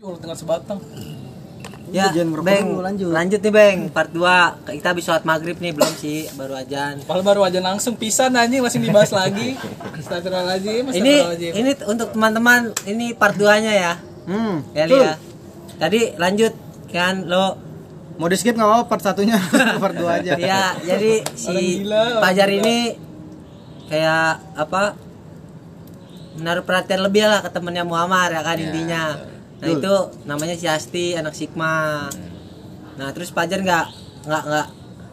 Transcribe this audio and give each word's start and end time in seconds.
Yul 0.00 0.16
dengan 0.16 0.32
sebatang. 0.32 0.80
Ya, 1.92 2.08
Beng, 2.40 2.80
lanjut. 2.80 3.12
lanjut 3.12 3.40
nih 3.44 3.52
Beng, 3.52 3.78
part 3.90 4.08
2 4.14 4.78
Kita 4.78 4.94
habis 4.94 5.04
sholat 5.04 5.26
maghrib 5.26 5.58
nih, 5.60 5.74
belum 5.74 5.90
sih, 5.98 6.30
baru 6.38 6.54
ajan 6.62 7.02
Padahal 7.02 7.26
baru 7.26 7.40
aja 7.50 7.58
langsung 7.58 7.98
pisan 7.98 8.30
anjing 8.38 8.62
langsung 8.62 8.80
dibahas 8.80 9.10
lagi. 9.10 9.58
Astagfirullahaladzim. 9.98 10.86
Ini 10.88 10.94
astagfirullahaladzim. 10.94 11.52
ini 11.52 11.70
untuk 11.84 12.08
teman-teman, 12.14 12.60
ini 12.88 13.12
part 13.12 13.36
2 13.36 13.44
nya 13.60 13.72
ya 13.76 13.92
Hmm. 14.24 14.64
Ya, 14.72 14.88
ya 14.88 15.14
Tadi 15.76 16.16
lanjut, 16.16 16.54
kan 16.88 17.28
lo 17.28 17.58
Mau 18.16 18.30
di 18.30 18.40
skip 18.40 18.56
nggak 18.56 18.70
apa 18.72 18.84
part 18.88 19.02
satunya, 19.04 19.36
part 19.82 19.96
dua 19.96 20.20
aja. 20.20 20.36
Ya, 20.40 20.76
jadi 20.80 21.24
si 21.36 21.84
gila, 21.84 22.24
ini 22.48 22.96
Kayak 23.92 24.48
apa 24.56 24.96
Menaruh 26.40 26.64
perhatian 26.64 27.04
lebih 27.04 27.28
lah 27.28 27.44
ke 27.44 27.52
temennya 27.52 27.84
Muhammad 27.84 28.32
ya 28.32 28.40
kan 28.40 28.56
intinya 28.56 29.29
Nah 29.60 29.66
Betul. 29.66 29.78
itu 29.78 29.94
namanya 30.24 30.54
si 30.54 30.66
Asti, 30.66 31.12
anak 31.12 31.32
Sigma 31.32 32.08
Nah 32.96 33.08
terus 33.12 33.28
Fajar 33.28 33.60
nggak 33.60 33.86
nggak 34.22 34.42
nggak 34.42 34.66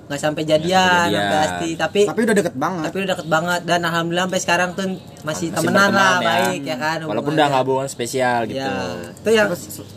nggak 0.08 0.20
sampai 0.20 0.44
jadian 0.44 1.08
sampai 1.09 1.39
Asti 1.41 1.70
tapi 1.76 2.02
Tapi 2.03 2.20
udah 2.23 2.35
deket 2.38 2.55
banget. 2.55 2.84
tapi 2.88 2.95
udah 2.98 3.09
deket 3.12 3.27
banget 3.27 3.62
dan 3.63 3.80
alhamdulillah 3.81 4.25
sampai 4.25 4.41
sekarang 4.41 4.70
tuh 4.72 4.88
masih, 5.22 5.52
Masih 5.52 5.52
temenan 5.53 5.91
lah 5.91 6.16
ya. 6.16 6.23
baik 6.23 6.62
ya 6.63 6.77
kan 6.77 6.98
Walaupun 7.03 7.31
udah 7.36 7.45
nggak 7.45 7.62
hubungan 7.62 7.88
spesial 7.88 8.39
gitu. 8.45 8.55
ya 8.58 8.72
itu 9.13 9.30
yang 9.36 9.48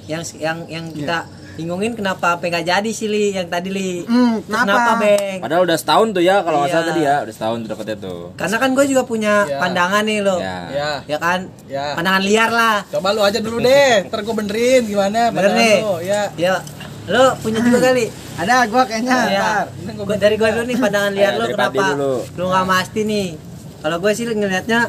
yang 0.06 0.22
yang 0.36 0.58
yang 0.66 0.84
kita 0.90 1.18
bingungin 1.60 1.92
kenapa 1.92 2.34
sampai 2.34 2.48
nggak 2.48 2.66
jadi 2.66 2.90
sih 2.90 3.04
li 3.04 3.24
yang 3.30 3.46
tadi 3.46 3.68
li 3.68 4.00
Hmm, 4.02 4.40
Terus 4.40 4.56
kenapa? 4.58 4.92
beng 4.96 5.38
Padahal 5.38 5.62
udah 5.62 5.76
setahun 5.76 6.06
tuh 6.10 6.22
ya 6.22 6.40
kalau 6.40 6.58
nggak 6.58 6.70
salah 6.70 6.80
Iya. 6.80 6.90
tadi 6.90 7.00
ya, 7.02 7.16
udah 7.20 7.34
setahun 7.34 7.56
tuh 7.58 7.68
deketnya 7.68 7.96
tuh. 8.00 8.20
karena 8.34 8.56
kan 8.56 8.70
gue 8.72 8.84
juga 8.86 9.02
punya 9.04 9.34
Ya. 9.44 9.58
pandangan 9.58 10.02
nih 10.02 10.18
lo 10.18 10.36
Ya. 10.38 10.56
Ya. 10.70 10.90
ya 11.06 11.18
kan 11.18 11.38
Ya. 11.66 11.86
pandangan 11.92 12.22
liar 12.22 12.48
lah 12.50 12.76
Coba 12.88 13.08
lu 13.10 13.20
aja 13.20 13.38
dulu 13.38 13.60
deh, 13.60 13.94
ntar 14.06 14.20
gue 14.20 14.34
benerin 14.34 14.82
gimana 14.82 15.20
bener 15.28 15.52
nih 15.52 15.76
lu, 15.78 15.94
ya. 16.00 16.22
ya 16.34 16.54
lo 17.06 17.36
punya 17.36 17.60
juga 17.60 17.78
kali 17.82 18.08
Ada 18.40 18.64
gua 18.66 18.82
kayaknya. 18.82 19.18
ya 19.28 19.48
gua 19.94 20.16
dari 20.16 20.34
gue 20.34 20.48
dulu 20.48 20.64
nih 20.64 20.78
pandangan 20.78 21.12
liar 21.12 21.24
Ya, 21.26 21.36
lo 21.36 21.44
kenapa 21.46 21.84
lo 21.92 22.12
nggak 22.32 22.56
sama 22.58 22.74
Asti 22.78 23.02
nih 23.04 23.28
kalau 23.78 23.96
gue 23.98 24.12
sih 24.12 24.24
ngelihatnya 24.24 24.80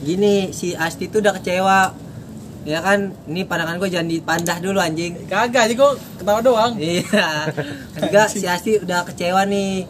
gini 0.00 0.50
si 0.50 0.72
Asti 0.72 1.06
tuh 1.06 1.18
udah 1.18 1.34
kecewa 1.34 1.78
ya 2.68 2.84
kan 2.84 2.98
ini 3.24 3.48
pandangan 3.48 3.80
gue 3.80 3.88
jangan 3.88 4.08
dipandah 4.08 4.56
dulu 4.60 4.76
anjing 4.76 5.16
Kagak, 5.24 5.64
jadi 5.64 5.74
gue 5.74 5.90
ketawa 6.20 6.40
doang. 6.44 6.72
Iya. 6.76 7.48
Juga 7.96 8.28
si 8.28 8.44
Asti 8.44 8.76
udah 8.76 9.08
kecewa 9.08 9.48
nih. 9.48 9.88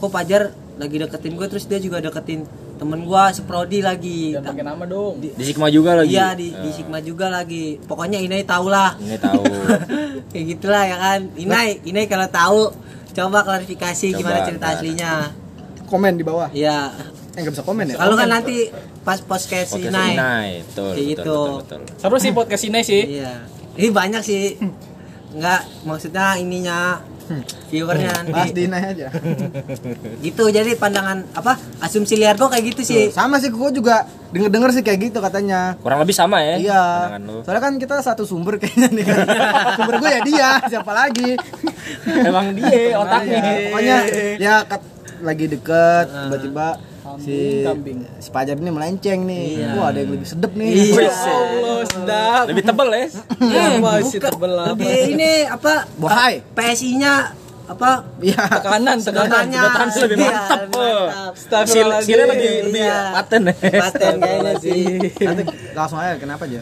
Kok 0.00 0.08
Pajar 0.08 0.48
lagi 0.74 0.96
deketin 0.96 1.36
gue 1.36 1.46
terus 1.46 1.68
dia 1.68 1.76
juga 1.76 2.00
deketin 2.00 2.48
temen 2.74 3.04
gue 3.04 3.22
seprodi 3.30 3.78
lagi. 3.78 4.34
Jangan 4.34 4.50
pakai 4.50 4.64
nama 4.64 4.84
dong. 4.84 5.20
Di 5.20 5.44
Sigma 5.44 5.68
juga 5.68 6.00
lagi. 6.00 6.10
Iya 6.10 6.32
di, 6.32 6.48
di 6.50 6.68
Eh, 6.68 6.72
Sigma 6.72 6.98
juga 6.98 7.28
lagi. 7.28 7.76
Pokoknya 7.78 8.18
Inai 8.18 8.42
tau 8.42 8.66
lah. 8.66 8.96
Ini 8.96 9.16
tahu. 9.20 9.42
Kayak 10.32 10.44
gitulah 10.56 10.82
ya 10.82 10.96
kan. 10.96 11.20
Inai, 11.36 11.78
Inai 11.84 12.08
kalau 12.08 12.26
tahu 12.26 12.60
coba 13.14 13.46
klarifikasi 13.46 14.06
Coba, 14.10 14.18
gimana 14.18 14.38
cerita 14.42 14.66
aslinya. 14.74 15.12
Komen 15.86 16.18
di 16.18 16.24
bawah. 16.26 16.48
Iya. 16.50 16.90
Eh 17.34 17.40
nggak 17.42 17.54
bisa 17.58 17.64
komen 17.66 17.84
ya? 17.90 17.96
Kalau 17.98 18.14
kan 18.14 18.30
nanti 18.30 18.70
pas 19.02 19.18
podcast 19.18 19.74
si 19.74 19.82
Oke, 19.82 19.90
Inai. 19.90 20.14
Sinai. 20.14 20.48
Betul, 20.62 20.90
gitu. 20.94 21.36
betul, 21.62 21.78
betul. 21.82 21.98
Seru 21.98 22.16
sih 22.22 22.30
podcast 22.30 22.62
ini 22.62 22.80
sih. 22.86 23.02
Iya. 23.18 23.32
Ini 23.74 23.88
banyak 23.90 24.22
sih. 24.22 24.54
Enggak, 25.34 25.66
maksudnya 25.82 26.38
ininya 26.38 27.02
viewernya 27.72 28.28
Bahas 28.28 28.52
nanti. 28.52 28.68
di 28.68 28.70
aja. 28.70 29.08
gitu 30.28 30.44
jadi 30.52 30.76
pandangan 30.76 31.24
apa 31.32 31.56
asumsi 31.80 32.20
liar 32.20 32.36
kok 32.36 32.52
kayak 32.52 32.76
gitu 32.76 32.82
sih 32.84 33.08
Tuh, 33.08 33.16
sama 33.16 33.40
sih 33.40 33.48
gua 33.48 33.72
juga 33.72 34.04
denger-denger 34.30 34.70
sih 34.78 34.82
kayak 34.86 35.10
gitu 35.10 35.18
katanya. 35.18 35.74
Kurang 35.80 36.04
lebih 36.04 36.14
sama 36.14 36.38
ya. 36.44 36.54
Iya. 36.60 36.82
pandangan 36.84 37.22
lu. 37.26 37.36
Soalnya 37.42 37.62
kan 37.64 37.72
kita 37.80 37.94
satu 37.98 38.22
sumber 38.22 38.62
kayaknya 38.62 38.88
nih 38.94 39.04
kan. 39.10 39.18
sumber 39.80 39.94
gue 39.98 40.10
ya 40.12 40.20
dia, 40.22 40.48
siapa 40.70 40.92
lagi? 40.94 41.30
Emang 42.06 42.54
dia 42.54 42.94
otaknya. 42.94 43.42
Pokoknya 43.72 43.96
ya 44.38 44.54
kat- 44.68 44.92
lagi 45.24 45.46
deket 45.48 46.06
tiba-tiba 46.12 46.66
si 47.16 47.62
kambing. 47.62 47.98
si 48.16 48.28
Pajar 48.28 48.54
ini 48.54 48.68
melenceng 48.68 49.20
nih. 49.22 49.44
Iya. 49.56 49.68
Wah, 49.74 49.86
ada 49.88 49.98
yang 49.98 50.10
lebih 50.10 50.24
sedep 50.24 50.52
nih. 50.52 50.70
Iya. 50.70 51.02
Ya 51.04 51.34
Allah, 51.34 51.78
sedap. 51.84 52.44
Lebih 52.46 52.62
tebel 52.64 52.88
ya. 52.88 53.04
Ya, 53.44 53.64
masih 53.78 54.18
Buka- 54.18 54.30
tebel 54.30 54.52
apa. 54.54 54.66
lebih 54.72 54.94
ini 55.10 55.30
apa 55.44 55.72
Bohai. 55.94 56.34
PSI-nya 56.50 57.12
apa 57.64 57.90
Iya. 58.18 58.44
Tekanan, 58.54 58.96
tekanan. 58.98 59.44
sedotan 59.48 59.88
lebih 59.98 60.16
Iya, 60.18 60.30
mantap. 60.30 60.60
Astagfirullahaladzim. 61.32 62.04
Skillnya 62.04 62.26
lebih 62.28 62.50
lebih 62.64 62.82
Iya. 62.82 63.00
paten 63.12 63.42
ya. 63.42 63.54
paten 63.80 64.14
kayaknya 64.18 64.52
sih 64.62 64.80
Nanti 65.18 65.42
langsung 65.72 65.98
aja 65.98 66.14
kenapa 66.16 66.44
aja? 66.44 66.60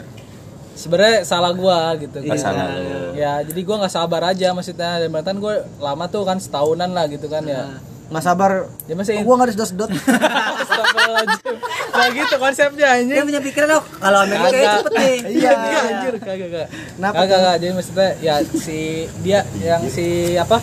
Sebenarnya 0.73 1.21
salah 1.21 1.51
gua 1.51 1.93
gitu. 1.95 2.17
Iya. 2.17 2.33
Salah. 2.35 2.65
Ya, 3.13 3.33
jadi 3.41 3.61
gua 3.61 3.75
nggak 3.79 3.93
sabar 3.93 4.21
aja 4.25 4.51
maksudnya. 4.51 4.97
Dan 4.97 5.13
kan 5.13 5.37
gua 5.37 5.53
lama 5.77 6.05
tuh 6.07 6.23
kan 6.23 6.37
setahunan 6.37 6.89
lah 6.89 7.05
gitu 7.05 7.27
kan 7.27 7.45
ya. 7.45 7.77
Nggak 8.13 8.23
sabar. 8.23 8.51
Ya 8.85 8.93
masih 8.93 9.13
Oh, 9.17 9.23
gua 9.25 9.35
nggak 9.41 9.49
disedot-sedot. 9.51 9.89
Astagfirullahaladzim. 9.89 11.55
Nah 11.93 12.07
gitu 12.09 12.35
konsepnya 12.37 12.77
dia 12.77 12.87
anjing. 12.93 13.25
punya 13.25 13.41
pikiran 13.41 13.67
dong 13.69 13.85
kalau 13.97 14.19
Amerika 14.21 14.47
kayak 14.49 14.69
cepet 14.77 14.93
nih 14.93 15.15
Iya. 15.33 15.51
Kagak 15.51 15.83
anjir, 15.83 16.13
kagak 16.21 16.37
kagak. 16.45 16.67
Kenapa 16.69 17.15
Kagak 17.17 17.39
kagak. 17.41 17.55
Jadi 17.57 17.71
maksudnya 17.73 18.09
ya 18.21 18.35
si 18.45 18.79
dia 19.25 19.39
yang 19.57 19.81
si 19.89 20.05
apa? 20.37 20.57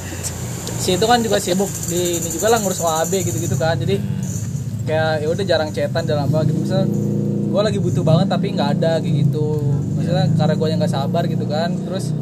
Si 0.80 0.94
itu 0.94 1.04
kan 1.04 1.18
juga 1.20 1.36
sibuk 1.36 1.68
di 1.90 2.16
ini 2.16 2.28
juga 2.30 2.46
lah 2.48 2.58
ngurus 2.62 2.80
OAB 2.80 3.12
gitu-gitu 3.20 3.58
kan. 3.58 3.74
Jadi 3.74 3.98
kayak 4.86 5.22
ya 5.22 5.28
udah 5.28 5.44
jarang 5.44 5.70
cetan 5.70 6.02
dalam 6.02 6.26
apa 6.26 6.42
gitu 6.46 6.56
misalnya 6.56 6.86
gue 7.50 7.62
lagi 7.62 7.78
butuh 7.78 8.02
banget 8.02 8.26
tapi 8.30 8.54
nggak 8.54 8.78
ada 8.78 8.98
kayak 8.98 9.26
gitu 9.26 9.58
maksudnya 9.94 10.26
karena 10.34 10.54
gue 10.54 10.66
yang 10.70 10.78
nggak 10.78 10.94
sabar 10.94 11.22
gitu 11.26 11.44
kan 11.46 11.70
terus 11.86 12.14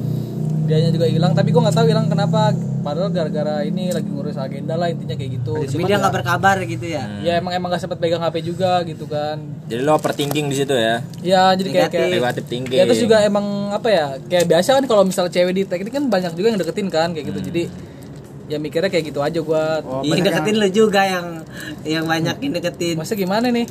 dianya 0.64 0.92
juga 0.92 1.06
hilang 1.08 1.32
tapi 1.32 1.48
gue 1.48 1.60
nggak 1.60 1.76
tahu 1.76 1.86
hilang 1.88 2.08
kenapa 2.12 2.52
padahal 2.80 3.10
gara-gara 3.10 3.62
ini 3.62 3.90
lagi 3.92 4.08
ngurus 4.08 4.38
agenda 4.38 4.74
lah 4.74 4.88
intinya 4.88 5.14
kayak 5.14 5.30
gitu. 5.42 5.54
Tapi 5.66 5.84
dia 5.84 5.96
nggak 5.98 6.14
berkabar 6.14 6.56
gitu 6.64 6.86
ya? 6.86 7.04
Ya 7.20 7.32
emang 7.38 7.52
emang 7.54 7.68
gak 7.74 7.82
sempet 7.84 7.98
pegang 8.00 8.22
HP 8.22 8.42
juga 8.42 8.80
gitu 8.86 9.04
kan. 9.04 9.38
Jadi 9.68 9.80
lo 9.84 9.94
overthinking 9.94 10.46
di 10.48 10.56
situ 10.56 10.74
ya. 10.74 11.02
ya 11.20 11.42
jadi 11.52 11.68
kayak 11.68 11.90
kayak 11.92 12.08
Negatif 12.18 12.44
thinking. 12.48 12.78
Ya 12.78 12.84
terus 12.86 13.00
juga 13.02 13.20
emang 13.22 13.74
apa 13.74 13.88
ya 13.90 14.06
kayak 14.24 14.46
biasa 14.48 14.78
kan 14.78 14.84
kalau 14.86 15.02
misalnya 15.04 15.32
cewek 15.34 15.52
di 15.52 15.62
teknik 15.66 15.92
kan 15.92 16.04
banyak 16.08 16.32
juga 16.32 16.46
yang 16.54 16.58
deketin 16.58 16.88
kan 16.88 17.08
kayak 17.12 17.26
gitu. 17.30 17.40
Jadi 17.52 17.62
ya 18.48 18.56
mikirnya 18.56 18.88
kayak 18.88 19.04
gitu 19.12 19.20
aja 19.20 19.38
gua. 19.44 19.84
Oh, 19.84 20.00
Iya. 20.00 20.10
banyak 20.16 20.24
deketin 20.24 20.56
lu 20.56 20.68
juga 20.72 21.00
yang 21.04 21.26
yang 21.84 22.04
banyak 22.08 22.36
yang 22.40 22.52
deketin. 22.56 22.96
masa 22.96 23.12
gimana 23.12 23.52
nih 23.52 23.68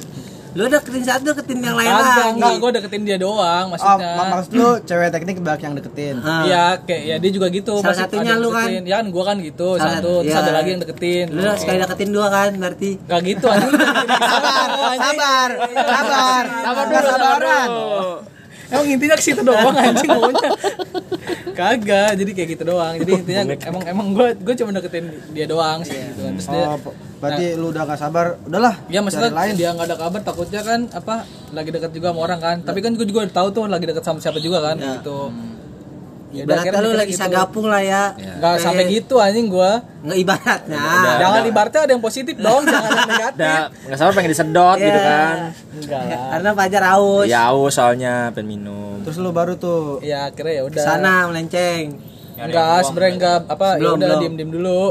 Lu 0.57 0.65
deketin 0.65 1.03
satu 1.03 1.23
deketin 1.27 1.61
yang 1.61 1.77
lain 1.77 1.85
lagi. 1.87 2.33
enggak 2.33 2.53
gua 2.57 2.71
deketin 2.73 3.01
dia 3.03 3.17
doang 3.17 3.63
Oh, 3.63 3.71
maksudnya 3.71 4.09
mak- 4.11 4.29
maksud 4.33 4.51
lu 4.51 4.69
cewek 4.81 5.09
teknik 5.11 5.37
banyak 5.37 5.61
yang 5.61 5.75
deketin. 5.77 6.15
Ah. 6.19 6.41
Iya 6.41 6.63
kayak 6.81 7.01
ya 7.03 7.15
dia 7.19 7.31
juga 7.31 7.47
gitu 7.47 7.73
Salah 7.77 7.93
satunya 7.95 8.33
lu 8.35 8.49
kan? 8.49 8.65
ya 8.81 8.95
kan 8.97 9.07
gua 9.07 9.23
kan 9.23 9.37
gitu 9.39 9.77
Salah- 9.77 10.01
satu 10.01 10.11
terus 10.19 10.33
iya. 10.33 10.41
ada 10.41 10.51
lagi 10.51 10.69
yang 10.69 10.81
deketin 10.81 11.25
Lu 11.29 11.45
sekali 11.53 11.77
deketin 11.77 12.09
dua 12.09 12.27
kan 12.27 12.49
berarti. 12.53 12.89
Gak 12.99 13.19
gitu 13.23 13.45
anjing 13.45 13.69
Sabar, 14.17 14.69
sabar, 14.97 15.49
sabar. 15.77 16.43
Sabar 16.57 16.83
dulu, 16.83 16.97
sabar 16.97 17.13
sabaran. 17.13 17.67
dulu. 17.69 18.11
Emang 18.67 18.87
intinya 18.89 19.15
ke 19.15 19.23
situ 19.23 19.41
doang 19.41 19.71
anjing 19.71 20.09
maunya. 20.09 20.49
Kagak, 21.53 22.11
jadi 22.15 22.31
kayak 22.33 22.49
gitu 22.51 22.63
doang. 22.65 22.93
Jadi 22.97 23.11
intinya 23.21 23.41
emang 23.63 23.83
emang 23.85 24.07
gue 24.11 24.27
gue 24.35 24.53
cuma 24.55 24.73
deketin 24.73 25.05
dia 25.31 25.45
doang 25.45 25.79
sih 25.81 25.95
gitu 25.95 26.19
kan. 26.19 26.33
Terus 26.33 26.47
dia 26.47 26.65
Berarti 27.17 27.45
lu 27.57 27.73
udah 27.73 27.83
gak 27.85 27.99
sabar. 27.99 28.37
Udahlah. 28.45 28.75
Ya 28.87 29.01
maksudnya 29.01 29.33
lain. 29.33 29.53
dia 29.57 29.73
nggak 29.73 29.87
ada 29.89 29.97
kabar 29.97 30.21
takutnya 30.21 30.61
kan 30.61 30.85
apa 30.93 31.25
lagi 31.51 31.69
dekat 31.73 31.91
juga 31.91 32.13
sama 32.13 32.19
orang 32.23 32.39
kan. 32.39 32.57
Tapi 32.61 32.79
kan 32.81 32.93
gue 32.93 33.05
juga 33.05 33.25
tahu 33.25 33.47
tuh 33.49 33.65
lagi 33.65 33.85
dekat 33.89 34.03
sama 34.05 34.21
siapa 34.21 34.37
juga 34.37 34.61
kan 34.61 34.77
gitu. 34.77 35.33
Ya 36.27 36.43
udah, 36.43 36.59
Ibaratnya 36.59 36.59
akhirnya 36.59 36.75
lu 36.75 36.83
mikirnya 36.91 36.99
lagi 36.99 37.13
gitu. 37.15 37.23
sagapung 37.23 37.65
lah 37.71 37.81
ya. 37.81 38.03
Nggak 38.19 38.53
sampai 38.59 38.83
gitu 38.91 39.15
anjing 39.15 39.47
gua. 39.47 39.79
Nggak 40.03 40.17
ibaratnya. 40.27 40.75
Udah. 40.75 41.15
Jangan 41.23 41.41
ibaratnya 41.47 41.81
ada 41.87 41.91
yang 41.95 42.03
positif 42.03 42.35
dong, 42.35 42.61
jangan 42.67 42.89
yang 42.91 43.07
negatif. 43.07 43.39
Udah 43.47 43.63
nggak 43.71 43.97
sabar 43.97 44.11
pengen 44.11 44.31
disedot 44.35 44.75
Iya. 44.75 44.85
gitu 44.91 44.99
kan. 44.99 45.35
Enggak 45.71 46.01
lah. 46.03 46.19
Karena 46.35 46.49
Fajar 46.51 46.83
haus. 46.91 47.25
Ya 47.31 47.41
aus 47.47 47.71
soalnya 47.71 48.13
pengen 48.35 48.47
minum. 48.59 48.99
Terus 49.07 49.17
lu 49.23 49.31
baru 49.31 49.55
tuh 49.55 50.03
Ya 50.03 50.27
akhirnya 50.27 50.53
ya 50.59 50.63
udah. 50.67 50.83
Sana 50.83 51.13
melenceng. 51.31 51.85
Enggak, 52.37 52.85
sebenarnya 52.85 53.13
enggak 53.17 53.39
apa 53.47 53.67
ya 53.79 53.89
udah 53.95 54.19
diem-diem 54.19 54.51
dulu. 54.51 54.83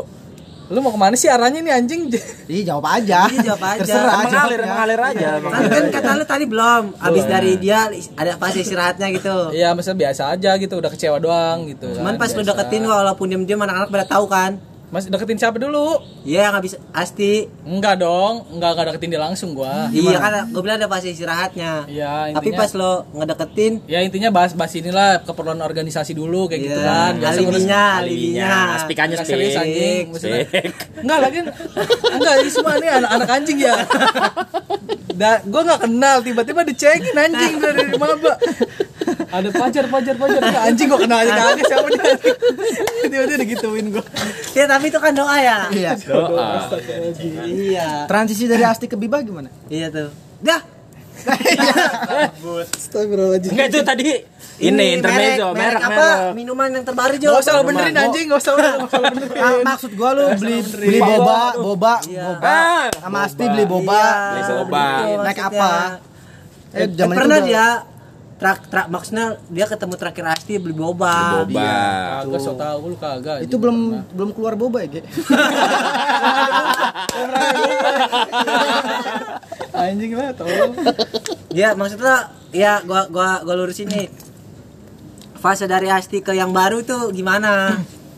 Lu 0.67 0.83
mau 0.83 0.91
ke 0.91 0.99
mana 0.99 1.15
sih 1.15 1.31
arahnya 1.31 1.63
nih 1.63 1.73
anjing? 1.79 2.11
Ih, 2.55 2.67
jawab 2.67 2.91
aja. 2.91 3.31
Iya, 3.31 3.55
jawab 3.55 3.63
aja. 3.63 3.83
Terserah. 3.87 4.15
Mengalir, 4.27 4.35
jawabnya. 4.35 4.67
mengalir 4.67 5.01
aja. 5.01 5.29
Kan, 5.39 5.63
kan 5.71 5.85
kata 5.95 6.11
lu 6.19 6.25
tadi 6.27 6.45
belum. 6.51 6.83
Abis 6.99 7.25
dari 7.31 7.53
dia 7.63 7.87
ada 8.19 8.33
fase 8.35 8.67
istirahatnya 8.67 9.07
gitu. 9.15 9.55
Iya, 9.55 9.79
maksudnya 9.79 10.11
biasa 10.11 10.23
aja 10.35 10.51
gitu, 10.59 10.75
udah 10.83 10.91
kecewa 10.91 11.23
doang 11.23 11.71
gitu. 11.71 11.87
Cuman 11.95 12.19
kan, 12.19 12.27
pas 12.27 12.31
lu 12.35 12.43
biasa. 12.43 12.51
deketin 12.51 12.83
walaupun 12.83 13.27
diem-diem 13.31 13.61
anak-anak 13.63 13.89
pada 13.95 14.07
tahu 14.11 14.27
kan. 14.27 14.59
Mas 14.87 15.03
deketin 15.05 15.35
siapa 15.35 15.59
dulu? 15.59 15.99
Iya 16.23 16.47
yang 16.47 16.55
habis 16.55 16.79
Asti. 16.91 17.51
Enggak 17.67 17.99
dong, 17.99 18.47
enggak 18.55 18.71
enggak 18.73 18.87
deketin 18.91 19.11
dia 19.11 19.19
langsung 19.19 19.51
gua. 19.51 19.91
Iya 19.91 20.17
kan 20.17 20.47
gue 20.47 20.63
bilang 20.63 20.79
ada 20.79 20.87
fase 20.87 21.11
istirahatnya. 21.11 21.91
Iya, 21.91 22.31
Tapi 22.31 22.55
intinya 22.55 22.59
pas 22.59 22.71
lo 22.73 22.93
ngedeketin 23.13 23.73
ya 23.85 23.99
intinya 24.01 24.31
bahas-bahas 24.31 24.73
inilah 24.75 25.27
keperluan 25.27 25.59
organisasi 25.59 26.15
dulu 26.15 26.47
kayak 26.47 26.63
gitu 26.63 26.79
Iya, 26.79 26.87
kan. 26.87 27.13
Biasa 27.19 27.35
alibinya, 27.37 27.83
alibinya. 27.99 28.51
Spikannya 28.79 29.17
Nggak 29.17 29.27
serius 29.27 29.53
spik. 29.53 29.65
anjing. 29.65 30.05
Spik. 30.15 30.75
Enggak 31.03 31.19
lagi. 31.19 31.39
Enggak, 32.09 32.35
ini 32.39 32.51
semua 32.51 32.73
ini 32.79 32.89
anak-anak 32.89 33.29
anjing 33.29 33.59
ya. 33.59 33.75
Da, 35.17 35.41
gue 35.41 35.63
nggak 35.65 35.81
kenal 35.81 36.21
tiba-tiba 36.21 36.61
dicekin 36.61 37.17
anjing 37.17 37.57
dari 37.57 37.89
maba. 37.97 38.37
Ada 39.37 39.49
pajar 39.51 39.85
pajar 39.87 40.15
pajar 40.17 40.41
Nah, 40.41 40.69
anjing 40.69 40.89
gua 40.89 41.01
kenal 41.01 41.19
aja 41.21 41.33
kagak 41.33 41.67
siapa 41.67 41.89
dia 41.93 42.05
dia 43.11 43.21
udah 43.25 43.37
digituin 43.39 43.87
gua 43.93 44.05
Ya 44.57 44.65
tapi 44.65 44.89
itu 44.89 44.97
kan 44.97 45.13
doa 45.13 45.37
ya. 45.37 45.69
Iya. 45.69 45.93
Doa. 46.09 46.65
Iya. 47.45 48.09
Transisi 48.09 48.49
dari 48.49 48.65
Asti 48.65 48.89
ke 48.89 48.97
Biba 48.97 49.21
gimana? 49.21 49.53
Iya 49.69 49.93
tuh. 49.93 50.09
Dah. 50.41 50.65
Astagfirullahaladzim. 52.77 53.51
Enggak 53.53 53.67
itu 53.69 53.81
tadi 53.85 54.05
ini 54.57 54.97
intermezzo, 54.97 55.53
merek, 55.53 55.83
apa? 55.85 56.33
Minuman 56.33 56.73
yang 56.73 56.85
terbaru 56.89 57.21
Jo. 57.21 57.37
Gak 57.37 57.45
usah 57.45 57.53
lo 57.61 57.63
benerin 57.69 57.97
anjing, 57.97 58.25
gak 58.33 58.41
usah 58.41 58.53
lo 58.57 58.61
lo 58.65 58.89
benerin 59.13 59.37
Ah, 59.37 59.53
maksud 59.61 59.93
gua 59.93 60.17
lu 60.17 60.25
beli 60.41 60.65
beli 60.65 60.99
boba, 61.01 61.53
boba, 61.61 61.95
boba. 62.01 62.57
Sama 62.97 63.19
Asti 63.29 63.45
beli 63.45 63.65
boba. 63.69 64.01
Beli 64.33 64.43
boba. 64.49 64.85
Iya, 65.05 65.17
Naik 65.21 65.41
apa? 65.41 65.71
Eh, 66.73 66.89
Eh, 66.89 67.09
pernah 67.09 67.39
dia 67.41 67.67
trak 68.37 68.69
trak 68.69 68.87
maksudnya 68.87 69.41
dia 69.49 69.65
ketemu 69.65 69.95
terakhir 69.95 70.25
Asti 70.29 70.55
beli 70.57 70.73
boba. 70.73 71.43
Boba. 71.43 71.73
Kagak 72.21 72.41
so 72.41 72.53
tau 72.53 72.79
lu 72.83 72.93
kagak 72.95 73.41
Itu 73.41 73.57
belum 73.57 73.77
belum 74.13 74.31
keluar 74.31 74.55
boba 74.55 74.85
ya, 74.85 74.89
Ge? 74.93 75.03
Anjing 79.73 80.13
lah 80.13 80.33
tolong 80.33 80.73
Ya 81.51 81.73
maksudnya 81.73 82.29
ya 82.51 82.81
gua 82.83 83.09
gua 83.09 83.41
gua 83.41 83.55
lurusin 83.57 83.89
nih. 83.89 84.09
Fase 85.37 85.65
dari 85.65 85.89
Asti 85.89 86.21
ke 86.21 86.33
yang 86.33 86.51
baru 86.51 86.81
tuh 86.83 87.13
gimana? 87.13 87.77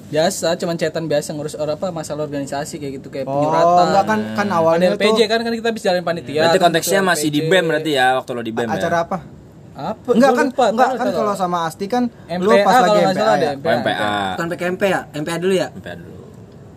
Biasa, 0.08 0.56
cuman 0.56 0.74
cetan 0.74 1.04
biasa 1.04 1.36
ngurus 1.36 1.52
orang 1.52 1.76
apa 1.76 1.92
masalah 1.92 2.24
organisasi 2.24 2.80
kayak 2.80 2.92
gitu 2.96 3.12
Kayak 3.12 3.28
Oh, 3.28 3.36
penyuratan 3.36 3.84
enggak 3.84 4.04
kan 4.08 4.20
kan 4.32 4.46
Ada 4.46 4.56
awalnya 4.56 4.86
LPJ 4.96 5.20
tuh 5.20 5.28
kan, 5.28 5.38
kan 5.44 5.52
kita 5.52 5.68
bisa 5.68 5.84
jalanin 5.84 6.00
panitia 6.02 6.40
Berarti 6.40 6.58
konteksnya 6.58 7.00
masih 7.04 7.28
di. 7.28 7.44
BEM 7.44 7.64
berarti 7.68 7.90
ya 7.92 8.16
waktu 8.16 8.30
lo 8.32 8.40
di 8.40 8.48
BEM 8.48 8.66
ya. 8.66 8.76
acara 8.80 8.96
apa? 9.04 9.16
Apa? 9.78 10.08
Enggak 10.10 10.32
kan 10.34 10.46
lupa, 10.50 10.64
enggak 10.74 10.88
kan 10.98 11.06
kalau 11.14 11.34
sama 11.38 11.58
Asti 11.70 11.86
kan 11.86 12.10
lu 12.10 12.50
MPA 12.50 12.66
pas 12.66 12.74
lagi 12.82 12.98
MPA 13.06 13.34
ya. 13.38 13.50
Oh, 13.54 13.78
MPA. 13.78 14.10
Bukan 14.34 14.46
PKMP 14.50 14.82
ya? 14.90 15.00
MPA 15.14 15.36
dulu 15.38 15.54
ya? 15.54 15.68
MPA 15.70 15.94
dulu. 16.02 16.14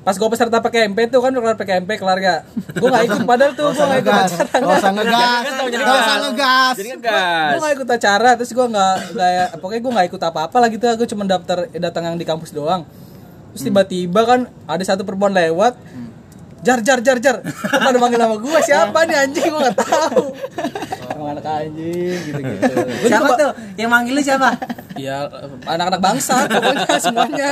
Pas 0.02 0.18
gue 0.18 0.30
peserta 0.34 0.58
PKMP 0.62 1.14
tuh 1.14 1.22
kan 1.22 1.30
udah 1.30 1.42
kelar 1.42 1.58
PKMP 1.62 1.90
kelar 1.98 2.18
gak? 2.18 2.40
Gue 2.78 2.90
gak 2.90 3.06
ikut 3.06 3.22
padahal 3.26 3.54
tuh 3.54 3.70
gue 3.70 3.86
gak 3.86 4.02
ikut 4.02 4.14
Ngegas, 4.14 4.30
acara 4.34 4.58
enggak 4.62 4.78
usah 4.82 4.92
ngegas, 4.98 5.46
enggak 5.46 5.98
usah 5.98 6.18
ngegas. 6.22 6.74
Jadi 6.78 6.88
Gue 6.90 6.98
ngegas. 6.98 7.62
gak 7.62 7.74
ikut 7.78 7.90
acara 7.90 8.30
terus 8.38 8.52
gue 8.54 8.66
gak, 8.70 8.96
gak 9.14 9.48
pokoknya 9.62 9.82
gue 9.82 9.92
gak 9.98 10.08
ikut 10.14 10.22
apa-apa 10.22 10.58
lah 10.62 10.70
gitu 10.70 10.86
gue 10.86 11.08
cuma 11.10 11.24
daftar 11.26 11.58
datang 11.74 12.04
yang 12.06 12.18
di 12.18 12.26
kampus 12.26 12.54
doang 12.54 12.86
terus 13.52 13.62
tiba-tiba 13.66 14.22
kan 14.26 14.40
ada 14.66 14.84
satu 14.86 15.06
perempuan 15.06 15.34
lewat 15.34 15.74
jar 16.62 16.80
jar 16.80 17.00
jar 17.00 17.18
jar 17.18 17.36
pada 17.72 17.98
manggil 17.98 18.18
nama 18.18 18.36
gue 18.36 18.60
siapa 18.62 19.00
nih 19.04 19.18
anjing 19.20 19.50
gue 19.50 19.62
gak 19.64 19.78
tahu 19.78 20.24
emang 21.12 21.30
anak 21.32 21.46
anjing 21.48 22.18
gitu 22.22 22.40
gitu 22.40 22.74
Siapa 23.04 23.30
tuh? 23.34 23.52
Yang 23.76 23.90
manggil 23.90 24.14
lu 24.14 24.22
siapa? 24.22 24.50
ya 24.94 25.26
anak-anak 25.64 25.98
bangsa 26.00 26.46
pokoknya 26.46 26.86
semuanya 27.00 27.52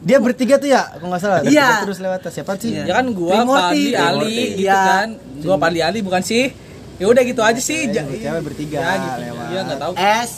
Dia 0.00 0.18
bertiga 0.18 0.56
tuh 0.56 0.66
ya, 0.66 0.82
kalau 0.90 1.08
nggak 1.08 1.20
salah. 1.20 1.38
Iya. 1.44 1.84
Terus 1.84 1.98
lewat 2.00 2.24
siapa 2.26 2.56
sih? 2.56 2.72
Iya. 2.72 2.82
ya 2.84 2.94
kan 2.96 3.06
gua 3.12 3.30
Trimurti. 3.36 3.60
Pali 3.60 3.84
Ali 3.94 4.34
gitu 4.50 4.64
Iya. 4.64 4.80
kan 4.80 5.08
gua 5.38 5.56
Pali 5.56 5.80
Ali 5.80 5.98
bukan 6.00 6.20
sih 6.20 6.50
ya 6.96 7.06
udah 7.06 7.22
gitu 7.22 7.40
aja 7.40 7.56
sih 7.56 7.86
Ja- 7.86 8.02
cewek 8.04 8.42
bertiga 8.42 8.76
ya 8.76 8.92
gitu 8.98 9.18
lewat. 9.24 9.46
iya 9.48 9.60
nggak 9.62 9.78
tahu 9.78 9.92
S 9.96 10.32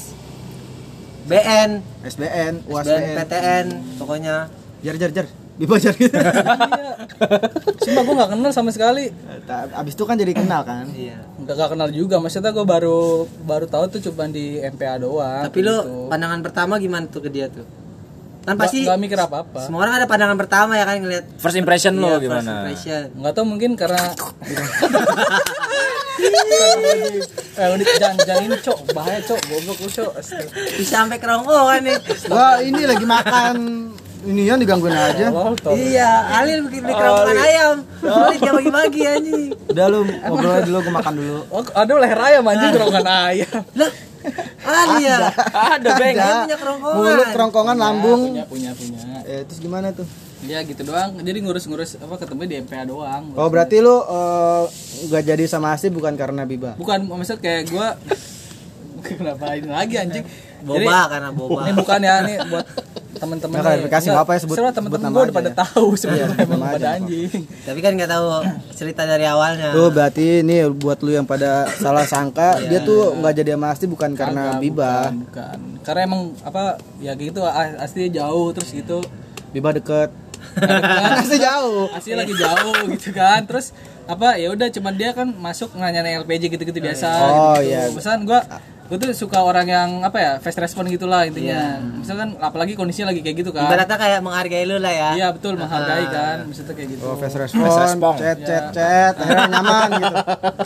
BN 1.23 1.71
SBN, 2.05 2.53
UAS 2.67 2.85
SBN 2.85 3.01
BN. 3.01 3.17
PTN 3.17 3.67
pokoknya 3.97 4.35
Jar 4.81 4.97
jar 4.97 5.11
jar. 5.13 5.27
Biba 5.55 5.77
jar 5.77 5.93
gitu. 5.95 6.17
Sumpah 7.79 8.03
gue 8.03 8.15
gak 8.17 8.31
kenal 8.31 8.51
sama 8.51 8.69
sekali 8.69 9.13
Abis 9.73 9.93
itu 9.93 10.03
kan 10.03 10.15
jadi 10.15 10.33
kenal 10.33 10.63
kan. 10.63 10.89
iya 10.91 11.21
Gak, 11.41 11.55
gak 11.55 11.71
kenal 11.71 11.89
juga 11.89 12.17
Maksudnya 12.17 12.51
gue 12.51 12.63
baru 12.63 13.01
baru 13.41 13.67
tahu 13.67 13.85
tuh 13.91 14.01
cuma 14.03 14.27
di 14.27 14.57
MPA 14.59 14.97
doang 14.99 15.45
tapi 15.45 15.61
lu 15.61 15.71
gitu. 15.71 16.09
pandangan 16.09 16.41
pertama 16.41 16.77
gimana 16.77 17.05
tuh 17.07 17.21
ke 17.21 17.29
dia 17.29 17.47
tuh 17.47 17.69
kan 18.43 18.55
Gak- 18.55 18.65
pasti 18.65 18.83
gak 18.83 18.99
mikir 18.99 19.15
apa-apa 19.17 19.61
semua 19.63 19.81
orang 19.81 19.95
ada 19.95 20.07
pandangan 20.07 20.35
pertama 20.35 20.73
ya 20.73 20.83
kan 20.83 20.99
ngeliat 20.99 21.25
First 21.37 21.55
impression 21.55 21.95
lo 21.95 22.09
Iya, 22.09 22.17
first 22.17 22.25
gimana? 22.25 22.53
impression. 22.59 23.03
Gak 23.19 23.33
tau 23.33 23.45
mungkin 23.45 23.71
karena 23.75 24.03
Eh 27.53 27.69
udah 27.69 27.87
jangan, 27.95 28.17
jangan 28.19 28.43
ini 28.45 28.57
cok 28.59 28.79
Bahaya 28.91 29.21
cok 29.21 29.41
Goblok 29.45 29.79
lu 29.79 29.89
cok 29.91 30.13
bisa 30.75 30.93
sampai 30.99 31.19
kerongkongan 31.19 31.81
nih 31.83 31.97
Wah, 32.27 32.57
ini 32.59 32.83
lagi 32.83 33.05
makan 33.05 33.57
ini 34.23 34.43
yang 34.47 34.59
digangguin 34.59 34.95
aja. 34.95 35.27
Iya 35.73 36.11
Alil 36.41 36.67
bikin 36.69 36.83
bikin 36.87 36.95
kerongkongan 36.97 37.39
ayam. 37.39 37.77
Alil 38.03 38.39
dia 38.39 38.53
bagi-bagi 38.53 39.01
anjing. 39.07 39.43
Udah 39.71 39.87
lu 39.89 39.99
ngobrol 40.07 40.53
aja 40.53 40.67
dulu, 40.67 40.79
gue 40.83 40.95
makan 40.95 41.13
dulu. 41.19 41.39
Oh, 41.51 41.63
aduh 41.75 41.97
leher 41.99 42.21
ayam 42.21 42.43
anjing 42.47 42.71
gerongan 42.75 43.07
ayam. 43.07 43.61
Lah 43.75 43.91
Alil 44.63 45.03
ya? 45.03 45.19
Ada 45.51 45.89
beng. 45.99 46.15
dia 46.15 46.35
punya 46.47 46.57
kerongkongan. 46.59 46.97
Mulut 46.99 47.29
kerongkongan 47.35 47.77
lambung. 47.77 48.21
Punya 48.31 48.45
punya 48.47 48.71
punya. 48.77 49.01
Eh, 49.27 49.43
terus 49.47 49.59
gimana 49.59 49.91
tuh? 49.91 50.07
Ya 50.43 50.59
gitu 50.67 50.83
doang. 50.83 51.19
Jadi 51.23 51.39
ngurus-ngurus 51.43 51.99
apa 52.03 52.15
ketemu 52.19 52.43
di 52.47 52.55
MPA 52.63 52.83
doang. 52.87 53.35
Oh, 53.35 53.49
berarti 53.51 53.79
lu 53.83 54.03
eh, 54.03 54.63
nggak 55.11 55.23
jadi 55.35 55.45
sama 55.51 55.75
Asti 55.75 55.91
bukan 55.91 56.15
karena 56.15 56.47
Biba. 56.47 56.79
Bukan 56.79 57.07
maksud 57.11 57.39
kayak 57.43 57.71
gue 57.71 57.87
Kenapa 59.03 59.59
ini 59.59 59.69
lagi 59.69 59.95
anjing? 59.99 60.25
Boba 60.63 61.11
karena 61.11 61.31
boba. 61.35 61.67
Ini 61.67 61.73
bukan 61.75 62.01
ya 62.01 62.15
nih 62.23 62.37
buat 62.47 62.67
teman-teman 63.23 63.55
Nggak, 63.55 63.67
klarifikasi, 63.69 64.07
apa 64.13 64.31
ya, 64.31 64.41
sebut- 64.41 64.57
sebut 64.57 64.75
teman-teman 64.75 65.01
nama 65.01 65.15
gue 65.15 65.23
udah 65.23 65.37
pada 65.37 65.47
ya. 65.47 65.57
tahu 65.57 65.87
Iya, 65.87 65.97
sebenarnya 65.97 66.27
sebut 66.29 66.43
emang 66.51 66.71
pada 66.73 66.89
anjing 66.93 67.31
tapi 67.63 67.79
kan 67.79 67.93
nggak 67.95 68.11
tahu 68.11 68.27
cerita 68.73 69.03
dari 69.05 69.25
awalnya 69.25 69.69
Tuh 69.71 69.89
berarti 69.89 70.25
ini 70.41 70.57
buat 70.69 70.99
lu 70.99 71.11
yang 71.13 71.25
pada 71.25 71.51
salah 71.73 72.03
sangka 72.05 72.49
dia 72.61 72.81
tuh 72.81 73.15
nggak 73.15 73.33
jadi 73.37 73.51
sama 73.53 73.67
Asti 73.71 73.87
bukan 73.87 74.11
karena 74.13 74.59
Biba. 74.59 75.09
bukan, 75.09 75.15
bukan. 75.25 75.57
karena 75.81 76.01
emang 76.03 76.23
apa 76.43 76.63
ya 76.99 77.15
gitu 77.15 77.41
a- 77.41 77.79
asli 77.79 78.11
jauh 78.11 78.51
terus 78.51 78.71
gitu 78.71 78.99
Biba 79.49 79.71
deket. 79.71 80.11
Kan 80.55 81.13
Asti 81.23 81.39
jauh. 81.39 81.87
asli 81.89 82.13
lagi 82.13 82.35
jauh 82.35 82.75
gitu 82.91 83.13
kan 83.13 83.41
terus 83.43 83.71
apa 84.03 84.35
ya 84.35 84.51
udah 84.51 84.67
cuman 84.69 84.93
dia 84.93 85.13
kan 85.13 85.31
masuk 85.31 85.73
nanya 85.73 86.03
LPJ 86.03 86.51
gitu-gitu 86.51 86.75
biasa 86.77 87.07
Oh, 87.07 87.55
gitu, 87.55 87.71
iya. 87.71 87.87
Misalkan 87.89 88.25
gua 88.25 88.43
gue 88.93 89.01
tuh 89.01 89.25
suka 89.25 89.41
orang 89.41 89.65
yang 89.65 89.91
apa 90.05 90.19
ya 90.21 90.33
fast 90.37 90.61
respon 90.61 90.85
gitulah 90.93 91.25
intinya. 91.25 91.81
Misalkan 91.81 92.37
apalagi 92.37 92.77
kondisinya 92.77 93.09
lagi 93.09 93.25
kayak 93.25 93.41
gitu 93.41 93.49
kan. 93.49 93.65
Ibaratnya 93.65 93.97
kayak 93.97 94.21
menghargai 94.21 94.69
lu 94.69 94.77
lah 94.77 94.93
ya. 94.93 95.11
Iya 95.17 95.27
betul 95.33 95.57
menghargai 95.57 96.05
kan. 96.13 96.45
Maksudnya 96.45 96.77
kayak 96.77 96.89
gitu. 96.93 97.05
Oh, 97.09 97.17
fast 97.17 97.33
Fast 97.41 97.57
respon, 97.57 98.13
chat, 98.21 98.39
chat, 98.45 98.65
chat, 98.77 99.15
akhirnya 99.17 99.49
nyaman 99.49 99.89
gitu. 99.97 100.17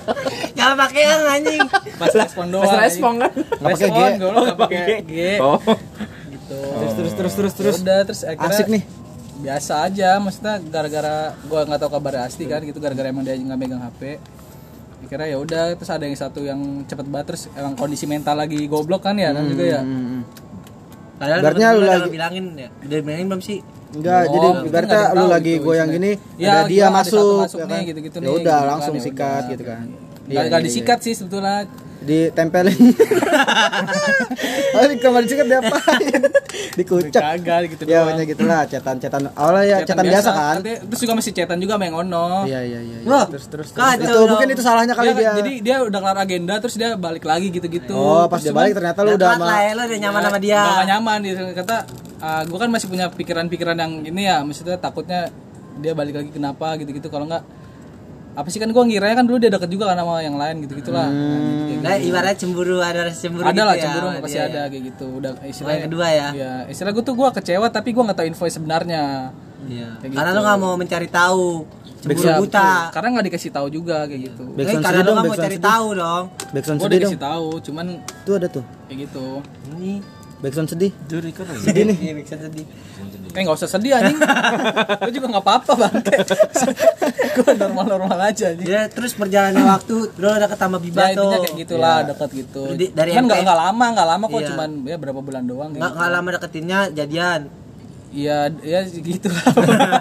jangan 0.58 0.76
pakai 0.82 1.02
yang 1.06 1.23
anjing. 1.23 1.62
Pas 1.70 2.11
respon 2.11 2.44
doang 2.50 2.67
Pas 2.67 2.82
respon 2.82 3.12
kan? 3.23 3.31
Nggak 3.31 3.70
pakai 3.78 3.88
G. 3.94 3.99
gue 4.19 4.31
nggak 4.34 4.58
pakai 4.58 4.82
G. 5.06 5.14
Oh. 5.38 5.58
gitu. 6.26 6.58
Terus, 6.67 6.93
terus, 6.99 7.12
terus, 7.14 7.34
terus, 7.38 7.55
Ya 7.55 7.58
terus. 7.62 7.76
udah 7.78 7.99
terus 8.11 8.20
akhirnya 8.26 8.50
Asik 8.59 8.66
nih. 8.66 8.83
biasa 9.38 9.73
aja. 9.87 10.11
Maksudnya 10.18 10.54
gara-gara 10.66 11.14
gua 11.47 11.62
nggak 11.62 11.78
tahu 11.78 11.90
kabar 11.95 12.26
Asti 12.26 12.50
kan 12.50 12.59
gitu 12.66 12.83
gara-gara 12.83 13.06
emang 13.06 13.23
dia 13.23 13.38
nggak 13.38 13.54
megang 13.54 13.87
HP 13.87 14.18
kira 15.07 15.25
ya 15.25 15.37
udah 15.37 15.73
terus 15.73 15.89
ada 15.89 16.03
yang 16.03 16.15
satu 16.15 16.41
yang 16.41 16.59
cepet 16.83 17.07
banget 17.07 17.27
terus 17.29 17.43
emang 17.53 17.73
kondisi 17.73 18.05
mental 18.05 18.35
lagi 18.35 18.67
goblok 18.67 19.03
kan 19.03 19.15
ya 19.15 19.31
kan 19.31 19.45
juga 19.45 19.65
ya 19.65 19.81
Hmm. 19.81 20.23
padahal 21.17 21.41
Ibaratnya 21.41 21.69
lu 21.71 21.81
lagi- 21.83 22.13
bilangin 22.13 22.45
ya 22.55 22.69
udah 22.81 22.99
bilangin 23.01 23.27
belum 23.29 23.43
sih 23.43 23.59
Enggak, 23.89 24.19
Belum, 24.21 24.35
jadi 24.35 24.47
itu 24.51 24.67
ibaratnya 24.67 24.99
lu 24.99 25.15
tahu 25.17 25.29
lagi 25.31 25.53
gitu 25.53 25.65
goyang 25.65 25.89
gini, 25.89 26.11
Ya, 26.37 26.51
ada 26.53 26.69
dia 26.69 26.85
ada 26.85 27.01
satu 27.01 27.17
masuk, 27.17 27.39
masuk 27.39 27.57
ya 27.57 27.65
nih, 27.65 27.71
kan? 27.73 27.89
gitu-gitu 27.89 28.17
ya 28.17 28.21
nih, 28.21 28.29
udah 28.29 28.37
gitu 28.37 28.51
kan, 28.53 28.67
langsung 28.69 28.95
ya 28.95 29.01
sikat 29.01 29.43
gitu 29.47 29.65
kan. 29.65 29.85
nggak 30.27 30.43
nggak 30.45 30.63
disikat 30.67 30.99
sih 31.01 31.15
sebetulnya 31.15 31.57
Ditempelin. 32.07 32.79
oh, 34.77 34.83
ini 34.83 34.95
kalau 34.97 35.19
disikat 35.21 35.47
diapain? 35.47 36.23
Dikucek. 36.73 37.13
kagak 37.17 37.59
gitu 37.69 37.83
Ya, 37.85 38.01
doang. 38.01 38.15
pokoknya 38.15 38.25
gitulah, 38.27 38.61
cetan-cetan. 38.65 39.23
Awalnya 39.33 39.65
ya 39.65 39.77
cetan 39.83 40.05
biasa 40.05 40.31
kan? 40.31 40.55
Nanti- 40.57 40.81
terus 40.87 41.01
juga 41.01 41.15
masih 41.15 41.33
cetan 41.33 41.59
juga 41.59 41.73
sama 41.75 41.85
yang 41.85 41.97
ono 41.99 42.27
Iya, 42.45 42.61
iya, 42.63 42.81
iya. 42.81 42.97
iya. 42.97 43.07
Wah, 43.07 43.25
Terus, 43.27 43.45
terus, 43.47 43.69
terus. 43.69 43.77
kacau 43.77 43.99
Itu 43.99 44.15
dong. 44.15 44.29
mungkin 44.31 44.49
itu 44.51 44.63
salahnya 44.63 44.95
kali 44.95 45.09
Dia- 45.09 45.19
dia. 45.19 45.33
jadi 45.37 45.53
dia 45.61 45.77
udah 45.83 45.99
kelar 45.99 46.19
agenda 46.19 46.55
terus 46.57 46.75
dia 46.75 46.95
balik 46.95 47.25
lagi 47.25 47.49
gitu-gitu 47.51 47.93
Oh, 47.93 48.25
pas 48.25 48.39
Terus 48.39 48.45
dia 48.45 48.55
balik 48.55 48.73
ternyata 48.73 48.99
lu 49.03 49.11
Udah 49.15 49.29
sama 49.33 49.45
lah 49.45 49.59
ya, 49.61 49.71
lu 49.73 49.83
udah 49.83 49.99
nyaman 50.01 50.21
sama 50.23 50.39
dia 50.39 50.61
Gak, 50.63 50.85
nyaman 50.87 51.19
dia 51.21 51.35
kata 51.53 51.77
gue 52.47 52.59
kan 52.59 52.69
masih 52.69 52.87
punya 52.87 53.07
pikiran-pikiran 53.09 53.77
yang 53.77 53.93
ini 54.03 54.23
ya 54.25 54.41
maksudnya 54.41 54.77
takutnya 54.77 55.29
dia 55.77 55.93
balik 55.93 56.17
lagi 56.17 56.31
kenapa 56.31 56.75
gitu-gitu 56.77 57.07
kalau 57.07 57.25
nggak 57.25 57.45
apa 58.37 58.47
sih 58.47 58.59
kan 58.59 58.69
gue 58.69 58.83
ngiranya 58.85 59.16
kan 59.16 59.25
dulu 59.25 59.38
dia 59.38 59.49
deket 59.49 59.66
juga 59.66 59.88
kan 59.88 59.97
sama 59.97 60.21
yang 60.21 60.37
lain 60.37 60.61
gitu 60.61 60.76
gitulah 60.76 61.09
Nah, 61.76 61.97
ibaratnya 61.97 62.37
cemburu 62.37 62.76
ada 62.78 63.00
rasa 63.05 63.19
cemburu 63.23 63.43
ada 63.43 63.55
gitu 63.55 63.62
lah 63.62 63.75
ya 63.75 63.83
cemburu 63.83 64.07
sama 64.09 64.21
pasti 64.21 64.35
dia 64.35 64.45
ada 64.45 64.59
ya. 64.59 64.64
kayak 64.66 64.83
gitu 64.87 65.07
udah 65.14 65.33
Oh, 65.35 65.47
istilah 65.47 65.73
yang 65.73 65.85
kedua 65.87 66.07
ya 66.11 66.28
ya 66.33 66.52
istilah 66.66 66.90
gue 66.90 67.02
tuh 67.02 67.14
gue 67.14 67.28
kecewa 67.33 67.66
tapi 67.69 67.88
gue 67.90 68.02
nggak 68.02 68.16
tahu 68.16 68.26
info 68.26 68.45
sebenarnya 68.47 69.05
Iya. 69.66 69.88
Kayak 69.99 70.12
Karena 70.14 70.31
gitu. 70.31 70.38
lu 70.38 70.47
gak 70.47 70.59
mau 70.61 70.75
mencari 70.76 71.09
tahu. 71.09 71.49
Cemburu 71.97 72.23
Iya, 72.23 72.35
buta. 72.38 72.61
betul. 72.61 72.93
karena 72.93 73.09
nggak 73.09 73.26
dikasih 73.26 73.50
tahu 73.50 73.66
juga 73.69 73.97
kayak 74.05 74.21
gitu 74.26 74.45
Eh, 74.52 74.62
karena 74.69 74.78
sedih 74.78 75.00
lu 75.00 75.02
dong, 75.02 75.16
gak 75.16 75.26
mau 75.26 75.37
cari 75.40 75.59
tahu 75.59 75.87
dong. 75.97 76.25
Backsound 76.52 76.76
gue 76.76 76.87
sedih 76.87 76.93
dong. 76.95 77.11
dikasih 77.11 77.23
tahu 77.25 77.47
cuman 77.64 77.87
Itu 77.99 78.31
ada 78.33 78.47
tuh. 78.47 78.64
kayak 78.87 78.99
gitu 79.02 79.26
Ini 79.73 79.93
Backsound 80.37 80.69
sedih. 80.69 80.93
Juri 81.07 81.33
kan 81.33 81.49
Sedih 81.55 81.88
nih. 81.88 81.97
Iya, 81.99 82.12
bisa 82.14 82.37
sedih. 82.37 82.69
Kayak 83.33 83.45
nggak 83.47 83.57
usah 83.57 83.71
sedih 83.71 83.93
anjing. 83.93 84.19
Gue 85.00 85.12
juga 85.12 85.26
nggak 85.28 85.45
apa-apa 85.45 85.73
bangke. 85.78 86.16
Gue 87.37 87.52
normal-normal 87.55 88.19
aja 88.23 88.52
anjing. 88.52 88.64
Ya, 88.66 88.85
terus 88.87 89.12
perjalanan 89.12 89.64
waktu 89.66 89.95
lo 90.14 90.28
udah 90.31 90.47
ketambah 90.47 90.78
Biba 90.78 91.02
Ya 91.02 91.09
tuh. 91.12 91.25
intinya 91.25 91.38
kayak 91.43 91.57
gitulah 91.59 91.97
deket 92.05 92.31
gitu. 92.35 92.62
Jadi 92.71 92.85
dari 92.90 93.11
Cuman 93.11 93.25
nggak 93.26 93.38
MP. 93.38 93.45
nggak 93.45 93.59
lama 93.62 93.85
nggak 93.90 94.09
lama 94.09 94.25
kok 94.26 94.37
Iya. 94.37 94.49
cuman 94.50 94.71
ya 94.85 94.97
berapa 94.97 95.21
bulan 95.21 95.43
doang. 95.45 95.71
gitu. 95.73 95.81
nggak 95.83 96.11
lama 96.11 96.28
deketinnya 96.33 96.78
jadian. 96.90 97.40
Iya 98.16 98.49
ya 98.64 98.80
gitu 98.88 99.28
lah. 99.28 99.44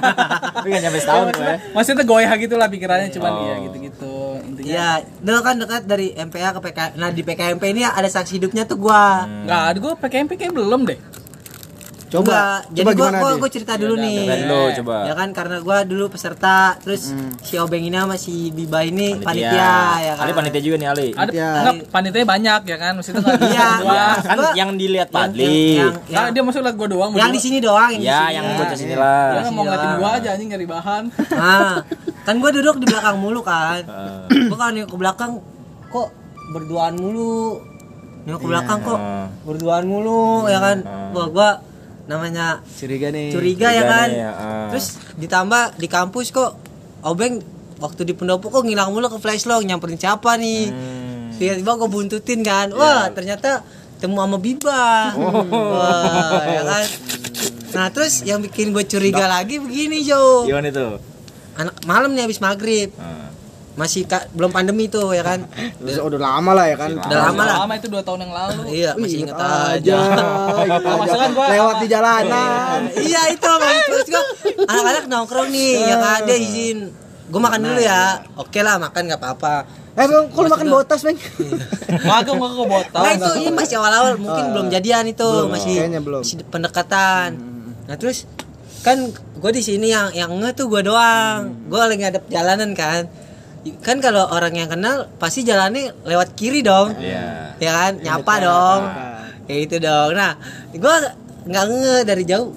Tapi 0.55 0.67
gak 0.71 0.81
nyampe 0.87 0.99
setahun 1.03 1.25
gue 1.35 1.43
ya. 1.43 1.57
Maksudnya 1.75 2.05
goyah 2.07 2.33
gitu 2.39 2.55
lah 2.55 2.67
pikirannya 2.71 3.11
cuman 3.11 3.31
Oh. 3.35 3.43
ya 3.43 3.55
gitu-gitu 3.67 4.15
intinya. 4.47 4.71
Iya, 4.71 4.89
lo 5.27 5.43
kan 5.43 5.59
dekat 5.59 5.83
dari 5.83 6.15
MPA 6.15 6.55
ke 6.55 6.59
PK. 6.63 6.79
Nah, 6.95 7.11
di 7.11 7.21
PKMP 7.27 7.63
ini 7.75 7.83
ada 7.83 8.07
saksi 8.07 8.39
hidupnya 8.39 8.63
tuh 8.63 8.79
gua. 8.79 9.27
Nggak 9.27 9.61
ada 9.67 9.77
gue 9.83 9.93
PKMP 9.99 10.31
kayak 10.39 10.55
belum 10.55 10.87
deh. 10.87 10.99
Coba, 12.05 12.21
Enggak, 12.21 12.57
jadi 12.69 12.77
coba 12.77 12.91
gua 12.91 13.01
gimana 13.01 13.17
gua, 13.17 13.31
gua 13.35 13.49
cerita 13.49 13.73
dulu 13.75 13.95
nih. 13.97 14.19
dari 14.23 14.43
lu, 14.45 14.61
coba. 14.77 14.95
Ya 15.03 15.13
kan 15.13 15.29
karena 15.31 15.57
gua 15.59 15.77
dulu 15.81 16.05
peserta, 16.07 16.57
terus 16.77 17.09
si 17.41 17.57
Obeng 17.57 17.81
ini 17.81 17.93
sama 17.93 18.15
si 18.15 18.33
Biba 18.49 18.79
ini 18.81 19.17
panitia, 19.17 19.73
ya 19.99 20.13
kan. 20.13 20.23
Ali 20.23 20.31
panitia 20.31 20.61
juga 20.61 20.77
nih 20.77 20.87
Ali. 20.87 21.07
Ada 21.11 21.31
Iya. 21.31 21.49
enggak 21.57 21.75
panitianya 21.89 22.27
banyak 22.27 22.61
ya 22.63 22.77
kan 22.77 22.91
maksudnya 22.93 23.19
nggak 23.19 23.35
Iya, 23.43 23.67
cuma 23.73 23.81
gua. 23.81 24.05
Kan 24.21 24.37
Gua- 24.37 24.53
yang 24.53 24.69
dilihat 24.75 25.09
Padli. 25.09 25.75
Yang, 25.75 25.91
Nah, 25.91 26.01
yang, 26.07 26.25
dia 26.31 26.43
masuk 26.45 26.61
lah 26.61 26.73
gue 26.73 26.87
doang 26.87 27.09
yang 27.11 27.31
di 27.31 27.41
sini 27.41 27.57
doang, 27.59 27.89
yang 27.91 28.01
Ya, 28.01 28.21
yang 28.31 28.45
ya. 28.45 28.53
buat 28.55 28.67
ke 28.69 28.77
sini 28.77 28.95
lah. 28.95 29.25
Dia 29.35 29.49
mau 29.49 29.63
ngeliatin 29.63 29.87
Iya. 29.87 29.97
gua 29.97 30.09
aja 30.13 30.29
anjing 30.31 30.49
nyari 30.51 30.67
bahan. 30.67 31.03
Nah, 31.31 31.73
kan 32.21 32.35
gua 32.37 32.49
duduk 32.51 32.75
di 32.77 32.85
belakang 32.85 33.15
mulu 33.17 33.41
kan. 33.41 33.81
Eh, 33.81 34.45
gua 34.45 34.57
kan 34.59 34.77
ke 34.77 34.95
belakang 34.95 35.31
kok 35.87 36.07
berduaan 36.51 36.93
mulu. 36.95 37.59
Nengok 38.23 38.39
ke 38.39 38.47
belakang 38.47 38.77
kok 38.79 38.99
eh. 38.99 39.25
berduaan 39.43 39.83
mulu 39.83 40.23
ya 40.45 40.59
kan. 40.59 40.77
Wah, 41.11 41.27
gua 41.27 41.49
namanya 42.05 42.61
Curiga 42.77 43.09
nih. 43.09 43.33
curiga 43.33 43.67
ya 43.69 43.81
Curiga 43.81 43.89
kan. 43.89 44.07
nih, 44.09 44.21
ya, 44.21 44.31
ah. 44.31 44.67
Terus 44.73 44.87
ditambah 45.17 45.63
di 45.81 45.87
kampus 45.89 46.29
kok 46.29 46.51
Obeng 47.05 47.37
waktu 47.77 48.01
di 48.01 48.13
pendopo 48.17 48.49
kok 48.49 48.65
ngilang 48.65 48.89
mulu 48.89 49.05
ke 49.09 49.19
flash 49.21 49.45
log 49.45 49.61
nyamperin 49.61 49.99
siapa 49.99 50.37
nih. 50.41 50.73
Hmm. 50.73 51.29
Tiba-tiba 51.37 51.71
gue 51.77 51.89
buntutin 51.91 52.39
kan. 52.41 52.73
Wah, 52.73 53.11
ternyata 53.13 53.61
temu 54.01 54.17
sama 54.17 54.41
Biba. 54.41 55.13
Wah, 55.75 56.41
ya 56.49 56.61
kan. 56.65 56.85
Nah, 57.75 57.87
terus 57.91 58.23
yang 58.23 58.39
bikin 58.41 58.71
gue 58.71 58.87
curiga 58.87 59.27
lagi 59.27 59.59
begini, 59.59 60.01
Jo. 60.01 60.47
Gimana 60.47 60.71
itu? 60.71 60.97
Anak 61.59 61.75
malam 61.85 62.15
nih 62.15 62.25
habis 62.25 62.39
maghrib. 62.39 62.89
Eh. 62.89 63.24
Masih 63.75 64.03
ka- 64.03 64.27
belum 64.31 64.49
pandemi 64.49 64.87
tuh 64.87 65.11
ya 65.11 65.19
kan. 65.21 65.43
Udah, 65.77 66.03
udah 66.05 66.19
lama 66.21 66.51
lah 66.51 66.65
ya 66.65 66.75
kan. 66.75 66.95
Udah 66.95 67.19
lama 67.25 67.41
lah. 67.41 67.55
Lama 67.61 67.73
itu 67.75 67.87
2 67.87 67.99
tahun 68.01 68.19
yang 68.21 68.33
lalu. 68.33 68.59
Iya, 68.65 68.91
Wih, 68.93 69.03
masih 69.03 69.17
inget 69.21 69.35
aja. 69.35 69.75
aja. 69.75 69.97
Masalah 71.01 71.27
gua 71.29 71.45
lewat 71.47 71.75
di 71.77 71.87
jalanan. 71.87 72.79
iya 72.95 73.21
itu 73.29 73.43
maksud 73.45 73.83
terus 73.85 74.07
gua 74.09 74.23
anak-anak 74.65 75.03
nongkrong 75.05 75.49
nih 75.49 75.73
ya 75.83 75.95
kan 75.97 76.19
dia 76.23 76.37
izin 76.37 76.77
gue 77.25 77.41
makan 77.41 77.57
dulu 77.59 77.81
ya 77.81 78.01
oke 78.37 78.59
lah 78.59 78.77
makan 78.77 79.01
nggak 79.05 79.17
apa-apa 79.17 79.55
Eh, 79.95 80.03
Bang, 80.05 80.27
kok 80.27 80.37
lu 80.37 80.49
makan 80.51 80.67
botas, 80.69 81.01
Bang? 81.01 81.15
Kagak 82.05 82.35
gua 82.35 82.49
ke 82.49 82.63
botol. 82.65 82.99
nah 82.99 83.11
itu 83.11 83.31
ini 83.39 83.49
masih 83.49 83.75
awal-awal 83.75 84.13
mungkin 84.15 84.51
belum 84.51 84.67
jadian 84.69 85.07
itu 85.07 85.25
masih 85.47 85.73
kayaknya 85.79 85.99
belum. 85.99 86.21
masih 86.21 86.37
pendekatan 86.45 87.29
nah 87.85 87.95
terus 87.95 88.27
kan 88.81 89.01
gue 89.09 89.51
di 89.51 89.61
sini 89.61 89.89
yang 89.89 90.11
yang 90.11 90.29
nge 90.31 90.53
tuh 90.53 90.67
gue 90.67 90.81
doang 90.81 91.49
gue 91.65 91.79
lagi 91.79 91.95
ngadep 91.97 92.23
jalanan 92.27 92.71
kan 92.73 93.09
kan 93.81 93.97
kalau 93.97 94.29
orang 94.29 94.53
yang 94.53 94.69
kenal 94.69 95.09
pasti 95.17 95.41
jalannya 95.41 95.93
lewat 96.05 96.37
kiri 96.37 96.61
dong. 96.61 96.93
Iya. 97.01 97.57
ya 97.57 97.71
kan? 97.73 97.91
Nyapa 97.97 98.33
dong. 98.41 98.81
Kayak 99.49 99.59
gitu 99.65 99.75
dong. 99.81 100.09
Nah 100.13 100.37
gue 100.69 100.95
nggak 101.45 101.65
nge 101.69 101.95
dari 102.05 102.23
jauh 102.29 102.53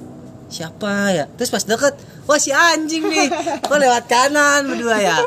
siapa 0.48 1.12
ya? 1.12 1.24
Terus 1.36 1.48
pas 1.52 1.64
deket 1.64 1.94
wah 2.28 2.36
si 2.36 2.52
anjing 2.52 3.08
nih. 3.08 3.28
Kok 3.64 3.78
lewat 3.80 4.04
kanan 4.04 4.68
berdua 4.68 4.96
ya? 5.00 5.18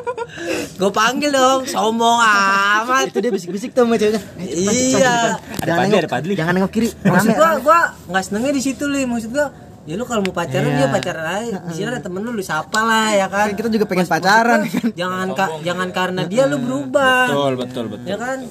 Gue 0.78 0.92
panggil 0.94 1.34
dong 1.34 1.66
sombong 1.66 2.22
amat. 2.22 3.10
Itu 3.10 3.18
dia 3.22 3.32
bisik-bisik 3.34 3.74
tuh 3.74 3.90
sama 3.90 3.98
ceweknya. 3.98 4.22
iya. 4.38 5.38
Ada 5.62 5.72
Padli, 5.78 5.96
ada 5.98 6.10
Padli. 6.10 6.34
Jangan 6.38 6.54
nengok 6.62 6.74
kiri. 6.74 6.90
maksud 7.02 7.34
gua 7.34 7.58
gua 7.62 7.80
nggak 8.10 8.24
senengnya 8.26 8.54
di 8.54 8.62
situ 8.62 8.86
li. 8.86 9.06
Maksud 9.10 9.34
gua 9.34 9.50
ya 9.82 9.94
lu 9.94 10.04
kalau 10.04 10.22
mau 10.22 10.30
pacaran 10.32 10.68
Iya. 10.68 10.78
dia 10.78 10.88
pacaran 10.90 11.26
aja 11.26 11.58
di 11.60 11.74
sini 11.74 11.88
ada 11.88 12.00
temen 12.00 12.22
lu 12.22 12.32
lu 12.32 12.44
sapa 12.44 12.80
lah 12.80 13.10
ya 13.12 13.26
kan 13.26 13.50
kita 13.52 13.66
juga 13.68 13.86
pengen 13.86 14.06
pacaran 14.06 14.62
kan. 14.64 14.88
jangan 14.94 15.28
ka- 15.32 15.58
jangan 15.62 15.90
karena 15.90 16.22
dia 16.24 16.46
lu 16.46 16.58
berubah 16.58 17.26
Betul, 17.28 17.54
betul, 17.58 17.86
betul. 17.90 18.06
ya 18.06 18.16
kan 18.16 18.46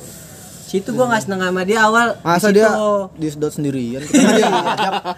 situ 0.64 0.90
gua 0.92 1.06
nggak 1.08 1.22
seneng 1.24 1.40
sama 1.40 1.62
dia 1.62 1.78
awal 1.82 2.14
Masa 2.20 2.48
di 2.48 2.56
dia 2.56 2.66
situ. 2.68 2.90
disedot 3.16 3.52
sendirian? 3.52 4.02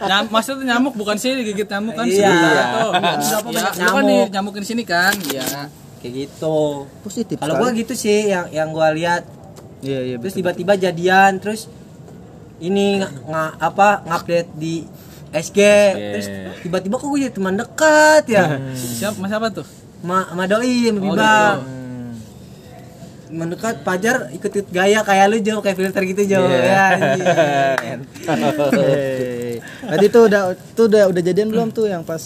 Nyam, 0.02 0.24
maksudnya 0.26 0.64
nyamuk 0.70 0.94
bukan 0.94 1.12
sih 1.14 1.32
digigit 1.34 1.64
nyamuk 1.66 1.92
kan 1.92 2.04
Iya. 2.06 2.24
tuh. 2.24 2.32
Iya. 2.32 2.64
Iya, 3.18 3.36
banyak 3.38 3.62
kan 3.62 3.72
nyamuk? 3.78 4.02
di 4.02 4.16
nyamukin 4.30 4.64
sini 4.64 4.82
kan. 4.82 5.12
Iya. 5.22 5.68
kayak 5.98 6.12
gitu 6.18 6.88
Positif. 6.98 7.36
kalau 7.36 7.54
gua 7.56 7.70
gitu 7.70 7.94
sih 7.94 8.26
yang 8.26 8.50
yang 8.50 8.68
gua 8.68 8.90
lihat 8.90 9.22
Iya, 9.78 10.00
iya. 10.04 10.16
terus 10.18 10.34
tiba-tiba 10.34 10.72
jadian 10.74 11.36
terus 11.36 11.70
ini 12.58 12.98
nga- 13.24 13.54
apa 13.56 14.02
ngupdate 14.02 14.50
di 14.52 14.82
SG 15.32 15.58
terus 16.12 16.26
tiba-tiba 16.60 16.94
kok 16.94 17.08
gue 17.08 17.20
jadi 17.20 17.32
teman 17.32 17.56
dekat 17.56 18.24
ya 18.26 18.60
Siapa 18.72 19.16
Mas 19.16 19.28
siapa 19.28 19.48
tuh? 19.48 19.66
ma 20.00 20.26
sama 20.26 20.44
doi 20.44 20.86
sama 20.86 20.98
Oh, 20.98 21.08
gitu. 21.08 21.22
pajar 23.82 24.28
ikut-ikut 24.30 24.68
gaya 24.68 25.00
kayak 25.00 25.24
lu 25.26 25.40
jauh 25.40 25.58
kayak 25.58 25.72
filter 25.74 26.02
gitu 26.04 26.22
jauh 26.28 26.44
ya 26.44 26.84
anjing. 26.92 27.24
Hei. 28.76 29.56
Berarti 29.80 30.06
itu 30.06 30.20
udah 30.20 30.42
itu 30.52 30.82
udah 30.84 31.02
udah 31.08 31.22
jadian 31.22 31.48
belum 31.48 31.68
tuh 31.70 31.88
yang 31.88 32.04
pas 32.04 32.20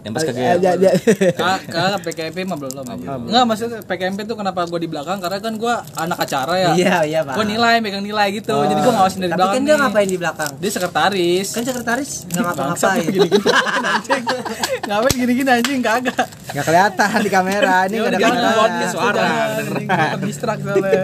Yang 0.00 0.12
pas 0.12 0.22
kagak. 0.24 0.56
ya, 0.58 0.72
ya. 0.74 0.92
Kak, 1.32 1.58
kak 1.66 1.98
PKMP 2.02 2.38
mah 2.42 2.56
belum. 2.56 2.84
Enggak 3.22 3.44
maksudnya 3.44 3.78
PKMP 3.82 4.24
tuh 4.24 4.32
kenapa 4.34 4.64
gua 4.64 4.76
di 4.76 4.86
belakang 4.86 5.18
karena 5.18 5.38
kan 5.38 5.54
gua 5.54 5.74
anak 5.94 6.18
acara 6.20 6.54
ya. 6.56 6.70
iya 6.72 6.96
iya 7.02 7.20
pak 7.20 7.34
Gua 7.34 7.44
nilai, 7.44 7.78
megang 7.78 8.00
nilai 8.00 8.32
gitu. 8.32 8.50
Jadi 8.50 8.74
gua 8.78 8.92
ngawasin 8.94 9.18
dari 9.18 9.30
tapi 9.30 9.38
belakang. 9.38 9.54
kan 9.54 9.62
dia 9.62 9.74
ngapain 9.76 10.08
di 10.08 10.16
belakang 10.16 10.52
Dia 10.56 10.70
sekretaris. 10.70 11.48
kan 11.50 11.62
sekretaris 11.62 12.10
nggak 12.26 12.42
ngapa-ngapain 12.42 13.04
gini-gini 13.06 13.50
anjing. 13.86 14.22
Ngapain 14.90 15.14
gini-gini 15.14 15.50
anjing 15.52 15.80
kagak. 15.80 16.24
Nggak 16.50 16.64
kelihatan 16.64 17.08
di 17.20 17.30
kamera. 17.30 17.76
Ini 17.84 17.92
Dia 17.92 18.00
nggak 18.00 18.12
ada 18.16 18.28
kamera. 18.50 18.88
suara. 18.88 19.28
Terdistrak 20.10 20.58
soalnya. 20.58 21.02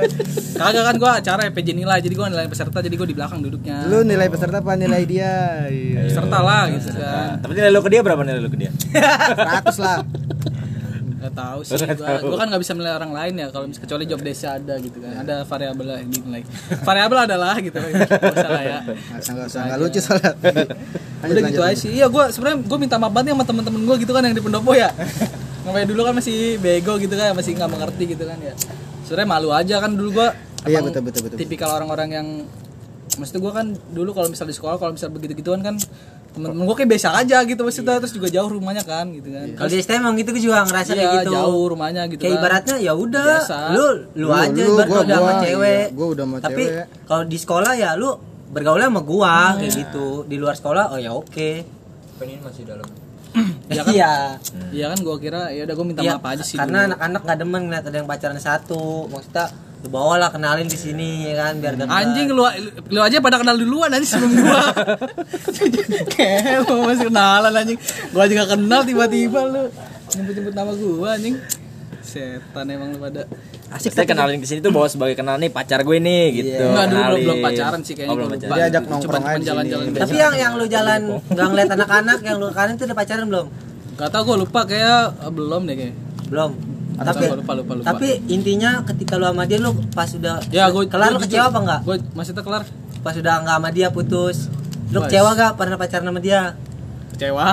Kagak 0.56 0.84
kan 0.84 0.94
gua 0.96 1.10
acara 1.16 1.42
PJ 1.46 1.68
nilai, 1.72 1.98
jadi 2.00 2.14
gua 2.14 2.26
nilai 2.26 2.46
peserta, 2.46 2.80
jadi 2.80 2.94
gua 2.94 3.04
di 3.04 3.12
belakang 3.12 3.40
duduknya. 3.40 3.84
Lu 3.84 4.00
nilai 4.02 4.26
peserta 4.26 4.58
apa 4.58 4.72
nilai 4.74 5.02
dia? 5.04 5.68
Iya. 5.68 6.08
peserta 6.08 6.38
lah 6.40 6.64
gitu 6.70 6.88
kan. 6.90 7.38
Tapi 7.38 7.52
nilai 7.52 7.70
lu 7.70 7.80
ke 7.80 7.90
dia 7.90 8.00
berapa 8.00 8.22
nilai 8.22 8.40
lu 8.40 8.48
ke 8.48 8.58
dia? 8.58 8.70
100 8.96 9.84
lah. 9.84 9.98
Gak 11.16 11.32
tahu 11.32 11.58
sih, 11.66 11.74
gua, 11.74 12.22
gua 12.22 12.38
kan 12.38 12.46
nggak 12.54 12.62
bisa 12.62 12.72
menilai 12.76 12.94
orang 13.02 13.10
lain 13.10 13.34
ya 13.34 13.46
kalau 13.50 13.66
kecuali 13.66 14.04
job 14.06 14.20
desk 14.22 14.46
ada 14.46 14.78
gitu 14.78 15.02
kan, 15.02 15.26
ada 15.26 15.42
variabel 15.42 15.86
yang 15.98 16.10
dinilai. 16.12 16.42
Variabel 16.86 17.18
adalah 17.26 17.58
gitu, 17.58 17.74
nggak 17.82 18.36
usah 18.36 18.50
lah 18.52 18.62
ya. 18.62 18.78
Nggak 18.86 19.20
usah, 19.24 19.32
nggak 19.34 19.48
usah, 19.50 19.60
nggak 19.66 19.78
lucu 19.82 19.98
soalnya. 19.98 20.32
Udah 21.26 21.42
gitu 21.50 21.62
aja 21.66 21.76
sih. 21.76 21.90
Iya, 21.98 22.06
gua 22.06 22.30
sebenarnya 22.30 22.62
gua 22.62 22.78
minta 22.78 22.94
maaf 23.00 23.10
banget 23.10 23.32
nih 23.32 23.34
sama 23.34 23.44
temen-temen 23.48 23.80
gua 23.88 23.96
gitu 23.98 24.12
kan 24.14 24.22
yang 24.22 24.36
di 24.38 24.44
pendopo 24.44 24.70
ya. 24.76 24.92
Ngapain 25.66 25.88
dulu 25.90 26.00
kan 26.06 26.14
masih 26.14 26.62
bego 26.62 26.94
gitu 27.00 27.14
kan, 27.18 27.34
masih 27.34 27.50
nggak 27.58 27.70
mengerti 27.74 28.04
gitu 28.14 28.24
kan 28.28 28.38
ya. 28.38 28.54
Sebenarnya 29.08 29.28
malu 29.28 29.50
aja 29.50 29.76
kan 29.82 29.90
dulu 29.98 30.22
gua. 30.22 30.30
Iya, 30.62 30.78
betul, 30.84 31.02
betul, 31.10 31.26
betul. 31.26 31.38
Tipikal 31.42 31.74
orang-orang 31.74 32.08
yang 32.14 32.26
maksudnya 33.18 33.40
gua 33.42 33.52
kan 33.56 33.66
dulu 33.90 34.14
kalau 34.14 34.28
misal 34.30 34.46
di 34.46 34.54
sekolah 34.54 34.78
kalau 34.78 34.94
misal 34.94 35.10
begitu-gituan 35.10 35.64
kan 35.64 35.74
temen-temen 36.36 36.62
gua 36.62 36.76
kayak 36.76 36.90
biasa 36.92 37.08
aja 37.16 37.38
gitu 37.42 37.60
maksudnya 37.60 37.96
terus 37.96 38.12
juga 38.12 38.28
jauh 38.28 38.46
rumahnya 38.46 38.82
kan 38.82 39.08
gitu 39.08 39.28
kan. 39.28 39.46
kalau 39.54 39.68
di 39.68 39.76
STM 39.78 40.00
emang 40.00 40.14
gitu 40.14 40.28
gue 40.30 40.42
juga 40.42 40.62
ngerasa 40.62 40.90
Iya, 40.90 40.98
kayak 41.00 41.12
gitu. 41.18 41.32
jauh 41.32 41.64
rumahnya 41.66 42.02
gitu 42.06 42.20
kayak 42.20 42.30
kan. 42.30 42.40
ibaratnya 42.40 42.76
ya 42.78 42.92
udah 42.92 43.34
lu 43.70 43.86
lu 44.14 44.26
Lu, 44.26 44.26
aja 44.30 44.62
lu, 44.62 44.72
gua- 44.74 45.02
udah 45.02 45.16
sama 45.16 45.24
gua, 45.26 45.42
cewek. 45.42 45.80
iya, 45.82 45.90
gua 45.90 46.06
udah 46.08 46.24
sama 46.24 46.36
tapi 46.38 46.62
kalau 47.02 47.22
di 47.24 47.36
sekolah 47.36 47.72
ya 47.74 47.90
lu 47.94 48.10
bergaulnya 48.46 48.86
sama 48.86 49.02
gua 49.02 49.34
kayak 49.56 49.72
gitu. 49.74 50.06
Di 50.22 50.36
luar 50.36 50.54
sekolah 50.54 50.84
oh 50.88 50.98
ya 50.98 51.10
oke. 51.10 51.50
Ini 52.16 52.34
masih 52.38 52.62
dalam. 52.64 52.86
Ya 53.68 53.82
kan? 53.82 53.90
iya. 53.90 54.12
Iya 54.70 54.86
kan 54.88 54.98
gua 55.00 55.16
kira 55.16 55.50
ya 55.50 55.64
udah 55.64 55.74
gua 55.74 55.84
minta 55.84 56.00
Iya, 56.00 56.14
maaf 56.14 56.30
aja 56.30 56.40
sih. 56.40 56.54
karena 56.54 56.86
anak-anak 56.86 57.20
gak 57.22 57.38
demen 57.38 57.60
ngeliat 57.66 57.84
ada 57.84 57.96
yang 57.96 58.06
pacaran 58.06 58.38
satu. 58.38 59.08
Maksudnya 59.08 59.50
lu 59.76 59.88
bawa 59.88 60.16
lah 60.16 60.28
kenalin 60.28 60.64
di 60.64 60.74
sini 60.74 61.08
ya 61.26 61.34
kan 61.38 61.54
biar 61.56 61.76
gak 61.76 61.86
Anjing 61.86 62.28
lu, 62.28 62.42
lu 62.88 62.98
aja 62.98 63.16
pada 63.18 63.36
kenal 63.36 63.54
duluan 63.54 63.88
anjing 63.88 64.08
sebelum 64.08 64.32
gua. 64.34 64.62
Kayak 66.10 66.64
lu 66.64 66.82
masih 66.82 67.06
kenalan 67.06 67.52
anjing. 67.54 67.78
Gua 68.10 68.22
aja 68.22 68.32
gak 68.36 68.50
kenal 68.52 68.80
tiba-tiba 68.82 69.40
lu 69.44 69.62
nyebut-nyebut 70.12 70.52
nama 70.52 70.72
gua 70.72 71.08
anjing. 71.12 71.36
Setan 72.00 72.66
emang 72.68 72.88
lu 72.90 72.98
pada. 72.98 73.22
Asik 73.68 73.90
saya 73.90 74.06
kenalin 74.06 74.38
ke 74.38 74.46
sini 74.46 74.58
tuh 74.60 74.70
bawa 74.70 74.86
sebagai 74.86 75.12
kenal 75.12 75.36
nih 75.36 75.50
pacar 75.50 75.82
gue 75.82 75.98
nih 75.98 76.24
gitu. 76.36 76.62
Enggak 76.64 76.86
dulu 76.86 77.02
belum, 77.02 77.18
belum 77.20 77.38
pacaran 77.42 77.80
sih 77.82 77.92
kayaknya 77.92 78.10
Oh, 78.10 78.16
belum 78.16 78.28
pacaran. 78.28 78.46
lupa. 78.46 78.56
Dia 78.56 78.64
ajak 78.64 78.78
Cuma- 78.80 78.92
nongkrong 78.92 79.24
aja 79.26 79.38
jalan-jalan 79.44 79.84
tapi 79.92 80.14
yang 80.16 80.34
yang 80.36 80.52
lu 80.54 80.66
jalan 80.66 81.00
nggak 81.34 81.46
ngeliat 81.46 81.70
anak-anak 81.72 82.18
yang 82.22 82.36
lu 82.38 82.46
kanan 82.48 82.74
tuh 82.74 82.86
udah 82.86 82.96
pacaran 82.96 83.26
belum 83.26 83.46
Gak 83.96 84.08
tau 84.08 84.22
gua 84.22 84.36
lupa 84.38 84.60
kayak 84.62 85.18
eh, 85.18 85.32
belum 85.32 85.60
deh 85.62 85.74
kayak. 85.74 85.94
belum 86.26 86.50
Atau 86.96 87.12
tapi 87.12 87.24
lupa, 87.30 87.52
lupa, 87.52 87.72
lupa. 87.74 87.84
tapi 87.86 88.08
intinya 88.26 88.80
ketika 88.82 89.14
lu 89.14 89.26
sama 89.26 89.44
dia 89.44 89.58
lu 89.58 89.70
pas 89.92 90.08
udah 90.08 90.40
Ya 90.48 90.64
gua 90.68 90.82
kelar 90.84 91.12
lu 91.12 91.18
gua 91.18 91.24
kecewa 91.24 91.38
jujur- 91.38 91.50
apa 91.50 91.58
enggak? 91.60 91.80
Gua 91.84 91.96
maksudnya 92.12 92.42
kelar. 92.42 92.62
Pas 93.00 93.14
udah 93.14 93.34
nggak 93.40 93.56
sama 93.56 93.68
dia 93.70 93.88
putus. 93.90 94.36
Lu 94.86 94.98
kecewa 95.02 95.30
gak 95.32 95.52
pernah 95.54 95.76
pacaran 95.76 96.06
sama 96.06 96.18
dia? 96.18 96.54
Kecewa. 97.12 97.48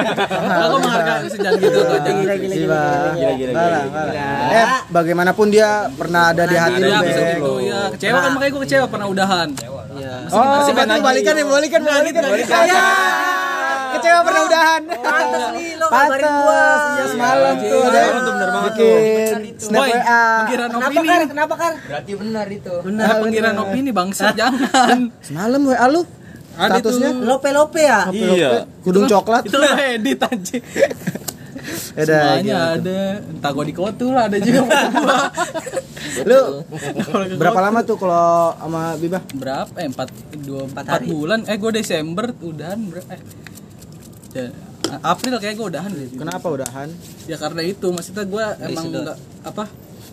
Aku 0.64 0.76
menghargai 0.78 1.28
jangan 1.28 1.52
gitu 1.58 1.78
kok 1.80 1.98
jangan 2.00 2.22
Gila, 2.22 2.34
gitu. 2.34 2.54
gila, 2.54 2.56
Gila, 2.56 2.82
Gila, 3.12 3.30
gila, 3.34 3.52
gila. 3.84 4.26
Eh, 4.50 4.66
bagaimanapun 4.88 5.46
dia 5.48 5.68
pernah 5.92 6.32
ada 6.32 6.42
di 6.42 6.56
hati 6.56 6.80
lu, 6.80 6.88
ya 6.88 6.98
Bek. 6.98 7.06
bisa 7.06 7.22
gitu 7.36 7.52
ya 7.60 7.80
kecewa 7.92 8.18
kan 8.18 8.30
makanya 8.32 8.50
gue 8.50 8.62
kecewa 8.64 8.86
pernah 8.88 9.06
udahan. 9.06 9.48
Iya. 9.92 10.14
Oh, 10.32 10.40
Masih 10.40 10.72
berarti 10.72 10.98
balikan 10.98 11.34
ya, 11.36 11.44
balikan, 11.44 11.80
balikan. 11.84 12.22
Ya. 12.64 12.84
Kecewa 14.02 14.20
pernah 14.20 14.42
udahan. 14.42 14.82
pantes 14.98 15.44
nih 15.52 15.70
lo 15.78 15.86
kabarin 15.86 16.26
gua. 16.34 16.64
Ya 16.92 17.04
semalam 17.06 17.54
tuh 17.54 17.70
Iya, 17.70 17.86
ada 17.86 18.18
tuh 18.18 18.32
bener 18.32 18.48
banget 18.50 18.72
bikin 18.74 19.36
snap 19.56 19.82
WA. 19.84 20.24
kenapa 20.44 20.76
opini. 20.82 21.08
Kenapa 21.24 21.54
kan 21.54 21.72
Berarti 21.80 22.12
benar 22.18 22.46
itu. 22.50 22.74
benar 22.82 23.08
pengiraan 23.16 23.58
opini 23.60 23.90
bangsat? 23.90 24.34
Jangan. 24.40 24.98
Semalam 25.20 25.60
WA 25.62 25.86
lu? 25.86 26.02
Ada 26.52 26.70
statusnya? 26.76 27.10
Lope 27.16 27.48
lope 27.48 27.80
ya 27.80 28.10
Iya. 28.10 28.66
kudung 28.82 29.06
coklat. 29.06 29.46
itu 29.46 29.54
lo 29.54 29.66
edit 29.72 30.18
anjing. 30.20 30.64
Ya 31.94 32.02
udah, 32.02 32.18
semuanya 32.18 32.42
gitu. 32.58 32.74
ada. 32.82 33.00
Entah 33.30 33.50
gue 33.54 33.64
di 33.64 33.74
kotu 33.76 34.06
lah 34.10 34.26
ada 34.26 34.34
juga 34.36 34.60
gua. 34.66 35.30
Lu 36.28 36.40
berapa 37.38 37.58
lama 37.62 37.80
tuh 37.82 37.94
kalau 37.96 38.50
sama 38.52 38.98
Biba? 38.98 39.22
berapa? 39.30 39.70
Eh 39.76 39.86
empat 39.86 40.08
dua 40.42 40.66
Empat 40.66 40.82
empat 40.82 40.98
hari. 40.98 41.06
bulan. 41.06 41.38
Eh 41.46 41.54
gue 41.54 41.70
Desember 41.70 42.34
udahan 42.34 42.80
eh 43.06 43.20
ya, 44.32 44.46
April 45.00 45.36
kayak 45.36 45.54
gue 45.54 45.66
udahan 45.68 45.90
deh 45.90 46.08
Kenapa 46.12 46.46
udahan? 46.48 46.88
ya 47.24 47.36
karena 47.36 47.62
itu 47.62 47.86
maksudnya 47.88 48.24
gue 48.24 48.44
emang 48.62 48.84
nggak 48.88 49.16
apa 49.44 49.64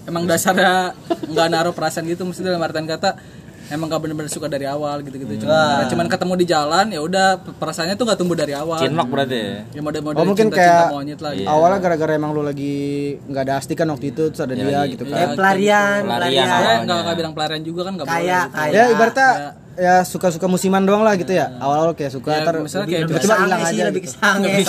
emang 0.05 0.23
dasarnya 0.25 0.93
nggak 1.25 1.47
naruh 1.49 1.73
perasaan 1.73 2.05
gitu 2.05 2.23
maksudnya 2.23 2.53
dalam 2.53 2.63
artian 2.63 2.85
kata 2.85 3.17
emang 3.69 3.85
gak 3.85 4.01
bener-bener 4.01 4.33
suka 4.33 4.49
dari 4.49 4.65
awal 4.65 5.05
gitu-gitu 5.05 5.45
cuman, 5.45 5.85
cuman 5.85 6.09
ketemu 6.09 6.33
di 6.35 6.45
jalan 6.49 6.85
ya 6.89 7.05
udah 7.05 7.27
perasaannya 7.53 7.93
tuh 7.93 8.09
gak 8.09 8.17
tumbuh 8.17 8.33
dari 8.33 8.57
awal 8.57 8.81
Cinlok 8.81 9.13
berarti 9.13 9.37
ya. 9.37 9.61
ya 9.69 9.81
model-model 9.85 10.17
Oh 10.17 10.25
mungkin 10.25 10.45
cinta-cinta 10.49 10.73
kayak 10.73 10.89
monyet 10.89 11.19
lah 11.21 11.31
gitu. 11.37 11.45
awalnya 11.45 11.77
gara-gara 11.77 12.11
emang 12.11 12.31
lu 12.33 12.41
lagi 12.41 12.73
nggak 13.21 13.43
ada 13.45 13.53
asti 13.61 13.77
kan 13.77 13.85
waktu 13.85 14.09
itu 14.09 14.33
terus 14.33 14.41
ada 14.41 14.57
dia 14.57 14.81
gitu 14.89 15.05
eh 15.05 15.13
kan. 15.13 15.37
pelarian 15.37 16.01
Pelarian 16.01 16.09
pelarian 16.09 16.47
awalnya. 16.49 16.77
nggak 16.81 16.99
nggak 17.05 17.17
bilang 17.21 17.33
pelarian 17.37 17.61
juga 17.61 17.81
kan 17.85 17.93
nggak 17.93 18.07
boleh 18.09 18.17
kayak 18.17 18.41
gitu. 18.41 18.57
kayak 18.57 18.73
Ya 18.73 18.83
ibaratnya 18.89 19.29
ya 19.29 19.49
suka-suka 20.01 20.45
musiman 20.45 20.81
doang 20.81 21.01
lah 21.01 21.15
gitu 21.15 21.31
ya. 21.31 21.47
Awal-awal 21.55 21.93
kayak 21.93 22.11
suka 22.11 22.29
Ya, 22.31 22.41
ntar 22.41 22.55
misalnya 22.57 22.83
lebih- 22.83 22.95
kayak 22.95 23.07
tiba-tiba 23.09 23.35
hilang 23.37 23.61
aja. 23.61 23.83
lebih 23.85 24.01
gitu. 24.01 24.11
kesange 24.11 24.45
Lebih 24.45 24.63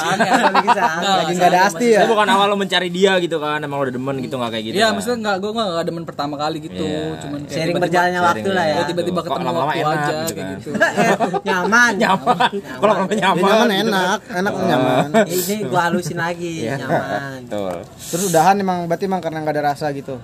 kesange. 0.69 1.09
Lagi 1.11 1.33
nggak 1.35 1.51
ada 1.51 1.61
asti 1.65 1.87
ya. 1.89 2.01
Bukan 2.05 2.29
awal 2.29 2.47
lo 2.47 2.57
mencari 2.57 2.89
dia 2.89 3.13
gitu 3.19 3.37
kan, 3.37 3.59
emang 3.59 3.77
lo 3.77 3.85
udah 3.85 3.95
demen 3.95 4.17
gitu 4.19 4.35
nggak 4.35 4.51
kayak 4.51 4.65
gitu. 4.65 4.75
Iya, 4.75 4.85
kan. 4.85 4.93
maksudnya 4.95 5.19
nggak 5.21 5.37
gue 5.37 5.51
nggak 5.53 5.85
demen 5.85 6.05
pertama 6.05 6.35
kali 6.37 6.59
gitu, 6.61 6.83
Iya. 6.83 7.03
cuman 7.19 7.39
kayak 7.41 7.51
sering 7.51 7.67
tiba-tiba- 7.67 7.83
berjalannya 7.83 8.21
waktu 8.23 8.49
lah 8.51 8.65
ya 8.65 8.73
ya 8.73 8.83
tiba-tiba 8.85 9.21
ketemu 9.21 9.49
waktu 9.51 9.81
aja 9.83 10.11
gitu 10.21 10.33
kayak 10.33 10.37
kan. 10.41 10.57
gitu. 10.57 10.71
nyaman 11.49 11.93
nyaman. 11.97 12.51
Kalau 12.77 12.93
lama 12.93 13.11
Ya, 13.11 13.19
nyaman. 13.21 13.43
nyaman 13.43 13.71
enak, 13.81 14.19
enak 14.31 14.53
nyaman. 14.61 15.09
ini 15.37 15.55
gua 15.65 15.81
halusin 15.83 16.17
lagi 16.17 16.53
Iya. 16.63 16.77
nyaman 16.79 17.41
Betul. 17.43 17.77
Terus 18.07 18.23
udahan 18.27 18.57
emang 18.57 18.79
berarti 18.85 19.05
emang 19.05 19.21
karena 19.21 19.39
nggak 19.41 19.55
ada 19.55 19.65
rasa 19.67 19.87
gitu. 19.91 20.21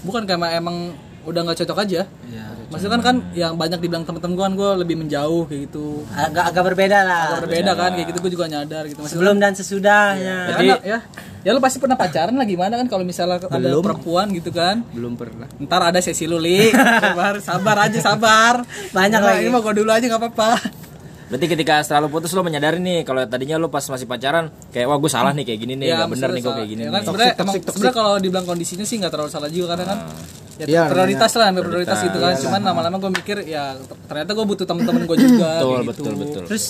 Bukan 0.00 0.22
karena 0.24 0.52
emang 0.52 0.94
udah 1.22 1.40
nggak 1.42 1.58
cocok 1.58 1.78
aja. 1.80 2.02
Maksudnya 2.70 2.92
kan 2.92 3.02
kan 3.02 3.16
yang 3.34 3.54
banyak 3.54 3.78
dibilang 3.78 4.06
temen-temen 4.06 4.32
gue 4.32 4.44
kan 4.46 4.54
gue 4.54 4.70
lebih 4.80 4.96
menjauh 4.96 5.42
kayak 5.44 5.60
gitu. 5.66 6.06
agak 6.08 6.44
agak 6.48 6.62
berbeda 6.70 6.98
lah 7.02 7.42
Berbeda 7.42 7.74
kan 7.74 7.90
kayak 7.92 8.06
gitu 8.08 8.18
gue 8.22 8.32
juga 8.32 8.46
nyadar 8.46 8.86
gitu. 8.86 9.02
Maksudnya 9.02 9.18
sebelum 9.18 9.36
dan 9.36 9.52
sesudahnya 9.52 10.36
Jadi 10.54 10.66
ya, 10.86 10.98
ya 11.42 11.50
lu 11.50 11.58
pasti 11.58 11.76
pernah 11.76 11.98
pacaran 11.98 12.30
lah 12.32 12.46
gimana 12.46 12.78
kan 12.78 12.86
kalau 12.86 13.02
misalnya 13.02 13.42
ada 13.42 13.68
perempuan 13.76 14.30
gitu 14.30 14.50
kan. 14.50 14.86
Belum 14.90 15.18
pernah. 15.18 15.50
Ntar 15.58 15.90
ada 15.90 15.98
sesi 15.98 16.24
lu 16.24 16.38
Li. 16.38 16.70
sabar, 16.72 17.42
sabar 17.42 17.76
aja 17.84 17.98
sabar. 17.98 18.62
Banyak 18.90 19.18
Nah, 19.18 19.28
lagi. 19.34 19.42
Ini 19.42 19.50
mah 19.50 19.60
gue 19.60 19.74
dulu 19.74 19.90
aja 19.90 20.06
nggak 20.06 20.22
apa-apa. 20.22 20.50
Berarti 21.26 21.46
ketika 21.46 21.78
setelah 21.82 22.06
lo 22.06 22.08
putus 22.10 22.34
lo 22.34 22.42
menyadari 22.42 22.78
nih 22.78 23.02
kalau 23.02 23.22
tadinya 23.22 23.54
lo 23.54 23.66
pas 23.66 23.82
masih 23.84 24.02
pacaran 24.04 24.50
kayak 24.70 24.86
wah 24.86 24.98
gue 24.98 25.06
salah 25.06 25.30
nih 25.30 25.42
kayak 25.44 25.60
gini 25.60 25.74
nih, 25.74 25.86
Ya, 25.86 26.02
nggak 26.02 26.10
bener 26.10 26.28
nih 26.34 26.42
gue 26.42 26.54
kayak 26.54 26.68
gini 26.68 26.80
ya 26.80 26.88
nih. 26.88 26.94
kan 26.98 27.02
sebenarnya 27.70 27.92
kalau 27.92 28.12
dibilang 28.18 28.42
kondisinya 28.42 28.82
sih 28.82 28.98
nggak 28.98 29.10
terlalu 29.10 29.30
salah 29.30 29.46
juga 29.46 29.74
karena 29.74 29.84
kan 29.86 29.98
ya, 30.60 30.66
Iya, 30.66 30.82
prioritas 30.86 31.30
lah 31.32 31.46
ambil 31.48 31.64
prioritas 31.64 31.96
Prioritas, 31.96 32.06
gitu 32.06 32.18
kan. 32.18 32.34
cuman 32.38 32.60
lama-lama 32.62 32.96
gue 32.98 33.10
mikir 33.14 33.36
ya 33.44 33.74
ternyata 34.04 34.30
gue 34.30 34.44
butuh 34.44 34.64
temen-temen 34.64 35.02
gue 35.04 35.16
juga 35.18 35.48
Betul, 35.56 35.70
kayak 35.70 35.86
betul, 35.86 36.04
gitu. 36.04 36.20
betul. 36.20 36.42
terus 36.46 36.64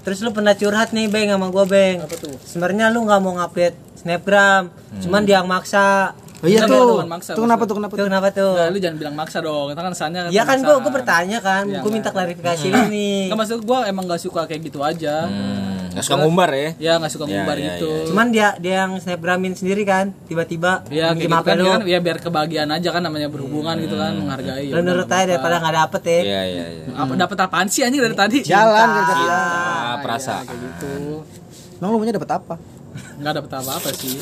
terus 0.00 0.18
lu 0.20 0.30
pernah 0.30 0.52
curhat 0.52 0.92
nih 0.92 1.08
beng 1.08 1.28
sama 1.28 1.48
gua 1.48 1.64
beng. 1.64 1.96
Apa 1.98 2.12
tuh? 2.14 2.36
sebenarnya 2.38 2.92
lu 2.92 3.02
nggak 3.02 3.20
mau 3.20 3.32
ngupdate 3.34 3.72
snapgram. 3.96 4.68
Cuman 5.00 5.24
dia 5.24 5.40
yang 5.40 5.48
maksa. 5.48 6.12
Oh 6.38 6.44
iya 6.44 6.68
tuh. 6.68 7.00
maksa, 7.08 7.32
Tuh 7.32 7.40
kenapa 7.40 7.64
tuh 7.64 7.72
kenapa 7.74 7.94
tuh? 7.94 8.04
kenapa 8.04 8.28
tuh? 8.28 8.52
Nggak, 8.52 8.68
lu 8.68 8.78
jangan 8.78 8.96
bilang 9.00 9.16
maksa 9.16 9.40
dong. 9.40 9.72
Kita 9.72 9.80
kan 9.80 9.90
kesannya 9.90 10.20
ya 10.28 10.44
kan 10.44 10.60
gua 10.60 10.76
gua 10.76 10.92
bertanya 10.92 11.38
kan. 11.40 11.64
Iya, 11.64 11.80
gua 11.80 11.88
minta 11.88 12.04
nggak. 12.04 12.20
klarifikasi 12.20 12.66
lu 12.68 12.80
nih. 12.92 13.32
Nggak, 13.32 13.38
maksud 13.40 13.58
gue 13.64 13.78
emang 13.86 14.04
gak 14.04 14.20
suka 14.20 14.40
kayak 14.44 14.60
gitu 14.62 14.84
aja. 14.84 15.24
Hmm, 15.24 15.83
nggak 15.94 16.04
suka 16.04 16.16
ngumbar 16.18 16.50
ya. 16.50 16.70
ya 16.82 16.92
nggak 16.98 17.12
suka 17.14 17.24
Ya, 17.24 17.30
ngumbar 17.30 17.56
ya, 17.56 17.66
gitu. 17.78 17.90
cuman 18.10 18.26
dia 18.34 18.48
dia 18.58 18.74
yang 18.84 18.92
snapgramin 18.98 19.54
sendiri 19.54 19.82
kan 19.86 20.10
tiba-tiba 20.26 20.82
ya 20.90 21.14
kayak 21.14 21.22
minjem 21.22 21.30
gitu 21.30 21.46
kan, 21.46 21.56
ya 21.56 21.70
kan 21.70 21.80
ya 21.86 21.98
biar 22.02 22.18
kebahagiaan 22.18 22.70
aja 22.74 22.88
kan 22.90 23.02
namanya 23.06 23.28
berhubungan 23.30 23.78
gitu 23.78 23.94
kan 23.94 24.12
menghargai. 24.18 24.68
Lu 24.74 24.80
nurut 24.82 25.06
aja 25.06 25.24
daripada 25.30 25.62
nggak 25.62 25.74
dapet 25.86 26.02
ya. 26.02 26.18
Iya 26.18 26.42
iya 26.44 26.64
iya. 26.74 26.84
apa 26.98 27.12
dapat 27.14 27.38
apaan 27.46 27.66
sih 27.70 27.86
anjing 27.86 28.02
dari 28.02 28.16
tadi? 28.18 28.38
Jalan. 28.42 28.88
Cinta, 29.06 29.42
perasaan. 30.02 30.44
kayak 30.44 30.58
gitu. 30.58 30.92
Emang 31.78 31.90
lu 31.94 31.98
punya 32.02 32.14
dapat 32.18 32.30
apa? 32.34 32.54
nggak 32.94 33.32
dapet 33.42 33.50
apa-apa 33.54 33.90
sih. 33.94 34.18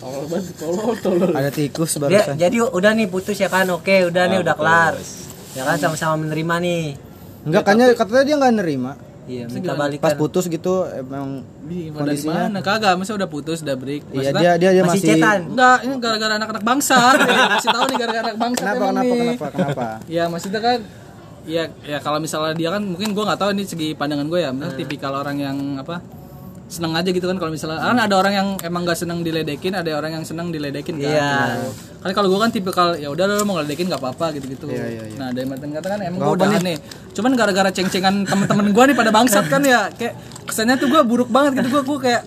Tolol 0.00 0.24
banget 0.30 0.54
tolol 0.58 0.94
tolol. 0.98 1.30
Ada 1.34 1.50
tikus 1.50 1.98
barusan. 1.98 2.34
jadi 2.38 2.56
udah 2.62 2.92
nih 2.94 3.06
putus 3.10 3.38
ya 3.38 3.50
kan? 3.50 3.66
Oke 3.74 4.06
udah 4.06 4.24
nih 4.30 4.38
udah 4.42 4.54
kelar. 4.54 4.94
Ya 5.54 5.62
kan 5.66 5.76
sama-sama 5.78 6.14
menerima 6.22 6.54
nih. 6.62 6.84
Enggak 7.46 7.62
kayaknya 7.66 7.86
katanya 7.98 8.24
dia 8.26 8.36
nggak 8.38 8.54
nerima. 8.62 8.92
Iya 9.24 9.44
minta 9.46 9.72
Pas 9.72 9.80
balikan 9.82 10.12
putus 10.16 10.44
gitu 10.46 10.74
emang 10.86 11.44
Ih, 11.66 11.88
dari 11.88 12.18
Kondisinya? 12.18 12.48
mana 12.48 12.60
kagak 12.60 12.94
masa 12.94 13.12
udah 13.12 13.26
putus 13.26 13.60
udah 13.60 13.76
break 13.76 14.02
iya 14.10 14.30
dia 14.32 14.52
dia 14.56 14.70
dia 14.72 14.82
masih 14.82 15.00
masih 15.00 15.08
cetan 15.16 15.40
Enggak, 15.50 15.78
ini 15.82 15.94
gara-gara 15.98 16.32
anak-anak 16.36 16.64
bangsa. 16.64 16.98
Ya, 17.20 17.44
kasih 17.52 17.68
tahu 17.70 17.84
nih 17.86 17.96
gara-gara 17.98 18.24
anak 18.26 18.38
bangsa 18.38 18.62
Kenapa 18.62 18.84
kenapa 18.86 19.04
nih. 19.04 19.18
kenapa 19.20 19.46
kenapa? 19.52 19.86
Ya 20.16 20.24
maksudnya 20.26 20.60
kan 20.60 20.78
ya 21.40 21.64
ya 21.82 21.98
kalau 21.98 22.18
misalnya 22.18 22.52
dia 22.52 22.68
kan 22.68 22.82
mungkin 22.84 23.10
gua 23.10 23.24
nggak 23.32 23.40
tahu 23.40 23.50
ini 23.52 23.64
segi 23.64 23.88
pandangan 23.94 24.28
gue 24.28 24.40
ya, 24.40 24.50
misalnya 24.52 24.76
tipikal 24.76 25.12
orang 25.14 25.36
yang 25.36 25.56
apa 25.76 26.04
seneng 26.70 26.94
aja 26.94 27.10
gitu 27.10 27.26
kan 27.26 27.34
kalau 27.34 27.50
misalnya 27.50 27.82
kan 27.82 27.98
ada 27.98 28.14
orang 28.14 28.30
yang 28.30 28.48
emang 28.62 28.86
gak 28.86 28.94
seneng 28.94 29.26
diledekin 29.26 29.74
ada 29.74 29.90
orang 29.90 30.14
yang 30.14 30.24
seneng 30.24 30.54
diledekin 30.54 30.96
kan 30.96 31.10
Iya. 31.10 31.30
gitu. 31.58 31.68
kan 31.98 32.10
kalau 32.14 32.30
gua 32.30 32.46
kan 32.46 32.54
tipikal 32.54 32.94
ya 32.94 33.10
udah 33.10 33.26
lo 33.26 33.42
mau 33.42 33.58
ngeledekin 33.58 33.90
nggak 33.90 33.98
apa-apa 33.98 34.38
gitu 34.38 34.46
gitu 34.48 34.66
Iya, 34.70 34.86
iya, 34.86 35.02
iya. 35.04 35.18
nah 35.18 35.28
dari 35.28 35.44
Martin 35.44 35.74
kata 35.74 35.86
kan 35.90 35.98
emang 36.00 36.18
gua 36.22 36.32
udah. 36.32 36.62
nih. 36.62 36.78
Cuman 37.10 37.34
gara-gara 37.34 37.68
ceng-cengan 37.68 38.22
temen-temen 38.22 38.70
gua 38.70 38.84
nih 38.86 38.94
pada 38.94 39.10
bangsat 39.10 39.50
kan 39.50 39.60
ya 39.60 39.90
kayak 39.90 40.14
kesannya 40.46 40.78
tuh 40.78 40.86
gua 40.86 41.02
buruk 41.02 41.26
banget 41.26 41.58
gitu 41.58 41.74
gua 41.74 41.82
gua 41.82 41.98
kayak 41.98 42.22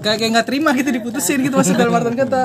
kayak 0.00 0.16
kayak 0.18 0.30
nggak 0.32 0.46
terima 0.48 0.70
gitu 0.72 0.88
diputusin 0.90 1.38
gitu 1.38 1.54
maksud 1.54 1.76
dalam 1.76 1.92
artian 1.92 2.16
kata. 2.16 2.42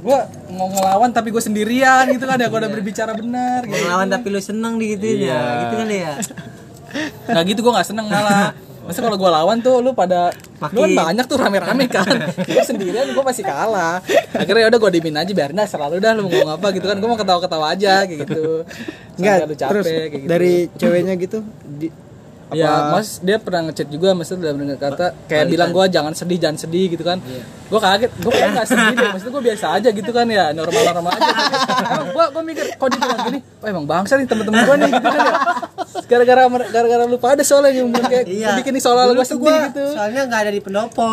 Gue 0.00 0.18
mau 0.50 0.68
ngelawan 0.68 1.08
tapi 1.10 1.30
gue 1.30 1.38
sendirian 1.38 2.04
gitu 2.10 2.24
kan 2.24 2.36
ya 2.36 2.46
gue 2.46 2.58
udah 2.58 2.68
berbicara 2.68 3.12
benar 3.12 3.64
gitu. 3.64 3.78
ngelawan 3.78 4.04
tapi 4.06 4.26
lu 4.28 4.36
seneng 4.36 4.76
di 4.76 4.92
gitu 4.92 5.06
ya 5.22 5.64
gitu 5.64 5.74
kan 5.78 5.88
ya. 5.88 6.12
Nggak 7.30 7.44
gitu 7.46 7.60
gue 7.60 7.72
nggak 7.72 7.86
seneng 7.86 8.06
malah 8.06 8.52
masa 8.84 9.00
kalau 9.00 9.16
gue 9.16 9.30
lawan 9.32 9.58
tuh 9.64 9.80
lu 9.80 9.96
pada 9.96 10.30
lu 10.72 10.84
kan 10.84 10.92
banyak 10.92 11.24
tuh 11.24 11.36
rame-rame 11.40 11.88
kan. 11.88 12.04
Gue 12.48 12.64
sendirian 12.64 13.08
gue 13.12 13.24
masih 13.24 13.44
kalah. 13.44 14.00
Akhirnya 14.32 14.64
ya 14.64 14.68
udah 14.72 14.80
gue 14.80 14.90
dimin 15.00 15.16
aja 15.16 15.32
biarin 15.32 15.56
dah 15.56 15.68
selalu 15.68 16.00
dah 16.00 16.12
lu 16.16 16.28
mau 16.28 16.32
ngomong 16.32 16.52
apa 16.56 16.66
gitu 16.76 16.86
kan. 16.88 16.96
Gue 17.00 17.08
mau 17.08 17.18
ketawa-ketawa 17.20 17.66
aja 17.72 18.04
kayak 18.04 18.18
gitu. 18.28 18.64
Enggak, 19.20 19.36
lu 19.48 19.54
capek 19.56 19.72
terus 19.72 19.86
kayak 19.88 20.08
gitu. 20.12 20.26
dari 20.28 20.54
ceweknya 20.76 21.14
gitu 21.16 21.38
di, 21.64 21.88
Ya, 22.54 22.72
Mas 22.88 23.18
dia 23.18 23.36
pernah 23.36 23.66
ngechat 23.66 23.88
juga 23.88 24.14
maksudnya 24.14 24.48
dalam 24.48 24.58
dengan 24.62 24.78
kata 24.78 25.06
kayak 25.26 25.46
bilang 25.46 25.70
gua 25.70 25.84
jangan 25.86 26.10
sedih, 26.10 26.38
jangan 26.38 26.56
sedih 26.56 26.86
gitu 26.88 27.02
kan. 27.02 27.18
Gua 27.66 27.80
kaget, 27.80 28.10
gua 28.18 28.30
kayak 28.30 28.50
nggak 28.54 28.66
sedih 28.66 28.94
deh, 28.94 29.08
maksudnya 29.10 29.32
gua 29.32 29.44
biasa 29.44 29.66
aja 29.74 29.88
gitu 29.90 30.10
kan 30.10 30.26
ya, 30.26 30.44
normal-normal 30.50 31.10
aja. 31.10 31.32
gua 32.10 32.24
gua 32.30 32.42
mikir 32.42 32.64
kok 32.72 32.88
dia 32.88 33.00
bilang 33.00 33.20
gini, 33.26 33.38
oh 33.42 33.66
emang 33.66 33.84
bangsa 33.84 34.14
nih 34.14 34.26
temen-temen 34.26 34.60
gua 34.62 34.76
nih 34.78 34.90
gitu 34.90 35.08
kan 35.08 35.20
ya. 35.20 35.34
Gara-gara 36.04 36.40
gara-gara 36.68 37.04
lu 37.04 37.16
pada 37.16 37.42
soalnya 37.42 37.74
yang 37.74 37.88
kayak 37.90 38.24
Iya. 38.28 38.60
bikin 38.60 38.76
gua 38.76 39.24
tuh 39.24 39.26
sedih 39.26 39.42
gua 39.42 39.56
gitu. 39.66 39.84
Soalnya 39.92 40.22
nggak 40.28 40.40
ada 40.44 40.50
di 40.52 40.60
pendopo. 40.60 41.12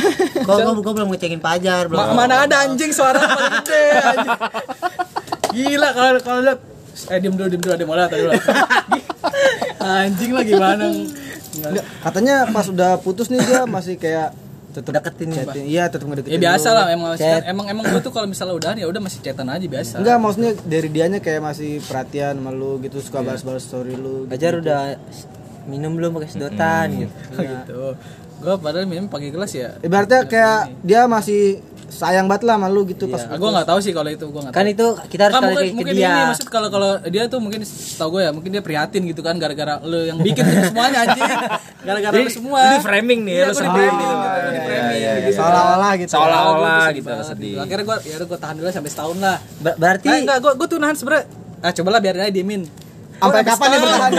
gua, 0.46 0.56
gua 0.78 0.92
belum 0.94 1.08
ngecengin 1.12 1.40
pajar, 1.40 1.86
belum. 1.86 1.98
Ma- 1.98 2.14
mana 2.16 2.46
ada 2.46 2.64
anjing 2.64 2.90
suara 2.90 3.18
paling 3.18 3.52
gede 3.60 3.82
anjing. 3.98 4.38
Gila 5.48 5.88
kalau 5.90 6.20
kalau 6.22 6.40
lihat 6.42 6.60
eh 7.08 7.18
diem 7.18 7.34
dulu 7.34 7.46
diem 7.46 7.62
dulu 7.62 7.72
ada 7.74 7.84
ada 8.06 8.16
dulu. 8.16 8.32
anjing 9.80 10.30
lah 10.34 10.44
gimana? 10.44 10.84
Enggak, 11.58 11.84
katanya 12.04 12.36
pas 12.50 12.66
udah 12.68 12.98
putus 13.02 13.30
nih 13.32 13.40
dia 13.42 13.66
masih 13.66 13.98
kayak 13.98 14.34
tetap 14.68 14.92
Deketin 15.00 15.26
nih, 15.32 15.36
chatting. 15.42 15.64
Iya, 15.66 15.84
tetap 15.90 16.06
ngedeketin. 16.06 16.34
Ya 16.36 16.38
biasa 16.38 16.68
lah 16.70 16.84
emang 16.92 17.10
Chat. 17.18 17.42
emang 17.48 17.66
emang 17.66 17.84
gue 17.88 18.00
tuh 18.04 18.12
kalau 18.12 18.28
misalnya 18.30 18.54
udahan 18.54 18.76
ya 18.78 18.86
udah 18.86 19.00
masih 19.02 19.18
chatan 19.24 19.48
aja 19.48 19.66
biasa. 19.66 19.94
Enggak, 19.98 20.16
maksudnya 20.20 20.52
dari 20.62 20.88
dianya 20.92 21.18
kayak 21.18 21.40
masih 21.42 21.82
perhatian 21.82 22.38
sama 22.38 22.50
lu 22.54 22.78
gitu, 22.84 23.02
suka 23.02 23.24
balas-balas 23.24 23.64
story 23.64 23.96
lu. 23.98 24.28
Pajar 24.30 24.60
udah 24.60 25.00
minum 25.66 25.92
belum 25.96 26.14
pakai 26.20 26.28
sedotan 26.30 26.86
gitu. 26.94 27.14
gitu. 27.42 27.82
Gue 28.38 28.54
padahal 28.62 28.86
minum 28.86 29.10
pakai 29.10 29.34
gelas 29.34 29.50
ya. 29.50 29.74
Ibaratnya 29.82 30.30
kayak 30.30 30.60
dia 30.86 31.10
masih 31.10 31.58
sayang 31.90 32.24
banget 32.24 32.44
lah 32.44 32.54
sama 32.54 32.68
lu 32.68 32.84
gitu 32.84 33.04
pas 33.06 33.20
Ah, 33.22 33.34
gue 33.34 33.48
nggak 33.50 33.64
tahu 33.64 33.78
sih 33.78 33.90
kalau 33.90 34.06
itu 34.06 34.22
gue 34.22 34.40
nggak 34.40 34.52
Kan 34.52 34.62
tahu. 34.62 34.72
itu 34.72 34.86
kita 35.08 35.22
harus 35.24 35.34
Kan 35.34 35.42
mungkin, 35.42 35.64
ke 35.64 35.74
mungkin 35.74 35.94
dia. 35.94 36.06
ini 36.06 36.20
maksud 36.28 36.46
kalau 36.46 36.68
kalau 36.68 36.90
dia 37.02 37.22
tuh 37.26 37.38
mungkin 37.38 37.60
tau 37.94 38.08
gue 38.08 38.20
ya 38.20 38.30
mungkin 38.30 38.50
dia 38.50 38.60
prihatin 38.60 39.02
gitu 39.04 39.20
kan 39.20 39.34
gara-gara 39.34 39.80
lu 39.82 39.98
yang 40.02 40.18
bikin 40.18 40.44
itu 40.44 40.68
semuanya 40.68 40.98
anjing 41.02 41.24
gara-gara 41.86 42.14
lu 42.14 42.28
semua 42.28 42.60
Ini 42.62 42.78
framing 42.80 43.20
nih, 43.22 43.34
Iya, 43.34 43.42
lu 43.42 43.50
gua 43.50 43.58
sedih 43.58 43.88
nih. 43.88 44.08
gitu, 44.08 44.68
gitu. 45.18 45.30
seolah-olah 45.34 45.92
gitu 45.96 46.10
Seolah-olah 46.10 46.84
gitu 46.92 47.08
sedih. 47.24 47.54
akhirnya 47.58 47.84
gue 47.84 47.96
ya 48.04 48.16
gue 48.20 48.38
tahan 48.38 48.54
dulu 48.54 48.68
sampai 48.68 48.90
setahun 48.90 49.16
lah 49.18 49.36
Ber- 49.58 49.76
berarti 49.76 50.08
Eh, 50.08 50.18
enggak 50.22 50.38
gue 50.38 50.52
gue 50.54 50.66
tuh 50.66 50.78
nahan 50.78 50.94
sebenernya 50.94 51.24
ah 51.58 51.72
cobalah 51.72 51.98
biarin 51.98 52.22
aja 52.22 52.32
diemin 52.32 52.62
Sampai 53.18 53.42
kapan 53.42 53.66
nih 53.68 53.78
bertahan? 53.78 54.10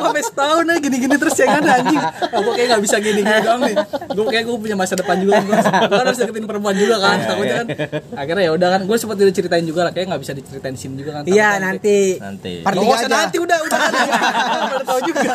Sampai 0.00 0.22
setahun 0.22 0.64
aja 0.64 0.80
gini-gini 0.80 1.14
terus 1.16 1.34
ya 1.34 1.46
kan 1.48 1.62
anjing. 1.62 2.02
Aku 2.30 2.48
kayak 2.50 2.66
gak 2.68 2.82
bisa 2.82 2.96
gini-gini 2.98 3.38
doang 3.46 3.60
nih. 3.62 3.76
Gue 4.10 4.24
kayak 4.26 4.44
gue 4.44 4.56
punya 4.58 4.74
masa 4.74 4.94
depan 4.94 5.16
juga. 5.16 5.38
Gue 5.40 5.96
harus 5.96 6.16
deketin 6.16 6.44
perempuan 6.44 6.74
juga 6.74 6.96
kan. 6.98 7.16
Takutnya 7.24 7.54
kan. 7.56 7.66
Akhirnya 8.14 8.42
ya 8.42 8.52
udah 8.52 8.68
kan. 8.68 8.80
Gue 8.84 8.96
sempat 8.96 9.16
diceritain 9.16 9.62
juga 9.62 9.80
lah. 9.82 9.92
Kayak 9.92 10.06
gak 10.10 10.20
bisa 10.20 10.32
diceritain 10.32 10.74
di 10.74 10.80
sini 10.80 10.94
juga 10.96 11.10
kan. 11.16 11.22
iya 11.24 11.56
nanti 11.56 12.16
Nanti. 12.16 12.52
Part 12.60 12.74
Nggak 12.74 12.84
tiga 12.84 12.96
aja. 13.00 13.16
nanti 13.16 13.36
udah 13.38 13.58
udah 13.60 13.78
udah 14.68 14.84
tahu 14.84 15.00
juga. 15.04 15.32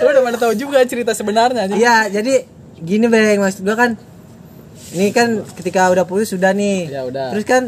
Udah 0.00 0.20
mana 0.20 0.36
tahu 0.36 0.52
juga 0.54 0.78
cerita 0.84 1.12
sebenarnya 1.12 1.70
iya 1.70 2.08
jadi 2.08 2.44
gini 2.76 3.06
bang 3.06 3.38
maksud 3.38 3.62
gua 3.62 3.76
kan 3.76 3.90
ini 4.90 5.10
kan 5.10 5.28
ketika 5.52 5.88
udah 5.88 6.02
putus 6.02 6.30
sudah 6.30 6.50
nih 6.50 6.88
Ya 6.88 7.02
udah. 7.04 7.30
terus 7.30 7.44
kan 7.44 7.62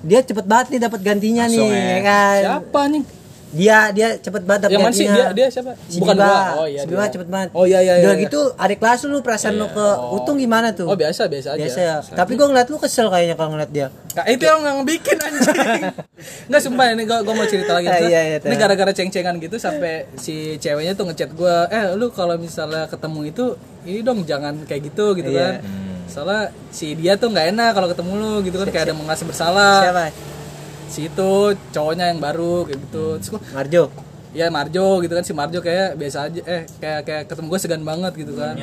dia 0.00 0.20
cepet 0.20 0.44
banget 0.44 0.66
nih 0.70 0.80
dapat 0.80 1.00
gantinya 1.02 1.44
Langsung 1.44 1.66
nih 1.66 1.74
ya. 1.74 1.88
ya 1.88 1.98
kan 2.02 2.38
Siapa 2.40 2.80
anjing? 2.80 3.04
dia 3.48 3.88
dia 3.90 4.12
cepet 4.14 4.44
banget 4.44 4.60
dapat 4.62 4.74
Yang 4.74 4.84
mana 4.84 4.92
sih 4.92 5.06
gantinya 5.06 5.24
dia 5.24 5.36
dia 5.38 5.46
siapa? 5.48 5.72
si 5.82 5.96
Bukan 5.98 6.14
Biba. 6.14 6.28
gua. 6.28 6.40
Oh 6.54 6.66
iya. 6.68 6.78
si 6.78 6.86
Biba 6.86 7.00
dia. 7.00 7.10
cepet 7.10 7.28
banget 7.28 7.48
Oh 7.50 7.64
iya 7.64 7.78
iya 7.80 7.94
iya. 7.94 8.04
udah 8.04 8.12
iya. 8.12 8.22
gitu 8.22 8.40
adik 8.54 8.78
kelas 8.78 9.00
lu 9.02 9.18
perasaan 9.18 9.54
lu 9.56 9.66
ke 9.68 9.86
utung 10.12 10.36
gimana 10.36 10.68
tuh 10.70 10.84
Oh 10.84 10.92
biasa 10.94 11.22
biasa 11.26 11.48
aja. 11.50 11.58
biasa 11.58 11.78
ya 11.80 11.96
tapi 12.12 12.36
gua 12.36 12.46
ngeliat 12.46 12.68
lu 12.68 12.76
kesel 12.76 13.08
kayaknya 13.08 13.34
kalau 13.34 13.50
ngeliat 13.50 13.70
dia 13.70 13.88
Kak, 14.10 14.26
itu 14.26 14.42
yang 14.42 14.60
yang 14.60 14.78
bikin 14.82 15.16
anjing. 15.16 15.94
Enggak 16.48 16.60
sumpah 16.60 16.84
ini 16.90 17.02
gua, 17.04 17.22
gua 17.22 17.34
mau 17.34 17.46
cerita 17.46 17.70
lagi. 17.72 17.86
Iya, 17.86 18.02
iya, 18.04 18.20
ini 18.36 18.50
tahu. 18.50 18.58
gara-gara 18.58 18.90
ceng-cengan 18.90 19.38
gitu 19.38 19.56
sampai 19.56 20.10
si 20.14 20.34
ceweknya 20.56 20.92
tuh 20.92 21.06
ngechat 21.06 21.30
gua, 21.32 21.64
"Eh, 21.68 21.94
lu 21.94 22.10
kalau 22.10 22.34
misalnya 22.34 22.84
ketemu 22.84 23.20
itu 23.26 23.44
ini 23.82 24.02
dong 24.02 24.24
jangan 24.24 24.58
kayak 24.64 24.90
gitu 24.90 25.14
gitu 25.14 25.30
Iya. 25.30 25.62
kan." 25.62 25.87
Soalnya 26.08 26.50
si 26.72 26.96
dia 26.96 27.14
tuh 27.14 27.28
nggak 27.30 27.54
enak 27.54 27.70
kalau 27.76 27.88
ketemu 27.92 28.12
lu 28.16 28.32
gitu 28.42 28.56
kan 28.58 28.68
kayak 28.72 28.84
ada 28.88 28.92
yang 28.96 29.00
merasa 29.04 29.24
bersalah. 29.28 29.76
siapa 29.84 30.04
Si 30.88 31.00
itu 31.06 31.30
cowoknya 31.72 32.10
yang 32.10 32.18
baru 32.18 32.64
kayak 32.64 32.78
gitu. 32.88 33.04
Terus 33.20 33.28
gua, 33.30 33.40
Marjo 33.52 33.84
ya 34.36 34.52
Marjo 34.52 35.00
gitu 35.00 35.12
kan 35.16 35.24
si 35.24 35.32
Marjo 35.32 35.58
kayak 35.64 35.96
biasa 35.96 36.28
aja 36.28 36.40
eh 36.44 36.62
kayak 36.80 37.00
kayak 37.08 37.22
ketemu 37.32 37.46
gua 37.48 37.60
segan 37.60 37.82
banget 37.84 38.12
gitu 38.16 38.32
kan. 38.36 38.54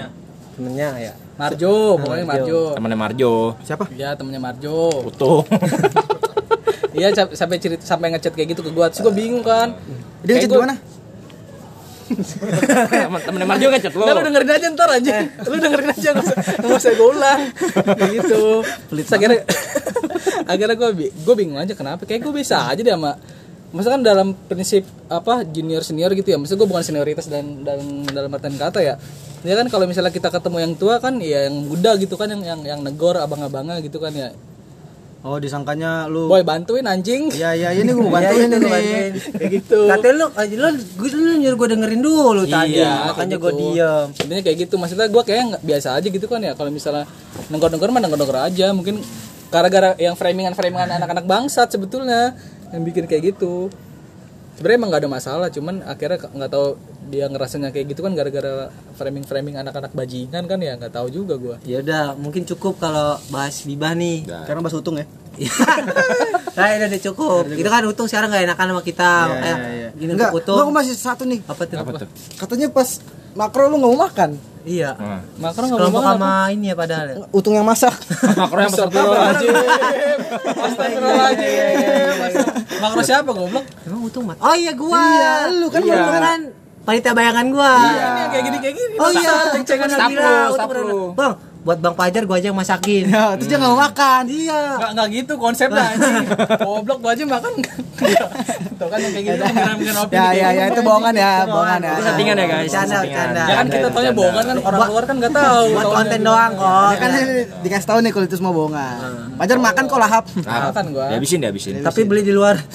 temennya 0.55 0.89
ya 1.11 1.13
Marjo, 1.35 1.99
pokoknya 1.99 2.23
Marjo. 2.23 2.61
Temannya 2.79 2.99
Marjo. 2.99 3.33
siapa 3.59 3.91
Ya 3.91 4.15
temennya 4.15 4.39
Marjo. 4.41 5.05
Utuh. 5.09 5.43
Iya 6.95 7.11
sampai 7.11 7.59
cerita 7.59 7.83
sampai 7.83 8.07
ngechat 8.15 8.31
kayak 8.31 8.55
gitu 8.55 8.63
ke 8.63 8.71
gua. 8.71 8.87
Terus 8.87 9.03
gua 9.03 9.11
bingung 9.11 9.43
kan. 9.43 9.75
dia 10.23 10.39
ngechat 10.39 10.47
gimana 10.47 10.79
Temen- 12.05 13.23
Temennya 13.25 13.47
Marjo 13.47 13.67
ngechat 13.69 13.93
lo. 13.93 14.05
Lu 14.05 14.21
dengerin 14.21 14.51
aja 14.51 14.67
ntar 14.71 14.89
aja 14.93 15.13
Lu 15.41 15.55
dengerin 15.57 15.89
aja 15.89 16.09
Gak 16.13 16.21
usah, 16.21 16.37
nggak 16.61 16.77
usah 16.77 16.91
gue 16.93 17.07
ulang. 17.09 17.41
Kayak 17.97 18.11
gitu 18.21 18.43
Terus 18.93 19.09
akhirnya 19.09 19.39
Akhirnya 20.51 20.75
gue 20.77 20.89
gue 21.09 21.35
bingung 21.35 21.57
aja 21.57 21.73
kenapa? 21.73 22.05
Kayak 22.05 22.29
gue 22.29 22.33
bisa 22.35 22.69
aja 22.69 22.77
deh 22.77 22.93
sama 22.93 23.17
Maksudnya 23.75 23.95
kan 23.99 24.03
dalam 24.07 24.27
prinsip 24.47 24.87
apa 25.11 25.43
junior 25.43 25.83
senior 25.83 26.07
gitu 26.15 26.31
ya. 26.31 26.39
Maksudnya 26.39 26.63
gue 26.63 26.69
bukan 26.71 26.85
senioritas 26.85 27.27
dan 27.27 27.59
dalam 27.59 28.07
dalam 28.07 28.31
artian 28.31 28.55
kata 28.55 28.79
ya. 28.79 28.95
Ya 29.43 29.53
kan 29.59 29.67
kalau 29.67 29.83
misalnya 29.83 30.15
kita 30.15 30.31
ketemu 30.31 30.57
yang 30.63 30.73
tua 30.79 31.03
kan 31.03 31.19
ya 31.19 31.51
yang 31.51 31.67
muda 31.67 31.99
gitu 31.99 32.15
kan 32.15 32.31
yang 32.31 32.39
yang 32.39 32.61
yang 32.63 32.79
negor 32.79 33.19
abang-abangnya 33.19 33.83
gitu 33.83 33.99
kan 33.99 34.15
ya 34.15 34.31
oh 35.25 35.41
disangkanya 35.41 36.05
lu 36.05 36.29
Boy 36.29 36.45
bantuin 36.45 36.85
anjing 36.85 37.33
iya 37.33 37.57
iya 37.57 37.73
ini 37.73 37.89
gua 37.97 38.05
Iya, 38.21 38.29
bantuin 38.29 38.45
itu 38.45 38.57
ini 38.61 38.69
kayak 39.33 39.51
gitu 39.57 39.79
Katanya 39.89 40.13
lu, 40.21 40.25
aja 40.37 40.55
lu, 40.55 40.67
gue 40.77 41.09
lu 41.17 41.33
nyuruh 41.41 41.57
gue 41.57 41.69
dengerin 41.73 42.01
dulu 42.05 42.43
tadi, 42.45 42.77
Iya, 42.77 43.09
makanya 43.09 43.35
kayak 43.35 43.41
gue 43.41 43.51
gitu. 43.51 43.61
diem. 43.73 44.05
Intinya 44.21 44.43
kayak 44.45 44.57
gitu. 44.61 44.75
Maksudnya 44.77 45.07
gue 45.09 45.23
kayak 45.25 45.41
nggak 45.49 45.63
biasa 45.65 45.87
aja 45.97 46.07
gitu 46.07 46.25
kan 46.29 46.39
ya. 46.45 46.53
Kalau 46.53 46.69
misalnya 46.69 47.05
nengkor-nengkor 47.49 47.89
mah 47.89 48.01
nengkor-nengkor 48.05 48.37
aja. 48.37 48.67
Mungkin 48.71 48.95
gara-gara 49.49 49.97
yang 49.97 50.13
framingan-framingan 50.13 50.89
anak-anak 51.01 51.25
bangsat 51.25 51.73
sebetulnya 51.73 52.37
yang 52.69 52.85
bikin 52.85 53.09
kayak 53.09 53.35
gitu. 53.35 53.73
Sebenarnya 54.55 54.77
emang 54.77 54.89
gak 54.93 55.01
ada 55.03 55.11
masalah, 55.11 55.47
cuman 55.51 55.83
akhirnya 55.83 56.17
nggak 56.31 56.51
tahu 56.53 56.67
dia 57.15 57.25
ngerasanya 57.25 57.71
kayak 57.71 57.87
gitu 57.89 58.03
kan 58.03 58.11
gara-gara 58.11 58.67
framing-framing 58.93 59.55
anak-anak 59.55 59.91
bajingan 59.91 60.43
kan 60.43 60.59
ya 60.59 60.75
nggak 60.75 60.91
tahu 60.91 61.07
juga 61.09 61.33
gue. 61.35 61.55
Ya 61.63 61.79
udah, 61.79 62.13
mungkin 62.15 62.43
cukup 62.43 62.75
kalau 62.77 63.15
bahas 63.29 63.63
Bibah 63.63 63.95
nih. 63.95 64.27
karena 64.43 64.59
bahas 64.59 64.75
utung 64.75 64.95
ya 64.95 65.07
nah, 66.55 66.67
udah 66.69 66.87
deh 66.87 67.01
cukup. 67.01 67.43
Itu 67.51 67.67
kan 67.67 67.83
utung 67.83 68.07
sekarang 68.07 68.27
gak 68.29 68.43
enakan 68.45 68.65
sama 68.71 68.81
kita. 68.81 69.09
Makanya 69.27 69.55
gini 69.95 70.11
enggak 70.11 70.31
untuk 70.31 70.39
utung. 70.41 70.55
enggak 70.55 70.67
aku 70.67 70.73
masih 70.75 70.93
satu 70.93 71.23
nih 71.23 71.39
Apa 71.43 71.63
tuh? 71.63 71.75
Apa 71.77 71.91
tuh? 71.97 72.07
katanya 72.35 72.67
pas 72.69 72.89
makro 73.31 73.67
lu 73.67 73.75
nggak 73.77 73.91
mau 73.91 74.01
makan 74.01 74.31
Iya. 74.65 74.97
Nah. 74.97 75.21
Makro 75.37 75.67
nggak 75.67 75.77
mau 75.77 75.91
makan 75.93 76.15
sama 76.17 76.31
ini 76.49 76.71
ya 76.71 76.75
padahal 76.75 77.05
ya. 77.05 77.15
utung 77.29 77.53
yang 77.53 77.63
masak 77.63 77.93
Makro 78.39 78.59
yang 78.59 78.71
besar 78.71 78.87
Astagfirullahaladzim 78.87 79.53
Astagfirullahaladzim 80.65 82.47
Makro 82.75 83.01
siapa 83.03 83.29
goblok? 83.29 83.65
Emang 83.83 84.01
utung 84.03 84.23
mat. 84.25 84.37
Oh 84.39 84.55
iya 84.55 84.71
gua. 84.71 84.97
Iya, 84.97 85.33
lu 85.53 85.67
kan 85.69 85.81
Iya. 85.81 85.95
kan 86.17 86.41
panitia 86.85 87.11
bayangan 87.11 87.45
gua. 87.49 87.73
Ini 87.75 87.97
yang 87.97 88.29
kayak 88.29 88.43
gini 88.43 88.57
kayak 88.59 88.75
gini 88.75 88.95
Oh 88.95 89.09
iya, 89.11 89.33
lu, 90.47 90.55
bener- 90.63 90.85
lu. 90.85 91.01
Bang, 91.11 91.33
buat 91.61 91.77
Bang 91.79 91.95
Pajar 91.95 92.23
gua 92.23 92.37
aja 92.37 92.47
yang 92.47 92.55
masakin. 92.55 93.03
ya 93.07 93.33
terus 93.33 93.47
dia 93.47 93.57
nggak 93.57 93.71
mau 93.71 93.81
makan 93.81 94.21
Iya. 94.25 94.61
Nggak, 94.75 94.91
nggak 94.93 95.07
gitu 95.11 95.33
konsepnya 95.35 95.83
anjing. 95.83 96.25
Goblok 96.59 96.99
gua 96.99 97.11
aja 97.11 97.23
makan. 97.25 97.51
Tuh 98.75 98.87
kan 98.87 98.99
yang 98.99 99.13
kayak 99.13 99.25
gitu 99.25 99.39
mengira-mengira 99.41 99.99
opini. 99.99 100.13
ya 100.13 100.25
ya 100.27 100.47
gitu. 100.47 100.59
ya 100.59 100.65
itu 100.67 100.81
bohongan 100.83 101.13
ya 101.15 101.31
bohongan 101.45 101.79
ya 101.79 101.91
Itu 101.91 102.03
settingan 102.03 102.35
ya 102.35 102.45
guys. 102.45 102.69
Bercanda. 102.69 102.99
Ya 103.41 103.55
kan 103.55 103.65
kita 103.67 103.87
taunya 103.89 104.13
bohongan 104.13 104.43
kan 104.45 104.57
orang 104.61 104.81
luar 104.85 105.03
kan 105.03 105.15
nggak 105.17 105.33
tahu. 105.33 105.63
Buat 105.71 105.87
konten 105.91 106.19
doang 106.21 106.51
kok. 106.53 106.85
ya 106.85 106.97
kan 106.99 107.09
ini 107.09 107.33
dikasih 107.63 107.87
tahu 107.87 107.97
nih 107.99 108.11
kalau 108.11 108.25
itu 108.25 108.35
semua 108.35 108.51
bohongan 108.51 108.95
Pajar 109.35 109.57
makan 109.57 109.83
kok 109.85 109.97
lahap 109.97 110.23
Nah, 110.37 110.69
kan 110.69 110.85
gua. 110.91 111.05
Dihabisin, 111.09 111.39
dihabisin. 111.39 111.73
Tapi 111.81 111.99
beli 112.03 112.21
di 112.21 112.31
luar. 112.31 112.55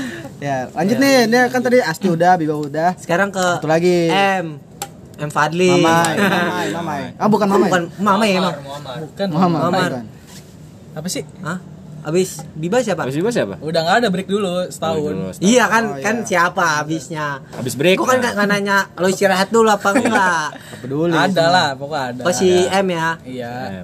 ya 0.44 0.56
lanjut 0.70 0.96
nih 0.96 1.16
ini 1.24 1.38
kan 1.48 1.60
tadi 1.60 1.78
Asti 1.78 2.06
udah 2.06 2.34
Biba 2.34 2.54
udah 2.54 2.90
Sekarang 2.96 3.28
ke 3.28 3.44
satu 3.58 3.66
lagi 3.66 4.08
M. 4.08 4.58
M 5.14 5.30
Fadli. 5.30 5.70
Mamai 5.72 6.14
Mamai 6.18 6.66
Mamai 6.72 7.00
ah 7.14 7.28
bukan 7.28 7.46
Mamai 7.46 7.68
Bukan 7.68 7.82
Mama 7.96 8.24
ya 8.24 8.34
emang. 8.38 8.54
Bukan. 9.02 9.26
Muhammad 9.28 9.60
Muhammad. 9.60 9.90
bukan. 9.92 10.04
Apa 10.92 11.08
sih? 11.08 11.22
Hah? 11.40 11.58
Abis 12.02 12.42
Biba 12.52 12.82
siapa? 12.82 13.06
Habis 13.06 13.14
itu 13.14 13.30
siapa? 13.30 13.62
Udah 13.62 13.80
nggak 13.80 13.96
ada 14.02 14.08
break 14.10 14.26
dulu 14.26 14.42
Dulu, 14.42 14.66
setahun. 14.66 15.38
Iya 15.38 15.70
kan, 15.70 15.84
Oh, 15.86 16.02
kan 16.02 16.16
iya. 16.18 16.26
siapa 16.26 16.82
abisnya? 16.82 17.38
Habis 17.54 17.78
break. 17.78 17.94
Gue 17.94 18.04
kan 18.04 18.18
nggak 18.18 18.34
nggak 18.34 18.48
nanya 18.50 18.90
lo 18.92 19.06
istirahat 19.06 19.54
dulu 19.54 19.70
apa 19.70 19.94
enggak? 19.94 20.50
peduli 20.82 21.14
Ada 21.14 21.44
lah, 21.46 21.68
pokoknya 21.78 22.02
ada. 22.10 22.22
Oh 22.26 22.34
si 22.34 22.50
M 22.66 22.86
ya, 22.90 23.14
Iya. 23.22 23.52
Eh, 23.70 23.82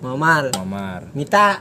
Momar, 0.00 0.48
Momar. 0.56 1.12
Mita, 1.12 1.60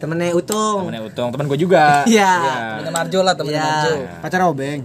temennya 0.00 0.36
Utung. 0.36 0.86
Temennya 0.86 1.02
Utung, 1.08 1.28
teman 1.32 1.44
gue 1.48 1.58
juga. 1.58 1.84
Iya. 2.10 2.32
Temennya 2.78 2.92
Marjo 2.92 3.20
lah, 3.24 3.34
temennya 3.34 3.60
Iya. 3.60 3.68
Marjo. 3.68 3.92
pacar 4.20 4.40
obeng 4.46 4.80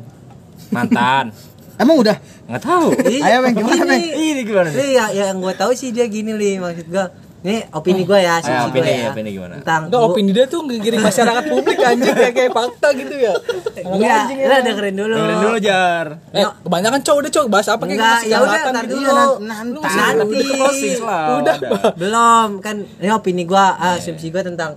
Mantan. 0.71 1.25
emang 1.81 1.95
udah 1.99 2.17
Nggak 2.49 2.63
tahu. 2.65 2.87
Ayo, 3.05 3.37
Bang, 3.45 3.53
gimana, 3.53 3.83
Bang? 3.85 4.01
Ini 4.01 4.41
gimana? 4.41 4.69
Iya, 4.73 5.05
ya, 5.13 5.23
yang 5.29 5.37
gue 5.37 5.53
tahu 5.53 5.69
sih 5.77 5.93
dia 5.93 6.09
gini 6.09 6.33
li 6.33 6.57
maksud 6.57 6.89
gue. 6.89 7.05
Ini 7.39 7.71
opini 7.71 8.03
gue 8.03 8.19
ya, 8.19 8.43
sih 8.43 8.51
gua 8.51 8.67
opini, 8.67 8.91
ya. 8.99 9.15
opini 9.15 9.29
gimana? 9.31 9.63
Tentang 9.63 9.87
Enggak, 9.87 10.01
opini 10.03 10.29
dia 10.35 10.43
tuh 10.43 10.59
ngegiring 10.59 10.99
masyarakat 10.99 11.43
publik 11.47 11.79
anjing 11.79 12.11
kayak 12.11 12.33
kayak 12.35 12.51
fakta 12.51 12.87
gitu 12.91 13.15
ya. 13.15 13.33
Enggak, 13.79 14.21
lah 14.43 14.59
dengerin 14.59 14.95
dulu. 14.99 15.15
Dengerin 15.15 15.39
dulu 15.39 15.57
Jar. 15.63 16.07
Eh, 16.35 16.43
kebanyakan 16.67 16.99
cowok 16.99 17.19
udah 17.23 17.31
cowok 17.31 17.47
bahas 17.47 17.67
apa 17.71 17.83
kayak 17.87 17.95
Enggak, 17.95 18.11
masih 18.19 18.27
ya 18.27 18.37
udah 18.37 18.59
ntar 18.67 18.83
gitu. 18.83 18.91
dulu. 18.91 19.07
Iya, 19.07 19.23
Lu 19.23 19.79
nanti 19.79 20.35
udah 20.35 20.55
closing 20.59 20.99
lah, 20.99 21.25
Udah. 21.39 21.55
Belum, 21.95 22.49
kan 22.59 22.75
ini 22.83 23.09
opini 23.09 23.43
gua, 23.47 23.65
ah, 23.79 23.95
asumsi 23.95 24.27
gua 24.27 24.43
tentang 24.43 24.75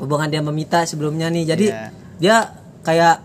hubungan 0.00 0.26
dia 0.26 0.40
sama 0.40 0.52
Mita 0.56 0.80
sebelumnya 0.88 1.28
nih. 1.28 1.44
Jadi 1.52 1.66
Iya. 1.68 1.84
dia 2.16 2.36
kayak 2.80 3.20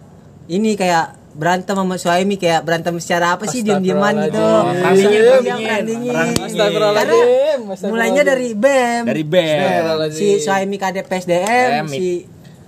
ini 0.52 0.76
kayak 0.76 1.23
berantem 1.34 1.74
sama 1.74 1.98
suami 1.98 2.38
kayak 2.38 2.62
berantem 2.62 2.94
secara 3.02 3.34
apa 3.36 3.50
sih 3.50 3.66
diam-diaman 3.66 4.30
gitu. 4.30 4.38
Iya, 4.38 4.62
perang 4.62 4.78
perang 4.78 4.96
dingin, 4.96 5.22
dingin. 5.22 5.68
perang 5.68 5.82
dingin. 5.86 6.14
Astagfirullahaladzim, 6.46 7.60
Karena 7.66 7.90
mulainya 7.90 8.24
dari 8.24 8.48
BEM. 8.54 9.04
Dari. 9.10 9.24
Astagfirullahaladzim. 9.26 10.20
si 10.22 10.28
suami 10.42 10.76
KDP 10.78 11.12
SDM, 11.26 11.46
BEM, 11.50 11.86
si 11.90 12.06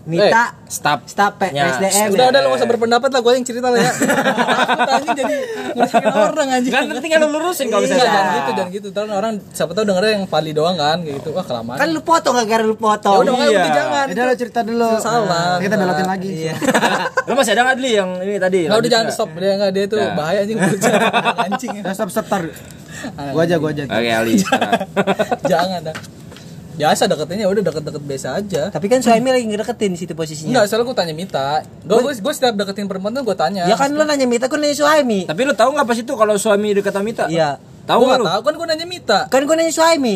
Mita 0.06 0.54
Staf. 0.66 1.02
staf 1.04 1.34
P- 1.36 1.50
Ya, 1.50 1.66
PSDM. 1.74 2.10
Udah 2.12 2.26
udah 2.28 2.40
lu 2.40 2.48
gak 2.48 2.58
usah 2.58 2.68
berpendapat 2.68 3.10
lah, 3.10 3.20
gue 3.20 3.32
yang 3.32 3.42
cerita 3.44 3.68
lah 3.68 3.80
ya. 3.80 3.92
Anjing 4.96 5.14
jadi 5.16 5.36
ngurusin 5.72 6.06
orang 6.08 6.48
anjing. 6.52 6.72
Kan 6.72 6.84
penting 6.90 7.10
kan 7.10 7.20
lu 7.20 7.30
lurusin 7.32 7.66
kalau 7.68 7.82
Iya, 7.82 7.90
misalnya. 7.92 8.06
jangan 8.08 8.30
gitu, 8.32 8.52
jangan 8.52 8.72
gitu. 8.72 8.88
Terus 8.92 9.10
orang 9.12 9.34
siapa 9.50 9.72
tahu 9.72 9.84
dengernya 9.84 10.12
yang 10.14 10.26
Fadli 10.26 10.52
doang 10.52 10.76
kan, 10.76 10.98
kayak 11.00 11.16
gitu. 11.20 11.30
Wah, 11.32 11.42
kelamaan. 11.42 11.78
Kan 11.78 11.88
lu 11.90 12.02
potong 12.02 12.34
gara-gara 12.36 12.62
lu 12.62 12.74
ya 12.74 12.80
potong. 12.80 13.18
udah 13.20 13.32
makanya 13.32 13.48
Iya. 13.48 13.60
udah 13.60 13.72
jangan. 13.74 14.06
Udah 14.08 14.24
lo 14.24 14.34
cerita 14.36 14.60
dulu. 14.62 14.90
Salah. 14.98 15.22
Nah, 15.26 15.58
kita 15.60 15.76
belotin 15.76 16.08
lagi. 16.08 16.30
Iya. 16.44 16.54
Lu 17.28 17.34
masih 17.34 17.52
ada 17.52 17.62
nggak 17.64 17.78
Dli 17.78 17.92
yang 17.92 18.10
ini 18.20 18.34
tadi? 18.36 18.60
Enggak 18.64 18.80
udah 18.80 18.92
jangan 18.92 19.06
nggak? 19.06 19.18
stop 19.18 19.30
dia 19.34 19.52
enggak 19.56 19.72
dia 19.72 19.86
tuh 19.88 19.98
Ya. 19.98 20.14
bahaya 20.14 20.40
anjing 20.42 20.58
anjing. 21.46 21.74
Stop 21.92 22.10
stop 22.10 22.26
tar. 22.28 22.44
Gua 23.34 23.42
aja 23.44 23.56
gua 23.58 23.70
aja. 23.72 23.84
Oke 23.84 24.10
Ali. 24.12 24.34
jangan 25.44 25.82
dah. 25.84 25.96
Biasa 26.76 27.08
deketinnya 27.08 27.48
udah 27.48 27.64
deket-deket 27.64 28.04
biasa 28.04 28.28
aja. 28.36 28.64
Tapi 28.68 28.86
kan 28.86 29.00
suami 29.00 29.28
lagi 29.30 29.46
ngedeketin 29.46 29.92
di 29.92 30.00
situ 30.00 30.12
posisinya. 30.12 30.52
Enggak, 30.52 30.66
soalnya 30.68 30.86
gue 30.86 30.98
tanya 30.98 31.14
Mita. 31.14 31.48
Gue 31.82 32.12
gue 32.12 32.34
setiap 32.34 32.54
deketin 32.54 32.86
perempuan 32.86 33.12
tuh 33.12 33.24
gue 33.24 33.34
tanya. 33.34 33.64
Ya 33.66 33.74
kan 33.74 33.90
lu 33.90 34.02
nanya 34.02 34.24
Mita, 34.24 34.46
gue 34.46 34.58
nanya 34.58 34.76
suami. 34.76 35.24
Tapi 35.24 35.42
lu 35.42 35.54
tahu 35.54 35.72
nggak 35.72 35.86
pas 35.86 35.96
itu 35.96 36.14
kalau 36.14 36.36
suami 36.36 36.76
dekat 36.76 36.92
sama 36.92 37.06
Mita? 37.06 37.26
Iya. 37.26 37.56
Tahu 37.86 37.98
Gue 37.98 38.06
nggak 38.06 38.18
nggak 38.18 38.20
lu? 38.20 38.26
tahu 38.28 38.42
kan 38.42 38.54
gue 38.56 38.68
nanya 38.68 38.86
Mita. 38.86 39.20
Kan 39.28 39.42
gue 39.44 39.56
nanya 39.56 39.72
suami. 39.72 40.16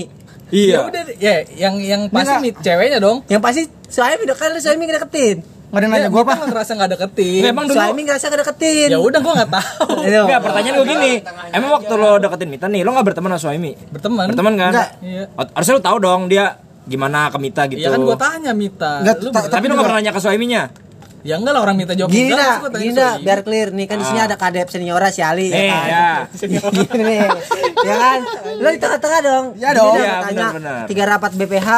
Ya 0.50 0.58
Iya. 0.58 0.78
udah 0.82 1.04
ya 1.15 1.34
yang 1.56 1.76
yang 1.78 2.02
pasti 2.10 2.26
Nggak. 2.28 2.41
mit 2.41 2.56
ceweknya 2.60 2.98
dong. 2.98 3.17
Yang 3.30 3.41
pasti 3.45 3.62
suami 3.86 4.22
udah 4.26 4.36
kan 4.36 4.50
lu 4.50 4.60
suami 4.60 4.84
ngedeketin. 4.84 5.38
Enggak 5.69 5.79
ada 5.79 5.88
nanya 5.88 6.01
Ya, 6.01 6.10
gua 6.10 6.17
Mita 6.17 6.25
apa? 6.25 6.34
nggak 6.36 6.49
ngerasa 6.49 6.71
nggak 6.73 6.89
deketin. 6.91 7.39
Nggak, 7.39 7.51
emang 7.51 7.65
dulu 7.65 7.77
Suami 7.77 8.01
ngerasa 8.03 8.25
ngedeketin. 8.27 8.88
Ya 8.89 8.97
udah 8.99 9.19
gue 9.19 9.34
nggak 9.36 9.51
tahu. 9.51 9.86
Aduh. 10.03 10.23
Enggak, 10.25 10.41
pertanyaan 10.41 10.75
gue 10.75 10.88
gini. 10.88 11.13
Emang 11.51 11.69
waktu 11.71 11.93
lo 11.93 12.12
deketin 12.17 12.49
Mita 12.49 12.65
nih, 12.65 12.82
lo 12.82 12.89
nggak 12.91 13.05
berteman 13.05 13.29
sama 13.32 13.41
suami? 13.43 13.71
Berteman. 13.88 14.25
Berteman 14.29 14.53
kan? 14.55 14.71
Enggak. 14.71 14.89
Iya. 14.99 15.23
Harusnya 15.53 15.73
lo 15.73 15.84
tahu 15.84 15.97
dong 15.99 16.21
dia 16.25 16.45
gimana 16.84 17.29
ke 17.29 17.38
Mita 17.38 17.62
gitu. 17.65 17.79
Ya 17.79 17.89
kan 17.89 18.01
gue 18.01 18.17
tanya 18.17 18.51
Mita. 18.51 18.93
Lu 19.15 19.29
Tapi 19.29 19.65
lo 19.65 19.73
nggak 19.75 19.86
pernah 19.86 19.99
nanya 19.99 20.12
ke 20.12 20.19
suaminya? 20.19 20.63
Ya 21.19 21.36
enggak 21.36 21.51
lah 21.51 21.62
orang 21.62 21.75
Mita 21.75 21.93
jawab 21.93 22.10
Gini 22.10 22.32
dah, 22.32 22.63
gini 22.71 22.95
dah, 22.95 23.19
biar 23.19 23.43
clear 23.43 23.69
nih 23.69 23.86
kan 23.86 23.99
di 23.99 24.08
sini 24.08 24.23
ada 24.23 24.34
kadep 24.34 24.65
seniora 24.65 25.12
si 25.12 25.19
Ali 25.19 25.51
Eh, 25.51 25.67
kan. 25.67 25.86
ya. 25.86 26.10
Gini 26.88 27.03
nih, 27.03 27.27
ya 27.84 27.95
kan? 27.99 28.19
Lo 28.63 28.67
di 28.69 28.79
tengah-tengah 28.79 29.19
dong. 29.21 29.45
Ya 29.53 29.69
Gini 29.69 29.77
dong. 29.77 29.93
dah, 29.93 29.99
Iya, 29.99 30.15
benar-benar. 30.25 30.84
Tiga 30.88 31.03
rapat 31.05 31.32
BPH, 31.36 31.69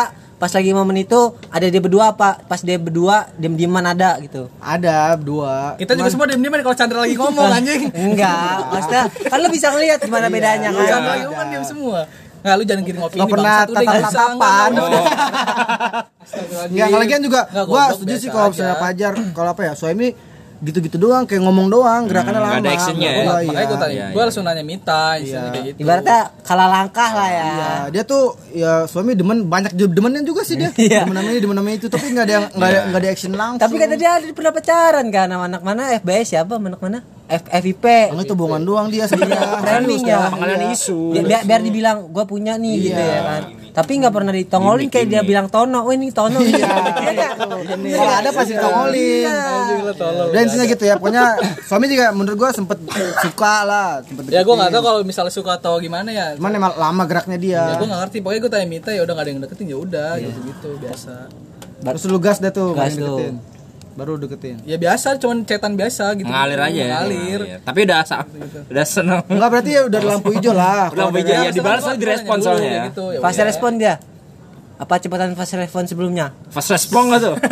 pas 0.42 0.50
lagi 0.50 0.74
momen 0.74 0.98
itu 0.98 1.38
ada 1.54 1.70
dia 1.70 1.78
berdua 1.78 2.18
apa? 2.18 2.42
Pas 2.50 2.58
dia 2.58 2.82
berdua 2.82 3.30
diem-dieman 3.38 3.86
ada 3.86 4.18
gitu. 4.18 4.50
Ada 4.58 5.14
dua. 5.22 5.78
Kita 5.78 5.94
juga 5.94 6.10
semua 6.10 6.26
diem-dieman 6.26 6.66
kalau 6.66 6.74
Chandra 6.74 7.06
lagi 7.06 7.14
ngomong 7.14 7.46
anjing. 7.62 7.94
Enggak, 7.94 8.74
maksudnya 8.74 9.04
kan 9.30 9.38
lo 9.38 9.48
bisa 9.54 9.70
ngeliat 9.70 10.02
gimana 10.02 10.34
bedanya 10.34 10.74
Kalau 10.74 10.82
kan. 10.82 10.90
Chandra 10.90 11.12
lagi 11.14 11.26
ngomong 11.30 11.48
diem 11.54 11.66
semua. 11.70 12.00
Nggak 12.42 12.56
lu 12.58 12.64
jangan 12.66 12.84
kirim 12.90 13.02
opini 13.06 13.20
Nggak 13.22 13.30
pernah 13.38 13.56
tatap-tatapan. 13.70 14.70
nggak, 14.74 14.88
nggak, 14.90 15.02
nggak. 15.06 16.06
Enggak, 16.74 16.88
kalau 16.90 17.02
lagian 17.06 17.22
juga 17.22 17.42
goblok, 17.54 17.90
setuju 18.02 18.16
sih 18.18 18.30
kalau 18.34 18.48
misalnya 18.50 18.78
Fajar 18.82 19.14
kalau 19.38 19.50
apa 19.54 19.62
ya, 19.62 19.74
suami 19.78 20.10
gitu-gitu 20.62 20.98
doang 20.98 21.26
kayak 21.26 21.42
ngomong 21.42 21.68
doang, 21.68 22.06
gerakannya 22.06 22.38
Hmm, 22.38 22.46
lama. 22.46 22.54
nggak 22.56 22.64
ada 22.64 22.72
actionnya 22.72 23.10
ya. 23.10 23.18
Gua, 23.18 23.34
Makanya 23.42 23.66
gue 23.66 23.80
tanya, 23.82 23.92
iya, 23.92 24.06
gue 24.06 24.14
iya. 24.14 24.26
langsung 24.30 24.44
nanya 24.46 24.64
Mita, 24.64 25.04
istilahnya 25.18 25.52
kayak 25.52 25.66
gitu. 25.66 25.80
Ibaratnya 25.82 26.20
kalah 26.42 26.70
langkah 26.70 27.12
lah 27.12 27.30
ya. 27.30 27.46
Iya, 27.50 27.72
dia 27.90 28.04
tuh 28.06 28.24
ya 28.54 28.74
suami 28.86 29.12
demen 29.18 29.50
banyak 29.50 29.74
juga 29.74 29.90
demennya 29.92 30.22
juga 30.22 30.42
sih 30.46 30.56
dia. 30.56 30.70
Iya. 30.82 31.04
Demen 31.04 31.18
namanya 31.18 31.40
demen 31.42 31.56
namanya 31.58 31.78
itu 31.82 31.88
tapi 31.90 32.06
enggak 32.10 32.26
ada 32.26 32.34
yang 32.34 32.46
enggak 32.54 32.70
ada 32.70 32.80
enggak 32.86 33.02
ada 33.02 33.10
action 33.10 33.32
langsung. 33.34 33.62
Tapi 33.66 33.76
kata 33.76 33.96
dia 33.98 34.10
ada 34.16 34.26
pernah 34.32 34.54
pacaran 34.54 35.06
kan 35.10 35.28
sama 35.30 35.46
anak 35.50 35.62
mana 35.62 35.82
FBS 35.98 36.26
siapa 36.30 36.54
anak 36.58 36.82
mana 36.82 36.98
F 37.26 37.44
FIP 37.48 37.86
Yang 38.12 38.22
itu 38.28 38.34
hubungan 38.38 38.62
doang 38.62 38.88
dia 38.90 39.06
sebenarnya. 39.08 39.62
Framing 39.62 40.02
ya 40.04 40.30
Pengalian 40.30 40.62
isu. 40.74 41.16
Biar, 41.16 41.26
biar, 41.26 41.42
biar 41.48 41.62
dibilang 41.62 41.98
gue 42.10 42.24
punya 42.26 42.54
nih 42.60 42.76
gitu 42.82 43.02
ya 43.02 43.22
kan 43.26 43.44
tapi 43.72 44.04
nggak 44.04 44.14
pernah 44.14 44.36
ditongolin 44.36 44.92
kayak 44.92 45.08
dia 45.08 45.22
bilang 45.24 45.48
Tono 45.48 45.88
oh 45.88 45.92
ini 45.96 46.12
Tono 46.12 46.44
iya 46.44 46.68
nggak? 46.68 47.36
Kalau 47.96 48.14
ada 48.20 48.30
pasti 48.36 48.54
ditongolin. 48.56 49.24
Iya. 49.24 49.40
Dan 50.32 50.42
intinya 50.48 50.66
gitu 50.68 50.84
ya, 50.84 50.96
pokoknya 51.00 51.24
suami 51.66 51.86
juga 51.88 52.12
menurut 52.12 52.38
gua 52.38 52.50
sempet 52.52 52.78
suka 53.24 53.56
lah, 53.64 54.04
sempet 54.04 54.28
Ya 54.32 54.44
gue 54.44 54.56
nggak 54.56 54.72
tahu 54.72 54.84
kalau 54.84 55.00
misalnya 55.08 55.34
suka 55.34 55.58
atau 55.60 55.80
gimana 55.80 56.12
ya. 56.12 56.36
Cuman 56.36 56.52
emang 56.56 56.74
lama 56.76 57.04
geraknya 57.08 57.38
dia. 57.40 57.64
Ya 57.72 57.76
gue 57.80 57.88
nggak 57.88 58.02
ngerti. 58.08 58.18
Pokoknya 58.24 58.42
gue 58.44 58.52
tanya 58.52 58.68
Mita 58.68 58.92
ya 58.92 59.02
udah 59.04 59.14
nggak 59.16 59.26
ada 59.26 59.32
yang 59.32 59.42
deketin 59.44 59.68
ya 59.68 59.78
udah 59.80 60.12
gitu 60.20 60.40
gitu 60.52 60.70
biasa. 60.80 61.14
Terus 61.82 62.04
lu 62.06 62.20
gas 62.22 62.38
dah 62.38 62.54
tuh, 62.54 62.78
Gas 62.78 62.94
tuh. 62.94 63.51
Baru 63.92 64.16
deketin. 64.16 64.64
Ya 64.64 64.80
biasa, 64.80 65.20
cuman 65.20 65.44
cetan 65.44 65.76
biasa 65.76 66.16
gitu. 66.16 66.26
Ngalir 66.26 66.60
aja. 66.60 66.72
ya. 66.72 66.88
Ngalir. 66.98 67.40
Iya. 67.44 67.58
Tapi 67.60 67.80
udah 67.84 68.00
sa- 68.04 68.24
udah 68.68 68.86
seneng. 68.88 69.20
Enggak 69.28 69.50
berarti 69.52 69.72
ya 69.76 69.82
udah 69.86 70.00
lampu 70.02 70.30
hijau 70.32 70.54
lah. 70.54 70.88
Udah 70.90 71.04
lampu 71.08 71.20
hijau. 71.20 71.44
Ya, 71.44 71.52
dibalas 71.52 71.84
nanya 71.84 72.00
dulu, 72.00 72.40
soalnya 72.40 72.70
ya. 72.70 72.84
Gitu, 72.88 73.06
ya 73.12 73.20
fase 73.20 73.36
udah. 73.36 73.48
respon 73.48 73.72
dia 73.76 73.96
apa 74.82 74.98
cepatan 74.98 75.38
fase 75.38 75.54
respon 75.56 75.86
sebelumnya 75.86 76.34
Fast 76.50 76.74
respon 76.74 77.14
gak 77.14 77.22
tuh? 77.22 77.36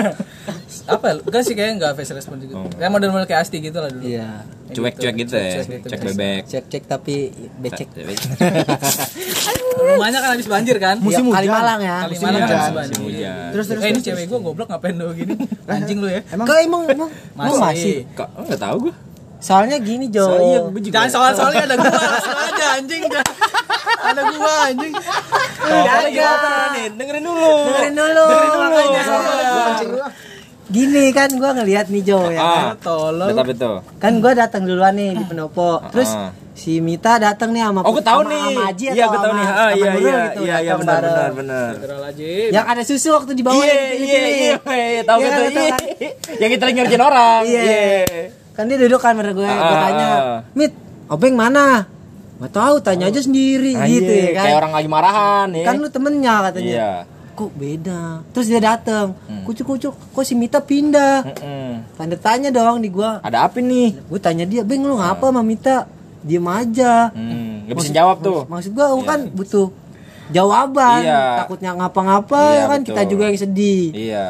Apa? 0.89 1.05
ya? 1.07 1.21
Enggak 1.21 1.41
sih 1.45 1.53
kayaknya 1.53 1.73
enggak 1.77 1.91
face 1.93 2.13
respon 2.13 2.37
juga. 2.37 2.65
Kayak 2.73 2.89
model-model 2.89 3.25
kayak 3.25 3.41
Asti 3.41 3.57
gitu 3.57 3.77
lah 3.77 3.89
dulu. 3.89 4.01
iya 4.01 4.41
Kayak 4.41 4.73
Cuek-cuek 4.73 5.15
gitu 5.19 5.33
ya. 5.33 5.41
Cuek-cuek 5.51 5.69
gitu, 5.69 5.87
Cek 5.87 5.99
bebek. 6.03 6.41
cek 6.45 6.63
cek 6.65 6.83
tapi 6.85 7.15
becek 7.57 7.87
Rumahnya 9.79 10.19
kan 10.19 10.29
habis 10.33 10.47
banjir 10.47 10.77
kan? 10.77 10.97
Musim 10.97 11.29
Musim 11.29 11.33
Kali 11.33 11.45
hujan. 11.45 11.55
Malang 11.55 11.79
ya 11.79 11.97
Kali 11.99 12.09
musim 12.11 12.25
mana 12.25 12.37
hujan. 12.37 12.45
habis 12.47 12.57
Musim 12.59 12.75
banjir. 12.75 12.99
hujan. 12.99 13.49
Terus 13.49 13.65
terus. 13.65 13.81
Eh 13.81 13.89
ini 13.89 13.99
cewek 14.01 14.25
gue 14.25 14.39
goblok 14.39 14.67
ngapain 14.67 14.93
lu 14.93 15.07
gini? 15.13 15.33
Anjing 15.65 15.97
lu 15.97 16.07
ya. 16.09 16.21
Emang 16.27 16.45
Kok 16.45 16.57
emang 16.59 16.81
emang 16.87 17.09
masih. 17.59 17.95
Kok 18.13 18.29
enggak 18.39 18.59
tahu 18.59 18.77
gue. 18.89 18.93
Soalnya 19.39 19.77
gini 19.77 20.05
Jo 20.07 20.27
Soalnya 20.27 20.59
gue 20.67 20.81
juga. 20.81 20.93
Jangan 20.95 21.09
soal-soalnya 21.09 21.63
ada 21.65 21.75
gua 21.75 21.99
aja 22.45 22.65
anjing. 22.75 23.01
Ada 24.01 24.21
gua 24.31 24.53
anjing. 24.65 24.93
Kagak. 25.59 26.37
nih, 26.71 26.85
dengerin 26.93 27.23
dulu. 27.23 27.53
dengerin 27.67 27.93
dulu 27.93 28.25
kencing 29.59 29.89
dulu 29.89 30.01
ah. 30.01 30.11
gini 30.67 31.03
kan 31.09 31.29
gua 31.33 31.49
ngeliat 31.51 31.89
nih 31.89 32.03
Jo 32.03 32.29
ya 32.29 32.37
kan 32.37 32.45
Ah, 32.45 32.73
Tolong. 32.77 33.27
betul 33.27 33.45
betul. 33.47 33.75
kan 33.97 34.13
gua 34.17 34.31
datang 34.35 34.63
duluan 34.63 34.93
nih 34.93 35.11
di 35.13 35.23
Penopo 35.25 35.81
terus 35.89 36.09
Ah. 36.11 36.29
si 36.53 36.77
Mita 36.77 37.17
datang 37.17 37.49
nih 37.49 37.63
sama 37.63 37.81
Oh, 37.81 37.89
gue 37.89 38.03
tahu 38.03 38.21
sama- 38.21 38.29
nih. 38.29 38.43
sama 38.45 38.61
Aji 38.67 38.85
Iya, 38.85 38.93
atau 38.93 39.09
gue 39.09 39.17
tahu 39.17 39.25
sama- 39.25 39.39
nih. 39.39 39.47
Ah, 39.47 39.55
sama 39.55 39.71
iya 39.71 39.89
iya 39.89 40.13
gitu, 40.27 40.41
iya 40.41 40.55
iya 40.59 40.73
benar 40.75 40.99
benar 40.99 41.09
bareng. 41.09 41.33
benar. 41.33 41.71
Yang 42.51 42.65
ada 42.67 42.81
susu 42.83 43.07
waktu 43.11 43.31
di 43.31 43.41
bawah 43.41 43.63
Iya 43.63 43.73
iya 43.95 44.19
iya 44.19 44.55
iya 44.91 45.01
tahu 45.01 45.17
Iya, 45.17 45.25
betul. 45.25 45.43
Iya. 45.47 45.69
kan? 45.71 45.79
Yang 46.37 46.49
kita 46.51 46.63
lagi 46.63 46.75
ngerjain 46.77 47.01
orang. 47.01 47.41
Iya. 47.45 47.65
Kan 48.59 48.67
dia 48.67 48.75
duduk 48.77 48.99
kan 48.99 49.15
bener 49.15 49.31
gue 49.31 49.39
gue 49.39 49.55
Ah, 49.71 49.79
tanya 49.81 50.07
ah. 50.11 50.39
mit 50.51 50.75
obeng 51.07 51.31
mana 51.33 51.87
nggak 52.37 52.51
tahu 52.51 52.75
tanya 52.79 53.07
aja 53.07 53.19
sendiri 53.19 53.71
Ah, 53.73 53.83
gitu 53.85 54.07
ya 54.07 54.29
kan 54.33 54.45
Kayak 54.45 54.57
orang 54.57 54.73
lagi 54.73 54.89
marahan 54.89 55.47
ya. 55.49 55.63
kan 55.63 55.75
lu 55.75 55.87
temennya 55.87 56.35
katanya 56.41 56.67
Iya. 56.69 56.91
kok 57.33 57.51
beda 57.53 58.03
terus 58.29 58.45
dia 58.45 58.59
datang 58.59 59.15
kucuk 59.41 59.63
kucuk 59.65 59.93
kok 59.95 60.23
si 60.23 60.33
Mita 60.33 60.59
pindah 60.59 61.23
Mm-mm. 61.25 61.71
tanda 61.93 62.15
tanya 62.15 62.49
dong 62.49 62.79
di 62.79 62.89
gua 62.89 63.19
Ada 63.21 63.43
apa 63.45 63.57
nih? 63.57 63.95
gue 63.97 64.19
tanya 64.19 64.43
dia 64.43 64.59
beng 64.61 64.83
lu 64.83 64.93
ngapa 64.93 65.23
sama 65.25 65.39
Mita 65.41 65.87
diem 66.19 66.43
aja 66.45 67.07
Hmm, 67.09 67.63
gak 67.63 67.75
bisa 67.77 67.91
jawab 67.93 68.19
tuh. 68.19 68.43
maksud 68.45 68.71
gua 68.71 68.91
gua 68.91 69.03
kan 69.05 69.19
butuh 69.29 69.71
jawaban 70.29 70.99
Iya. 71.01 71.23
takutnya 71.39 71.71
ngapa-ngapa 71.73 72.43
Iya, 72.45 72.63
kan 72.65 72.79
betul. 72.81 72.87
kita 72.89 73.01
juga 73.07 73.23
yang 73.25 73.39
sedih 73.39 73.83
Iya. 73.89 74.25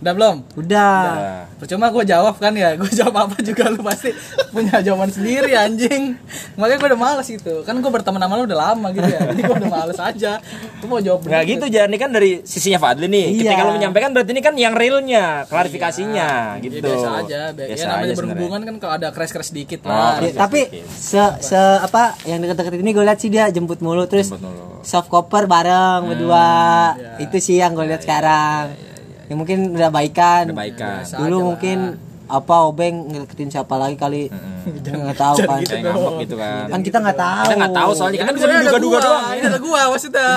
Udah 0.00 0.12
belum? 0.12 0.36
udah 0.56 0.96
Nah, 0.96 1.44
Percuma 1.60 1.92
gue 1.92 2.04
jawab 2.04 2.40
kan 2.40 2.52
ya, 2.52 2.72
gue 2.72 2.88
jawab 2.90 3.20
apa 3.22 3.36
juga 3.40 3.68
lu 3.68 3.84
pasti 3.84 4.16
punya 4.48 4.80
jawaban 4.80 5.08
sendiri 5.08 5.52
anjing. 5.52 6.16
Makanya 6.56 6.78
gue 6.78 6.88
udah 6.88 7.00
males 7.00 7.28
itu. 7.28 7.54
Kan 7.62 7.78
gue 7.78 7.90
berteman 7.90 8.16
sama 8.16 8.34
lu 8.34 8.48
udah 8.48 8.58
lama 8.66 8.88
gitu 8.90 9.04
ya. 9.04 9.28
Jadi 9.28 9.40
gue 9.40 9.56
udah 9.58 9.68
males 9.70 10.00
aja. 10.00 10.40
Gue 10.80 10.88
mau 10.88 10.98
jawab 10.98 11.20
Nggak 11.22 11.42
gitu 11.46 11.64
Jar, 11.68 11.84
ini 11.84 11.98
kan 12.00 12.10
dari 12.10 12.40
sisinya 12.42 12.80
Fadli 12.80 13.06
nih. 13.06 13.26
Iya. 13.30 13.52
Ketika 13.52 13.62
lu 13.62 13.72
menyampaikan 13.76 14.10
berarti 14.10 14.32
ini 14.32 14.40
kan 14.40 14.54
yang 14.56 14.72
realnya, 14.72 15.44
klarifikasinya 15.44 16.56
Ya, 16.56 16.64
gitu. 16.64 16.80
biasa 16.80 17.08
aja. 17.20 17.40
Biasa 17.52 17.76
ya, 17.76 17.84
namanya 17.86 18.08
aja 18.08 18.14
berhubungan 18.16 18.60
kan 18.64 18.74
kalau 18.78 18.94
ada 18.96 19.08
crash-crash 19.10 19.52
dikit 19.52 19.84
Oh, 19.84 19.92
lah. 19.92 20.16
Ya, 20.18 20.32
tapi 20.32 20.60
se, 20.88 21.20
se 21.40 21.60
apa 21.78 22.16
yang 22.24 22.40
deket-deket 22.40 22.78
ini 22.78 22.90
gue 22.90 23.04
lihat 23.04 23.18
sih 23.18 23.28
dia 23.28 23.52
jemput 23.52 23.80
mulu 23.80 24.04
terus 24.04 24.32
Jemput 24.32 24.40
mulu. 24.42 24.80
soft 24.80 25.08
copper 25.08 25.44
bareng 25.44 26.08
berdua 26.08 26.48
itu 27.18 27.36
sih 27.36 27.60
yang 27.60 27.76
gue 27.76 27.84
lihat 27.84 28.00
sekarang 28.00 28.72
ya 28.72 28.89
mungkin 29.32 29.58
udah 29.72 29.88
baikan 29.88 30.42
Udah 30.46 30.58
baikan. 30.58 31.00
Biasa 31.00 31.14
dulu 31.18 31.36
aja 31.36 31.46
mungkin 31.46 31.78
apa 32.30 32.54
obeng 32.62 33.10
ngedeketin 33.10 33.50
siapa 33.50 33.74
lagi 33.74 33.96
kali 33.96 34.30
nggak 34.62 35.18
tahu 35.18 35.34
kan 35.40 35.58
Kayak 35.58 35.82
ngambek 35.82 36.14
gitu 36.22 36.36
kan. 36.36 36.64
kan 36.68 36.80
kita 36.80 36.98
nggak 37.00 37.18
tahu 37.18 37.42
Kita 37.42 37.56
nggak 37.58 37.74
tahu 37.74 37.90
soalnya 37.90 38.18
Kan 38.18 38.26
kan 38.28 38.34
bisa 38.36 38.46
diduga-duga 38.46 38.86
gua, 38.92 39.00
doang. 39.02 39.24
Ini 39.32 39.44
ada 39.44 39.58
gua 39.58 39.80
maksudnya. 39.88 40.30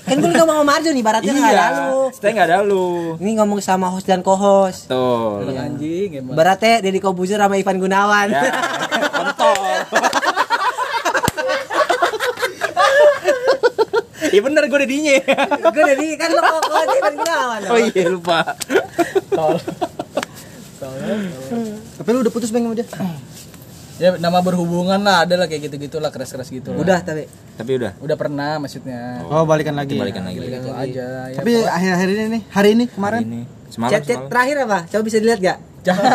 kan 0.00 0.14
gue 0.14 0.30
ngomong 0.30 0.46
sama 0.50 0.64
Marjo 0.64 0.88
nih 0.90 1.04
baratnya 1.04 1.32
nggak 1.34 1.44
Iya. 1.46 1.60
ada 1.62 1.80
lu 1.84 2.00
Saya 2.10 2.30
nggak 2.32 2.48
ada 2.48 2.58
lu. 2.62 2.86
ini 3.18 3.30
ngomong 3.34 3.60
sama 3.60 3.86
host 3.88 4.06
dan 4.06 4.20
co-host 4.20 4.88
Tuh. 4.88 5.44
Anjing 5.46 6.10
emang. 6.16 6.32
Baratnya 6.32 6.80
Deddy 6.80 6.96
Kobuzer 6.98 7.36
sama 7.36 7.54
Ivan 7.54 7.76
Gunawan 7.76 8.28
Ya, 8.34 8.42
kontol. 9.12 9.60
Iya 14.34 14.42
bener 14.42 14.62
gue 14.66 14.78
udah 14.82 14.90
dinya. 14.90 15.14
gue 15.70 15.82
Deddy 15.86 16.08
kan 16.18 16.28
lo 16.34 16.42
co-host 16.42 16.90
Ivan 16.98 17.14
Gunawan 17.14 17.60
Oh 17.70 17.78
iya 17.78 18.04
lupa. 18.10 18.38
Tol. 19.30 19.54
Tapi 21.94 22.08
lu 22.10 22.18
udah 22.26 22.32
putus 22.34 22.50
bang 22.50 22.66
sama 22.66 22.74
dia? 22.74 22.86
Ya 23.94 24.10
nama 24.18 24.42
berhubungan 24.42 24.98
lah, 24.98 25.22
ada 25.22 25.38
lah 25.38 25.46
kayak 25.46 25.70
gitu-gitu 25.70 26.02
lah, 26.02 26.10
crash-crash 26.10 26.50
gitu. 26.50 26.74
lah. 26.74 26.82
udah 26.82 26.98
tapi 27.06 27.30
Tapi 27.54 27.70
udah. 27.78 27.94
Udah 28.02 28.16
pernah 28.18 28.58
maksudnya. 28.58 29.22
Oh, 29.30 29.46
balikan 29.46 29.78
lagi. 29.78 29.94
Balikan 29.94 30.26
lagi. 30.26 30.42
Gitu 30.42 30.70
aja. 30.74 31.30
Ya, 31.30 31.38
Tapi 31.38 31.62
akhir-akhir 31.62 32.08
ini 32.10 32.24
nih, 32.26 32.42
hari 32.50 32.68
ini 32.74 32.84
kemarin 32.90 33.22
Ini. 33.22 33.42
Semalam, 33.70 33.90
Chat 33.94 34.02
chat 34.02 34.18
semalam. 34.18 34.30
terakhir 34.34 34.56
apa? 34.66 34.78
Coba 34.90 35.02
bisa 35.06 35.18
dilihat 35.22 35.38
gak? 35.38 35.58
Jangan. 35.84 36.10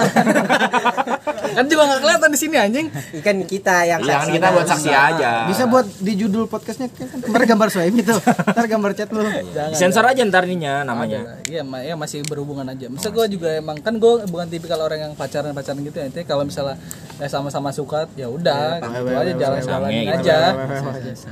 kan 1.49 1.65
juga 1.65 1.81
nggak 1.85 1.99
kelihatan 2.01 2.29
di 2.29 2.39
sini 2.39 2.55
anjing. 2.55 2.87
Ikan 3.15 3.37
kita 3.43 3.75
yang 3.83 3.99
Iya 3.99 4.07
kan 4.07 4.17
saksikan. 4.19 4.35
kita 4.35 4.47
buat 4.49 4.67
saksi 4.67 4.89
aja. 4.91 5.31
Bisa 5.45 5.63
buat 5.65 5.85
di 5.99 6.13
judul 6.15 6.45
podcastnya 6.45 6.87
kan 6.89 7.19
kemarin 7.21 7.45
gambar 7.47 7.67
Suhaimi 7.69 8.01
tuh. 8.01 8.19
Ntar 8.19 8.65
gambar 8.65 8.91
chat 8.93 9.09
lu. 9.09 9.21
Jangan. 9.21 9.73
Sensor 9.73 10.05
aja 10.05 10.21
ntar 10.23 10.43
ininya 10.43 10.81
namanya. 10.83 11.41
Iya, 11.45 11.61
ma- 11.61 11.81
ya 11.81 11.93
masih 11.93 12.25
berhubungan 12.25 12.65
aja. 12.65 12.85
Masa 12.87 13.09
gue 13.09 13.25
juga 13.29 13.53
emang 13.53 13.77
kan 13.77 13.93
gue 13.93 14.25
bukan 14.25 14.47
tipikal 14.47 14.79
orang 14.79 14.99
yang 14.99 15.13
pacaran 15.13 15.51
pacaran 15.51 15.81
gitu 15.81 15.97
ya. 15.97 16.05
Intinya 16.07 16.25
kalau 16.27 16.43
misalnya 16.43 16.77
ya 17.17 17.27
sama-sama 17.27 17.69
suka 17.69 18.07
ya 18.15 18.25
udah 18.25 18.79
gitu 18.79 19.11
aja 19.11 19.33
jalan-jalanin 19.35 19.65
sange 20.01 20.13
aja. 20.15 20.37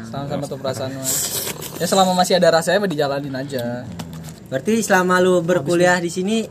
Sama-sama 0.06 0.44
tuh 0.46 0.58
perasaan. 0.58 0.92
Ya 1.78 1.86
selama 1.86 2.14
masih 2.14 2.38
ada 2.38 2.50
rasanya 2.52 2.78
mah 2.80 2.90
dijalanin 2.90 3.34
aja. 3.34 3.86
Berarti 4.48 4.80
selama 4.80 5.20
lu 5.20 5.40
berkuliah 5.42 5.98
di 5.98 6.08
sini 6.08 6.48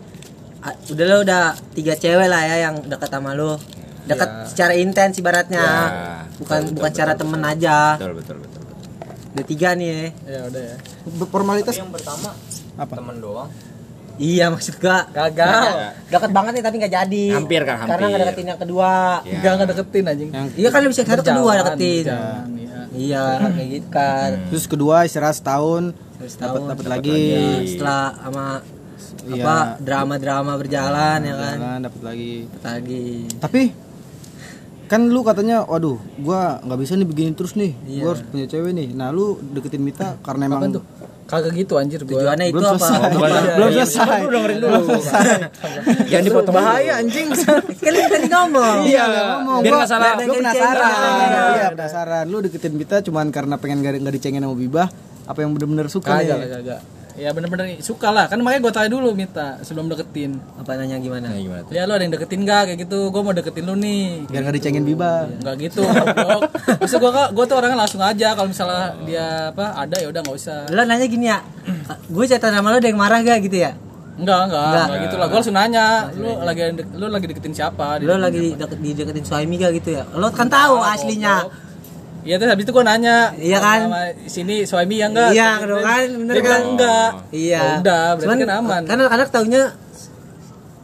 udah 0.88 1.04
lo 1.04 1.16
udah 1.22 1.42
tiga 1.72 1.94
cewek 1.94 2.26
lah 2.26 2.42
ya 2.44 2.56
yang 2.64 2.74
dekat 2.82 3.08
sama 3.08 3.32
lu. 3.32 3.54
Dekat 4.04 4.28
Ya. 4.28 4.46
secara 4.46 4.72
intens 4.74 5.14
ibaratnya. 5.16 5.60
Ya, 5.60 5.82
bukan 6.38 6.60
bukan 6.72 6.92
cara 6.92 7.12
temen 7.12 7.42
aja. 7.42 7.96
Betul 7.96 8.14
betul 8.14 8.36
betul. 8.38 8.60
Udah 9.32 9.44
tiga 9.44 9.68
nih 9.72 9.86
ya. 9.86 9.98
Ya 10.24 10.40
udah 10.46 10.62
ya. 10.64 10.76
Formalitas 11.26 11.74
yang 11.74 11.90
pertama 11.90 12.30
apa? 12.76 12.94
temen 12.94 13.18
doang. 13.18 13.50
Iya 14.16 14.48
maksud 14.48 14.80
gua 14.80 15.04
Gagal. 15.06 15.60
Deket 16.08 16.30
banget 16.30 16.52
nih 16.54 16.64
tapi 16.64 16.74
nggak 16.78 16.94
jadi. 16.94 17.24
Hampir 17.34 17.60
kan, 17.62 17.76
Karena 17.78 17.92
hampir. 17.92 18.06
nggak 18.08 18.20
deketin 18.24 18.46
yang 18.46 18.60
kedua. 18.62 18.92
Ya. 19.20 19.32
Enggak 19.36 19.52
nggak 19.52 19.68
deketin 19.74 20.04
anjing. 20.06 20.30
Yang 20.32 20.46
Iya 20.56 20.68
kan 20.70 20.80
bisa 20.86 21.02
satu 21.02 21.22
kedua 21.22 21.50
deketin. 21.54 22.04
berjalan, 22.06 22.48
iya. 22.56 22.78
Iya 22.96 23.22
kayak 23.44 23.68
gitu 23.68 23.88
kan. 23.90 24.30
terus 24.48 24.64
kedua 24.64 24.96
istirahat 25.04 25.36
setahun 25.36 25.92
dapat 26.16 26.60
dapat 26.64 26.86
lagi. 26.88 27.20
Ya, 27.28 27.44
setelah 27.66 28.04
sama 28.16 28.44
Iya. 29.26 29.42
apa 29.42 29.56
drama-drama 29.78 30.52
berjalan 30.54 31.18
ya 31.20 31.34
kan. 31.34 31.56
Dapat 31.82 32.00
lagi. 32.02 32.32
Lagi. 32.60 33.06
Tapi 33.36 33.62
kan 34.86 35.02
lu 35.02 35.20
katanya 35.20 35.66
waduh 35.66 35.98
gua 36.16 36.62
nggak 36.62 36.78
bisa 36.78 36.94
nih 36.94 37.02
begini 37.04 37.30
terus 37.34 37.58
nih 37.58 37.74
Iya. 37.84 38.00
gua 38.00 38.10
harus 38.14 38.22
punya 38.22 38.46
cewek 38.46 38.70
nih 38.70 38.94
nah 38.94 39.10
lu 39.10 39.34
deketin 39.50 39.82
Mita 39.82 40.14
karena 40.22 40.46
emang 40.46 40.70
tuh? 40.72 40.84
Kagak 41.26 41.58
gitu 41.58 41.74
anjir 41.74 42.06
gua. 42.06 42.22
Tujuannya 42.22 42.46
itu 42.46 42.54
belum 42.54 42.78
apa? 42.78 42.86
selesai. 42.86 43.10
Oh, 43.10 43.18
belum 43.58 43.70
selesai 43.74 44.18
Lu 44.22 44.28
dengerin 44.30 44.58
dulu. 44.62 44.78
Jangan 46.06 46.22
dipotong 46.22 46.54
bahaya 46.54 46.92
anjing. 47.02 47.26
Kan 47.82 47.90
lu 47.90 48.02
tadi 48.06 48.26
ngomong. 48.30 48.76
iya 48.86 49.04
ngomong 49.10 49.58
Biar 49.58 49.72
gua, 49.74 49.78
nggak 49.82 49.90
salah. 49.90 50.12
nggak 50.14 50.38
penasaran 50.38 50.90
iya 51.58 51.66
penasaran 51.74 52.24
lu 52.30 52.38
deketin 52.40 52.72
Mita 52.78 53.02
cuman 53.02 53.34
karena 53.34 53.58
pengen 53.58 53.82
gak, 53.82 53.98
dicengin 54.06 54.38
sama 54.38 54.54
Bibah 54.54 54.86
apa 55.26 55.38
yang 55.42 55.50
bener-bener 55.50 55.90
suka 55.90 56.14
Kagak, 56.14 56.38
nih 56.38 56.50
kagak. 56.54 56.80
Ya 57.16 57.32
bener-bener 57.32 57.80
suka 57.80 58.12
lah. 58.12 58.28
Kan 58.28 58.44
makanya 58.44 58.60
gue 58.62 58.72
tanya 58.72 58.90
dulu 58.92 59.12
Mita 59.12 59.56
sebelum 59.60 59.88
deketin. 59.88 60.36
Apa 60.54 60.76
nanya 60.76 61.00
gimana? 61.00 61.26
Nah, 61.26 61.36
gimana 61.36 61.60
tuh? 61.64 61.72
Ya 61.72 61.82
lu 61.82 61.92
ada 61.92 62.04
yang 62.04 62.12
deketin 62.12 62.44
gak 62.44 62.62
kayak 62.68 62.78
gitu? 62.84 63.08
Gue 63.08 63.20
mau 63.20 63.32
deketin 63.32 63.64
lu 63.64 63.74
nih. 63.74 64.28
biar 64.28 64.40
nggak 64.42 64.54
dicengin 64.54 64.84
Bibah 64.84 65.24
Enggak 65.26 65.56
gitu, 65.58 65.80
goblok. 65.80 66.40
Maksud 66.76 66.98
gue 66.98 67.10
gue 67.10 67.44
tuh 67.44 67.56
orangnya 67.56 67.78
langsung 67.78 68.00
aja 68.00 68.28
kalau 68.32 68.48
misalnya 68.48 68.84
dia 69.02 69.26
apa 69.48 69.64
ada 69.74 69.96
ya 69.96 70.06
udah 70.06 70.20
nggak 70.20 70.36
usah. 70.36 70.60
Lo 70.68 70.82
nanya 70.82 71.06
gini 71.06 71.26
ya, 71.26 71.40
gue 72.06 72.24
cerita 72.24 72.52
sama 72.52 72.68
lo 72.68 72.76
ada 72.76 72.88
yang 72.88 73.00
marah 73.00 73.18
gak 73.18 73.40
gitu 73.42 73.64
ya? 73.64 73.72
Enggak, 74.16 74.48
enggak, 74.48 74.64
Enggak. 74.64 74.84
enggak, 74.84 75.00
gitu 75.04 75.16
lah. 75.16 75.26
Gue 75.26 75.36
langsung 75.36 75.56
nanya, 75.56 75.84
lu 76.12 76.30
lagi 76.40 76.60
dek- 76.72 76.92
lu 76.92 77.06
lagi 77.08 77.26
deketin 77.28 77.52
siapa? 77.52 77.86
Lo 78.00 78.16
lagi 78.16 78.52
deket, 78.52 78.76
dideketin 78.76 79.24
suami 79.24 79.54
gak 79.56 79.72
gitu 79.76 79.88
ya? 79.92 80.04
Lo 80.12 80.28
kan 80.32 80.48
tahu 80.48 80.80
aslinya. 80.80 81.48
Iya 82.26 82.34
terus 82.36 82.50
habis 82.50 82.64
itu 82.66 82.72
gue 82.74 82.84
nanya 82.84 83.16
Iya 83.38 83.58
kan? 83.62 83.80
sama 83.86 84.00
sini 84.26 84.56
suami 84.66 84.98
ya 84.98 85.06
enggak? 85.06 85.30
Iya, 85.30 85.50
kan, 85.62 85.68
kan, 85.78 86.08
bener 86.18 86.34
Dia 86.34 86.42
kan? 86.42 86.62
enggak 86.66 87.10
Iya. 87.30 87.62
Ya 87.62 87.72
udah 87.78 88.04
berarti 88.12 88.24
Cuman 88.26 88.36
kan 88.42 88.50
aman 88.58 88.82
Kan 88.82 88.96
anak 89.06 89.28
taunya 89.30 89.62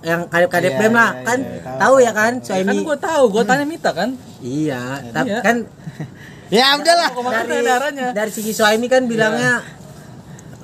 yang 0.03 0.27
kadep-kadep 0.27 0.73
Iya, 0.75 0.81
bem 0.83 0.95
lah 0.99 1.11
iya, 1.15 1.23
kan 1.23 1.39
iya, 1.39 1.73
tahu 1.79 1.95
ya 2.03 2.11
kan 2.11 2.33
kan 2.35 2.43
suami 2.43 2.77
gue 2.83 2.99
tahu 2.99 3.23
gue 3.31 3.43
tanya 3.47 3.65
Mita 3.65 3.91
kan 3.95 4.11
iya 4.43 4.83
tapi 5.15 5.31
Iya. 5.31 5.39
kan 5.47 5.57
ya 6.59 6.67
udahlah 6.75 7.11
dari 7.47 7.63
darahnya 7.63 8.09
dari 8.11 8.31
sisi 8.35 8.51
suami 8.51 8.91
kan 8.91 9.07
bilangnya 9.07 9.63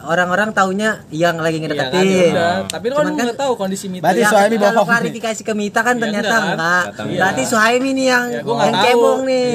orang-orang 0.01 0.51
taunya 0.51 1.03
yang 1.09 1.37
lagi 1.37 1.57
Iya 1.57 1.65
kan, 1.65 1.75
ngedeketin 1.91 2.07
ya 2.07 2.29
udah. 2.31 2.55
tapi 2.67 2.85
lu 2.87 2.95
kan 2.95 3.07
nggak 3.09 3.35
tahu 3.35 3.53
kondisi 3.55 3.87
Mita 3.87 4.03
Berarti 4.05 4.21
Ya, 4.21 4.29
Suhaimi 4.29 4.57
kalau 4.57 4.71
bohong 4.73 4.79
nih. 4.79 4.93
klarifikasi 4.95 5.41
ke 5.41 5.53
Mita 5.53 5.81
kan 5.81 5.95
Ya, 5.95 6.01
ternyata 6.01 6.27
enggak 6.29 6.39
kan? 6.39 6.53
enggak. 6.53 6.83
Nggak 6.85 6.95
tahu. 6.95 7.09
Berarti 7.15 7.41
Iya. 7.41 7.49
Suhaimi 7.49 7.91
nih 7.91 8.07
yang 8.07 8.25
ya 8.25 8.41
yang 8.41 8.47
tahu 8.71 8.85
cebong 8.85 9.21
nih. 9.25 9.49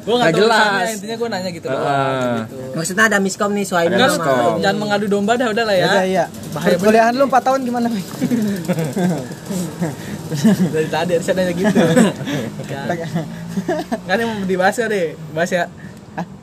Gue 0.00 0.14
nggak 0.16 0.32
jelas. 0.34 0.86
intinya 0.92 1.16
gue 1.16 1.28
nanya 1.28 1.50
gitu 1.50 1.66
doang 1.66 1.86
Ah. 1.86 2.34
gitu 2.40 2.56
Maksudnya 2.74 3.04
ada 3.06 3.18
miskom 3.18 3.50
nih 3.52 3.64
Suhaimi 3.64 3.94
Enggak 3.94 4.10
jangan 4.58 4.76
mengadu 4.76 5.06
domba 5.06 5.32
dah 5.34 5.48
udah 5.48 5.64
lah 5.64 5.72
ya 5.72 5.78
ya 5.78 5.86
udah 5.88 6.04
iya 6.06 6.24
Bahaya 6.50 6.74
perkuliahan 6.74 7.12
lu 7.12 7.24
4 7.26 7.36
tahun 7.42 7.60
gimana 7.62 7.86
dari 10.68 10.88
tadi 10.88 11.10
harusnya 11.12 11.34
nanya 11.34 11.52
gitu 11.54 11.78
kan 14.06 14.16
yang 14.16 14.28
mau 14.28 14.44
dibahas 14.44 14.74
ya 14.74 14.86
deh 14.86 15.14
bahas 15.30 15.50
ya 15.50 15.64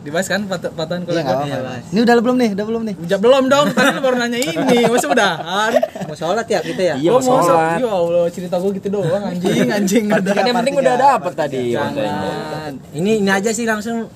dibahas 0.04 0.28
kan 0.28 0.42
pat 0.44 0.62
patahan 0.70 1.02
iya 1.04 1.22
nggak 1.22 1.36
gua? 1.36 1.48
apa-apa 1.48 1.74
ini 1.90 2.00
udah 2.00 2.14
belum 2.16 2.36
nih 2.36 2.50
udah 2.54 2.66
belum 2.68 2.82
nih 2.84 2.96
Udah 3.00 3.18
belum 3.18 3.44
dong, 3.48 3.66
tadi 3.72 3.90
lu 3.90 4.02
baru 4.02 4.16
nanya 4.18 4.38
ini, 4.38 4.78
masa 4.92 5.08
udahan? 5.08 5.72
mau 6.04 6.14
sholat 6.14 6.46
ya 6.46 6.60
kita 6.60 6.82
ya. 6.84 6.96
Iya, 6.96 7.10
Gua 7.10 7.20
mau 7.20 7.42
sholat. 7.42 7.78
Ya 7.78 7.90
Allah, 7.90 8.26
cerita 8.30 8.56
gua 8.56 8.72
gitu 8.72 8.88
doang 8.88 9.24
anjing, 9.24 9.68
anjing 9.72 10.04
Kan 10.08 10.44
yang 10.44 10.58
penting 10.58 10.76
udah 10.76 10.96
dapet 10.96 11.34
tadi. 11.34 11.74
Jangan. 11.74 12.72
Ini 12.92 13.12
ini 13.18 13.30
aja 13.30 13.50
sih 13.50 13.64
langsung 13.64 14.12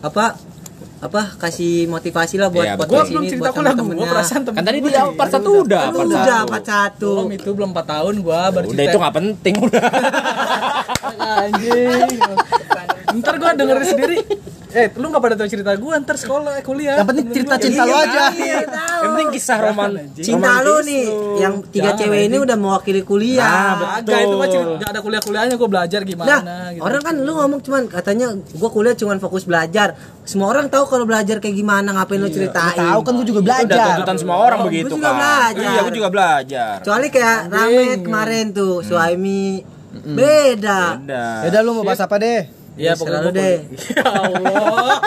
apa 0.00 0.36
apa 1.00 1.22
kasih 1.38 1.88
motivasi 1.88 2.36
lah 2.36 2.46
buat 2.46 2.60
Iya, 2.62 2.74
buat 2.76 2.86
betul. 2.86 3.08
Gua 3.08 3.22
cerita 3.24 3.40
buat 3.40 3.50
kuliah 3.50 3.64
gua, 3.66 3.72
temen-temennya. 3.74 4.12
perasaan 4.12 4.42
temen 4.44 4.54
Kan 4.54 4.64
tadi 4.64 4.78
gua 4.78 4.86
di 4.86 4.98
nih. 5.00 5.16
part 5.16 5.30
satu 5.32 5.50
udah, 5.58 5.82
Lu 5.82 5.96
part 5.96 6.06
udah 6.06 6.20
satu. 6.22 6.46
part 6.46 6.66
satu. 6.66 7.10
Belum 7.10 7.30
itu 7.32 7.50
belum 7.50 7.70
4 7.72 7.88
tahun 7.88 8.14
gua 8.20 8.40
baru 8.50 8.66
Udah 8.68 8.84
itu 8.84 8.96
nggak 8.96 9.14
penting 9.16 9.54
udah. 9.58 9.82
anjing. 11.40 12.18
Ntar 13.16 13.34
gua 13.36 13.50
dengerin 13.54 13.86
sendiri. 13.88 14.18
Eh, 14.72 14.86
lu 14.92 15.06
gak 15.06 15.18
pada 15.18 15.34
tahu 15.34 15.46
cerita 15.46 15.74
gua 15.74 15.98
ntar 15.98 16.14
sekolah, 16.14 16.52
eh, 16.54 16.62
kuliah. 16.62 16.94
yang 16.94 17.04
penting 17.04 17.26
cerita 17.28 17.54
cinta 17.56 17.82
Iya, 17.82 17.84
lu 17.84 17.94
aja 17.96 18.22
iya. 18.32 18.58
Yang 18.96 19.10
penting 19.10 19.28
kisah 19.32 19.58
roman. 19.60 19.90
Cinta 20.12 20.52
lu 20.60 20.74
nih 20.80 21.04
yang 21.36 21.54
tiga 21.66 21.82
Jangan, 21.88 21.98
cewek 22.00 22.20
ini 22.24 22.36
udah 22.38 22.56
mewakili 22.56 23.02
kuliah. 23.02 23.42
Nah, 23.42 23.98
Agak 23.98 24.18
itu 24.20 24.34
mah 24.34 24.46
cerita, 24.46 24.70
gak 24.78 24.88
ada 24.88 25.00
kuliah-kuliahnya 25.00 25.54
gua 25.56 25.68
belajar 25.68 26.00
gimana 26.02 26.34
Nah, 26.38 26.68
gitu. 26.70 26.82
orang 26.82 27.00
kan 27.00 27.14
lu 27.16 27.32
ngomong 27.32 27.60
cuman 27.60 27.82
katanya 27.86 28.26
gua 28.54 28.70
kuliah 28.70 28.94
cuman 28.94 29.18
fokus 29.18 29.42
belajar. 29.42 29.88
Semua 30.22 30.46
orang 30.48 30.66
tahu 30.66 30.86
kalau 30.86 31.02
belajar 31.02 31.36
kayak 31.36 31.56
gimana, 31.56 31.90
ngapain 31.92 32.16
lu 32.16 32.28
ceritain. 32.28 32.78
tahu 32.78 33.00
kan 33.00 33.12
gua 33.12 33.26
juga 33.26 33.40
Udah 33.40 33.48
belajar 33.50 33.86
tuntutan 33.92 34.16
semua 34.16 34.36
orang 34.38 34.58
Oh, 34.58 34.66
begitu 34.66 34.86
gua 34.86 34.92
juga 34.92 35.08
kan. 35.08 35.16
belajar. 35.16 35.62
Iya, 35.66 35.78
aku 35.80 35.90
juga 35.90 36.08
belajar. 36.08 36.74
Kecuali 36.80 37.06
kayak 37.08 37.38
Ramet 37.48 37.98
kemarin 38.00 38.44
tuh, 38.50 38.74
Suhaimi 38.80 39.66
beda. 39.90 40.80
Udah. 40.96 41.30
ya 41.42 41.48
udah 41.48 41.60
lu 41.60 41.70
mau 41.72 41.82
bahas 41.82 41.98
apa 41.98 42.14
deh 42.16 42.59
Iya, 42.80 42.96
Terserah 42.96 43.20
pokoknya 43.20 43.20
lu 43.20 43.30
deh. 43.36 43.56
Ya 44.00 44.04
Allah. 44.08 44.98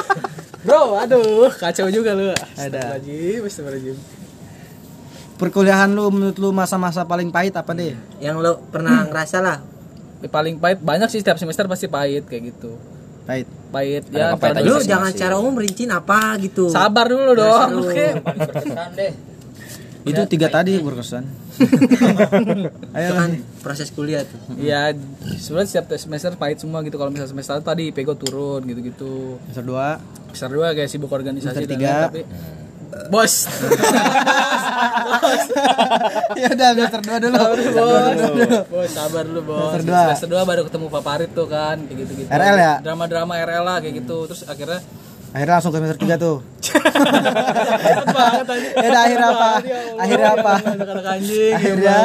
Bro, 0.63 0.81
aduh, 0.95 1.49
kacau 1.51 1.89
juga 1.89 2.13
lu. 2.13 2.29
Astagfirullahaladzim, 2.31 3.41
astagfirullahaladzim. 3.43 3.97
perkuliahan 5.33 5.89
lu 5.91 6.07
menurut 6.07 6.37
lu 6.37 6.53
masa-masa 6.53 7.03
paling 7.03 7.27
pahit 7.27 7.51
apa 7.51 7.73
deh 7.73 7.97
Yang 8.21 8.35
lu 8.39 8.53
pernah 8.69 9.03
ngerasa 9.09 9.41
lah. 9.41 9.57
Paling 10.23 10.55
pahit 10.55 10.79
banyak 10.79 11.09
sih 11.09 11.19
setiap 11.19 11.35
semester 11.35 11.67
pasti 11.67 11.91
pahit 11.91 12.23
kayak 12.23 12.55
gitu. 12.55 12.79
pahit 13.25 13.43
Pahit 13.73 14.03
Ada 14.07 14.55
ya. 14.55 14.61
Lu 14.61 14.77
dulu. 14.77 14.87
jangan 14.87 15.09
secara 15.11 15.35
umum 15.35 15.57
rincin 15.57 15.91
apa 15.91 16.37
gitu. 16.39 16.71
Sabar 16.71 17.09
dulu 17.09 17.33
dong. 17.33 17.69
Dulu. 17.73 17.89
Oke. 17.91 18.07
Itu 20.03 20.21
tiga 20.27 20.47
tadi 20.51 20.75
berkesan 20.83 21.23
ayo 22.91 23.07
Itu 23.07 23.13
kan 23.15 23.31
proses 23.63 23.87
kuliah 23.95 24.27
tuh. 24.27 24.39
Iya, 24.59 24.91
sebenarnya 25.39 25.69
setiap 25.69 25.85
semester 25.95 26.35
pahit 26.35 26.59
semua 26.59 26.83
gitu. 26.83 26.99
Kalau 26.99 27.07
misalnya 27.13 27.31
semester 27.31 27.55
satu 27.55 27.65
tadi 27.71 27.95
pego 27.95 28.17
turun 28.17 28.65
gitu-gitu. 28.67 29.39
semester 29.47 29.63
dua 29.63 29.87
Semester 30.33 30.49
dua 30.51 30.67
kayak 30.73 30.89
sibuk 30.89 31.13
organisasi 31.13 31.63
Semester 31.63 31.69
dan 31.69 31.77
tiga. 31.77 31.87
lain, 31.87 32.03
tapi 32.09 32.21
Bos. 33.09 33.33
ya 36.41 36.47
udah 36.53 36.69
semester 36.77 37.01
dua 37.01 37.17
dulu 37.17 37.33
bos. 37.33 37.65
Bos, 38.69 38.89
sabar 38.93 39.23
dulu, 39.25 39.41
Bos. 39.41 39.73
Semester 39.73 39.89
dua. 39.89 40.01
Semester 40.13 40.29
dua 40.29 40.41
baru 40.45 40.61
ketemu 40.69 40.87
favorit 40.93 41.29
tuh 41.33 41.47
kan, 41.49 41.77
kayak 41.89 41.97
gitu-gitu. 42.05 42.29
RL 42.29 42.57
ya? 42.57 42.73
Drama-drama 42.85 43.33
RL 43.41 43.63
lah 43.65 43.77
kayak 43.81 43.95
gitu. 44.05 44.17
Terus 44.29 44.41
akhirnya 44.45 44.79
akhirnya 45.33 45.53
langsung 45.57 45.71
ke 45.73 45.77
semester 45.81 45.99
tiga 45.99 46.15
tuh 46.15 46.37
banget 48.15 48.47
aja. 48.47 48.67
ya 48.77 48.87
udah 48.87 49.01
akhirnya 49.03 49.27
apa 49.27 49.49
akhirnya 49.99 50.29
apa 50.37 50.51
anjing. 51.13 51.53
Akhirnya? 51.53 51.97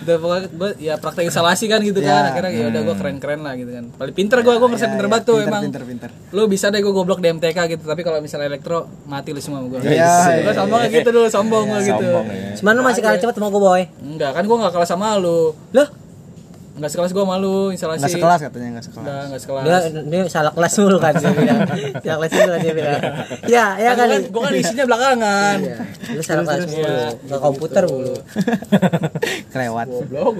Udah 0.00 0.16
pokoknya 0.16 0.68
ya 0.80 0.94
praktek 0.96 1.28
instalasi 1.28 1.68
kan 1.68 1.80
gitu 1.84 2.00
kan. 2.00 2.24
Ya. 2.24 2.28
Akhirnya 2.32 2.50
ya 2.56 2.64
udah 2.72 2.80
gue 2.88 2.96
keren-keren 2.96 3.40
lah 3.44 3.52
gitu 3.56 3.70
kan. 3.72 3.84
Paling 4.00 4.14
pinter 4.16 4.38
gue, 4.40 4.54
gue 4.56 4.68
ngerasa 4.72 4.88
pinter 4.88 5.06
banget 5.12 5.24
tuh 5.28 5.36
pinter, 5.36 5.52
emang. 5.52 5.62
pinter 5.68 5.82
pinter 5.84 6.10
Lu 6.32 6.42
bisa 6.48 6.72
deh 6.72 6.80
gue 6.80 6.92
goblok 6.92 7.20
di 7.20 7.28
MTK 7.28 7.58
gitu, 7.76 7.84
tapi 7.84 8.00
kalau 8.00 8.18
misalnya 8.24 8.48
elektro 8.48 8.88
mati 9.04 9.36
lu 9.36 9.40
semua 9.44 9.60
gue. 9.60 9.80
Iya, 9.84 10.40
Gue 10.40 10.54
sombong 10.56 10.80
gitu 10.88 11.08
dulu, 11.12 11.28
sombong 11.28 11.64
gue 11.68 11.80
gitu. 11.84 12.08
Sombong 12.16 12.26
ya. 12.32 12.52
Cuman 12.56 12.72
lu 12.80 12.82
masih 12.88 13.00
kalah 13.04 13.18
cepet 13.20 13.34
sama 13.36 13.48
gue 13.52 13.60
boy. 13.60 13.82
Enggak, 14.00 14.30
kan 14.32 14.42
gue 14.48 14.56
gak 14.56 14.72
kalah 14.72 14.88
sama 14.88 15.06
lu. 15.20 15.52
Loh, 15.76 15.88
nggak 16.80 16.90
sekelas 16.90 17.10
gue 17.10 17.24
malu 17.24 17.68
instalasi 17.68 18.00
Enggak 18.00 18.16
sekelas 18.16 18.38
katanya 18.40 18.68
enggak 18.70 18.84
sekelas. 18.84 19.04
udah 19.04 19.20
nggak 19.28 19.42
sekelas 19.42 19.62
Dia, 19.62 19.78
dia 20.02 20.20
salah 20.26 20.50
kelas 20.50 20.72
mulu 20.74 20.96
kan 20.96 21.12
dia 21.12 21.28
bilang. 21.30 21.60
Salah 22.00 22.16
kelas 22.18 22.32
mulu 22.32 22.48
kan 22.48 22.58
dia 22.58 22.74
bilang. 22.74 23.00
Ya, 23.46 23.66
ya 23.76 23.90
kan 23.92 24.06
kali. 24.06 24.16
gue 24.26 24.40
kan 24.40 24.52
isinya 24.54 24.84
belakangan 24.86 25.56
Iya, 25.60 25.76
lu 26.10 26.22
salah 26.22 26.42
kelas 26.42 26.64
mulu. 26.66 26.96
Ke 27.20 27.36
komputer 27.38 27.82
mulu. 27.84 28.14
Kelewat. 29.52 29.86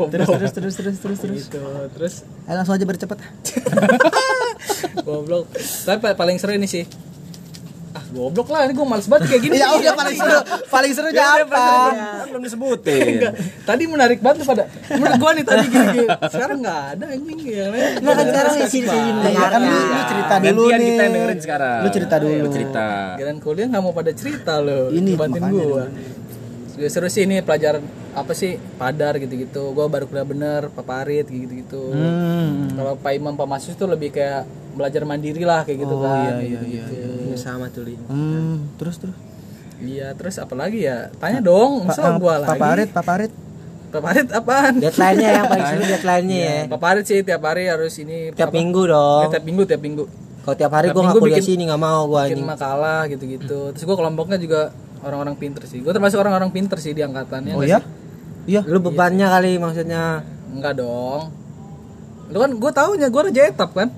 Terus 0.08 0.28
terus 0.30 0.50
terus 0.50 0.74
terus 0.74 0.96
terus 0.98 1.18
terus. 1.20 1.42
gitu 1.44 1.60
terus 1.92 2.14
Ayo 2.44 2.56
langsung 2.56 2.74
aja 2.74 2.84
bercepat. 2.84 3.18
goblok 5.02 5.44
tapi 5.82 5.98
pa- 5.98 6.14
paling 6.14 6.36
seru 6.36 6.52
ini 6.52 6.64
sih 6.64 6.84
goblok 8.10 8.48
lah 8.48 8.60
ini 8.64 8.72
gue 8.72 8.82
males 8.84 9.06
banget 9.06 9.22
kayak 9.28 9.42
gini 9.42 9.54
Ya 9.62 9.68
udah 9.70 9.94
paling 9.94 10.16
seru. 10.16 10.38
Paling 10.66 10.92
seru 10.92 11.08
apa? 11.16 11.64
Kan 12.20 12.26
belum 12.28 12.42
disebutin. 12.42 13.14
Tadi 13.62 13.82
menarik 13.86 14.18
banget 14.18 14.42
pada 14.42 14.66
menurut 14.90 15.16
gue 15.16 15.30
nih 15.32 15.44
tadi 15.44 15.64
gini, 15.66 15.86
gini. 15.94 16.06
sekarang 16.26 16.58
nggak 16.60 16.80
ada 16.90 17.04
anjing 17.08 17.38
yang 17.40 17.70
lain 17.70 17.90
Nah, 18.00 18.12
kan 18.12 18.26
sekarang 18.26 18.52
isi 18.60 18.78
di 18.80 18.88
sini 18.88 19.20
Iya 19.30 19.46
kan 19.48 19.60
lu, 19.62 19.78
cerita 20.02 20.34
dulu 20.36 20.62
nih. 20.66 20.78
kita 20.80 21.00
yang 21.00 21.12
dengerin 21.12 21.40
sekarang. 21.40 21.78
Lu 21.80 21.88
cerita 21.90 22.14
dulu. 22.16 22.34
Lu 22.36 22.48
cerita. 22.50 22.84
Kalian 23.14 23.38
kuliah 23.38 23.66
nggak 23.68 23.82
mau 23.82 23.92
pada 23.92 24.10
cerita 24.10 24.52
lo 24.58 24.90
Ini, 24.90 25.10
bantuin 25.14 25.44
gue 25.48 25.84
Juga 26.80 26.88
seru 26.88 27.06
sih 27.06 27.22
ini 27.22 27.38
pelajaran 27.40 27.84
apa 28.10 28.32
sih 28.32 28.50
padar 28.74 29.14
gitu-gitu 29.16 29.70
gue 29.70 29.84
baru 29.86 30.04
kuliah 30.04 30.24
bener 30.24 30.62
paparit 30.70 31.22
gitu-gitu 31.22 31.92
Hmm. 31.92 32.72
kalau 32.72 32.96
Pak 32.96 33.12
Imam 33.12 33.34
Pak 33.34 33.44
Masus 33.46 33.74
tuh 33.74 33.84
lebih 33.84 34.08
kayak 34.08 34.48
belajar 34.72 35.04
mandiri 35.04 35.42
lah 35.42 35.60
kayak 35.62 35.76
gitu 35.78 35.96
kan 35.98 36.40
iya, 36.40 36.56
iya, 36.62 36.84
Ini 36.88 37.36
sama 37.36 37.68
tuh. 37.68 37.84
Hmm, 38.06 38.64
terus 38.74 38.96
terus. 38.96 39.12
iya 39.78 40.12
terus 40.12 40.36
apa 40.36 40.52
lagi 40.54 40.82
ya 40.82 41.12
tanya 41.14 41.40
dong 41.40 41.84
masa 41.84 42.16
gua 42.16 42.36
lagi 42.38 42.50
Paparit, 42.50 42.88
paparit. 42.90 43.32
paparit 43.90 44.28
apaan 44.30 44.74
Deadline-nya 44.78 45.28
yang 45.34 45.46
paling 45.46 45.66
seru 45.66 45.82
deadline-nya 45.84 46.38
ya. 46.38 46.56
paparit 46.66 47.04
sih 47.04 47.20
tiap 47.20 47.42
hari 47.42 47.66
harus 47.66 47.92
ini 47.98 48.30
Tiap 48.30 48.48
apa? 48.48 48.54
minggu 48.54 48.82
Ya, 48.82 48.90
dong. 48.90 49.24
tiap 49.30 49.44
minggu 49.44 49.62
tiap 49.64 49.82
minggu 49.82 50.04
Kalau 50.40 50.56
tiap 50.56 50.72
hari 50.72 50.88
gua 50.88 51.02
nggak 51.04 51.16
kuliah 51.18 51.36
bikin- 51.36 51.48
sini 51.50 51.62
nggak 51.66 51.82
mau 51.82 52.00
gua 52.06 52.24
bikin 52.24 52.34
anjing. 52.36 52.48
makalah 52.48 53.00
gitu-gitu 53.06 53.60
terus 53.70 53.84
gua 53.84 53.96
kelompoknya 53.96 54.38
juga 54.38 54.60
orang-orang 55.00 55.36
pinter 55.36 55.62
sih 55.64 55.80
gua 55.80 55.92
termasuk 55.92 56.20
orang-orang 56.20 56.50
pinter 56.52 56.76
sih 56.76 56.92
di 56.92 57.00
angkatannya 57.00 57.54
Oh 57.56 57.64
ya? 57.64 57.80
Iya. 58.48 58.64
Lu 58.66 58.80
bebannya 58.80 59.28
kali 59.28 59.60
maksudnya. 59.60 60.24
enggak 60.50 60.80
dong 60.82 61.30
lu 62.30 62.38
kan 62.38 62.50
gua 62.58 62.70
taunya 62.70 63.06
gua 63.10 63.26
udah 63.26 63.34
jetap 63.34 63.70
kan 63.74 63.90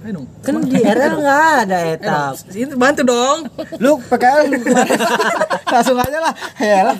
ayo 0.00 0.12
dong 0.14 0.26
Kan 0.40 0.54
di 0.62 0.80
RL 0.80 1.12
nggak 1.14 1.44
ada 1.60 1.78
Eh, 1.78 1.94
etap. 1.94 2.32
ini 2.50 2.72
bantu 2.72 3.02
dong 3.04 3.38
Lu 3.76 4.00
PKL 4.00 4.48
kemarin. 4.56 4.96
langsung 5.70 5.94
aja 5.94 6.18
lah. 6.18 6.34
Ya 6.58 6.80
lah. 6.82 6.94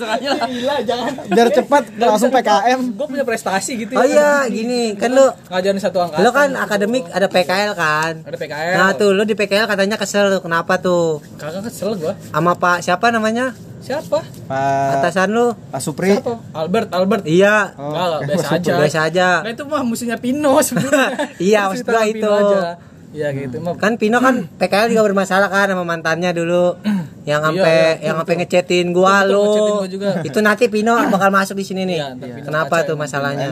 gila 0.46 0.74
jangan 0.80 1.12
Biar 1.26 1.48
cepat 1.50 1.82
langsung 1.96 2.28
PKM. 2.28 2.80
gue 2.92 3.06
punya 3.08 3.24
prestasi 3.24 3.72
gitu 3.78 3.92
Oh 3.92 4.04
iya, 4.04 4.44
gini 4.46 4.94
kan 4.94 5.10
lu 5.10 5.26
ngajarin 5.48 5.76
satu 5.76 5.98
angkatan 5.98 6.20
lu 6.20 6.30
kan 6.30 6.48
akademik 6.54 7.04
ada 7.08 7.26
PKL 7.26 7.72
kan. 7.72 8.12
ada 8.20 8.36
PKL 8.36 8.74
Nah 8.74 8.90
tuh 8.92 9.10
lu 9.10 9.22
di 9.22 9.32
PKL 9.32 9.64
katanya 9.64 9.96
kesel 9.96 10.28
tuh 10.30 10.40
kenapa 10.40 10.76
tuh? 10.76 11.24
kagak 11.34 11.66
kesel 11.66 11.96
gua 11.96 12.12
Sama 12.26 12.52
Pak 12.54 12.78
siapa 12.80 13.08
namanya? 13.08 13.56
siapa 13.80 14.20
Pak 14.44 14.92
Atasan 14.94 15.32
lu? 15.32 15.56
Pak 15.66 15.80
Supri. 15.80 16.12
siapa 16.14 16.36
Albert 16.52 16.92
Albert 16.92 17.24
Iya. 17.24 17.72
Enggak, 17.72 18.04
enggak, 18.04 18.20
biasa 18.28 18.46
aja. 18.52 18.72
Biasa 18.76 18.98
aja. 19.02 19.28
Nah, 19.40 19.50
itu 19.50 19.64
mah 19.64 19.82
musuhnya 19.82 20.16
Pino 20.16 20.52
sebenarnya. 20.60 21.08
Iya, 21.40 21.60
maksud 21.66 21.86
gua 21.86 22.04
itu. 22.04 22.28
aja. 22.28 22.76
Iya 23.10 23.34
gitu 23.34 23.58
mah. 23.58 23.74
Kan 23.74 23.98
Pino 23.98 24.22
kan 24.22 24.46
PKL 24.46 24.94
juga 24.94 25.02
bermasalah 25.10 25.50
kan 25.50 25.66
sama 25.74 25.82
mantannya 25.82 26.30
dulu. 26.30 26.78
Yang 27.30 27.52
sampai 27.52 27.76
iya, 28.00 28.06
yang 28.10 28.16
sampai 28.16 28.34
ngechatin 28.40 28.86
gua 28.96 29.22
Betul, 29.28 29.36
gua 29.36 29.88
juga. 29.90 30.10
Itu 30.28 30.38
nanti 30.40 30.64
Pino 30.70 30.94
bakal 31.14 31.28
masuk 31.34 31.58
di 31.58 31.66
sini 31.66 31.82
nih. 31.84 31.98
Iya, 32.00 32.08
Pino 32.16 32.46
Kenapa 32.46 32.86
tuh 32.86 32.96
masalahnya? 32.96 33.50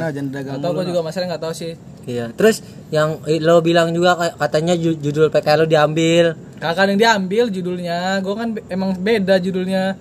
Tahu 0.63 0.73
gua 0.73 0.85
juga 0.87 1.01
masalah 1.05 1.27
enggak 1.29 1.43
tahu 1.43 1.55
sih. 1.55 1.73
Iya. 2.07 2.31
Terus 2.33 2.63
yang 2.95 3.19
eh, 3.27 3.43
lo 3.43 3.61
bilang 3.61 3.91
juga 3.91 4.15
katanya 4.39 4.79
ju- 4.79 4.97
judul 4.97 5.29
PKL 5.29 5.59
lo 5.63 5.67
diambil. 5.67 6.39
Kakak 6.59 6.91
yang 6.95 6.99
diambil 6.99 7.45
judulnya, 7.51 8.19
gua 8.23 8.35
kan 8.35 8.49
emang 8.71 8.95
beda 8.99 9.37
judulnya. 9.39 9.99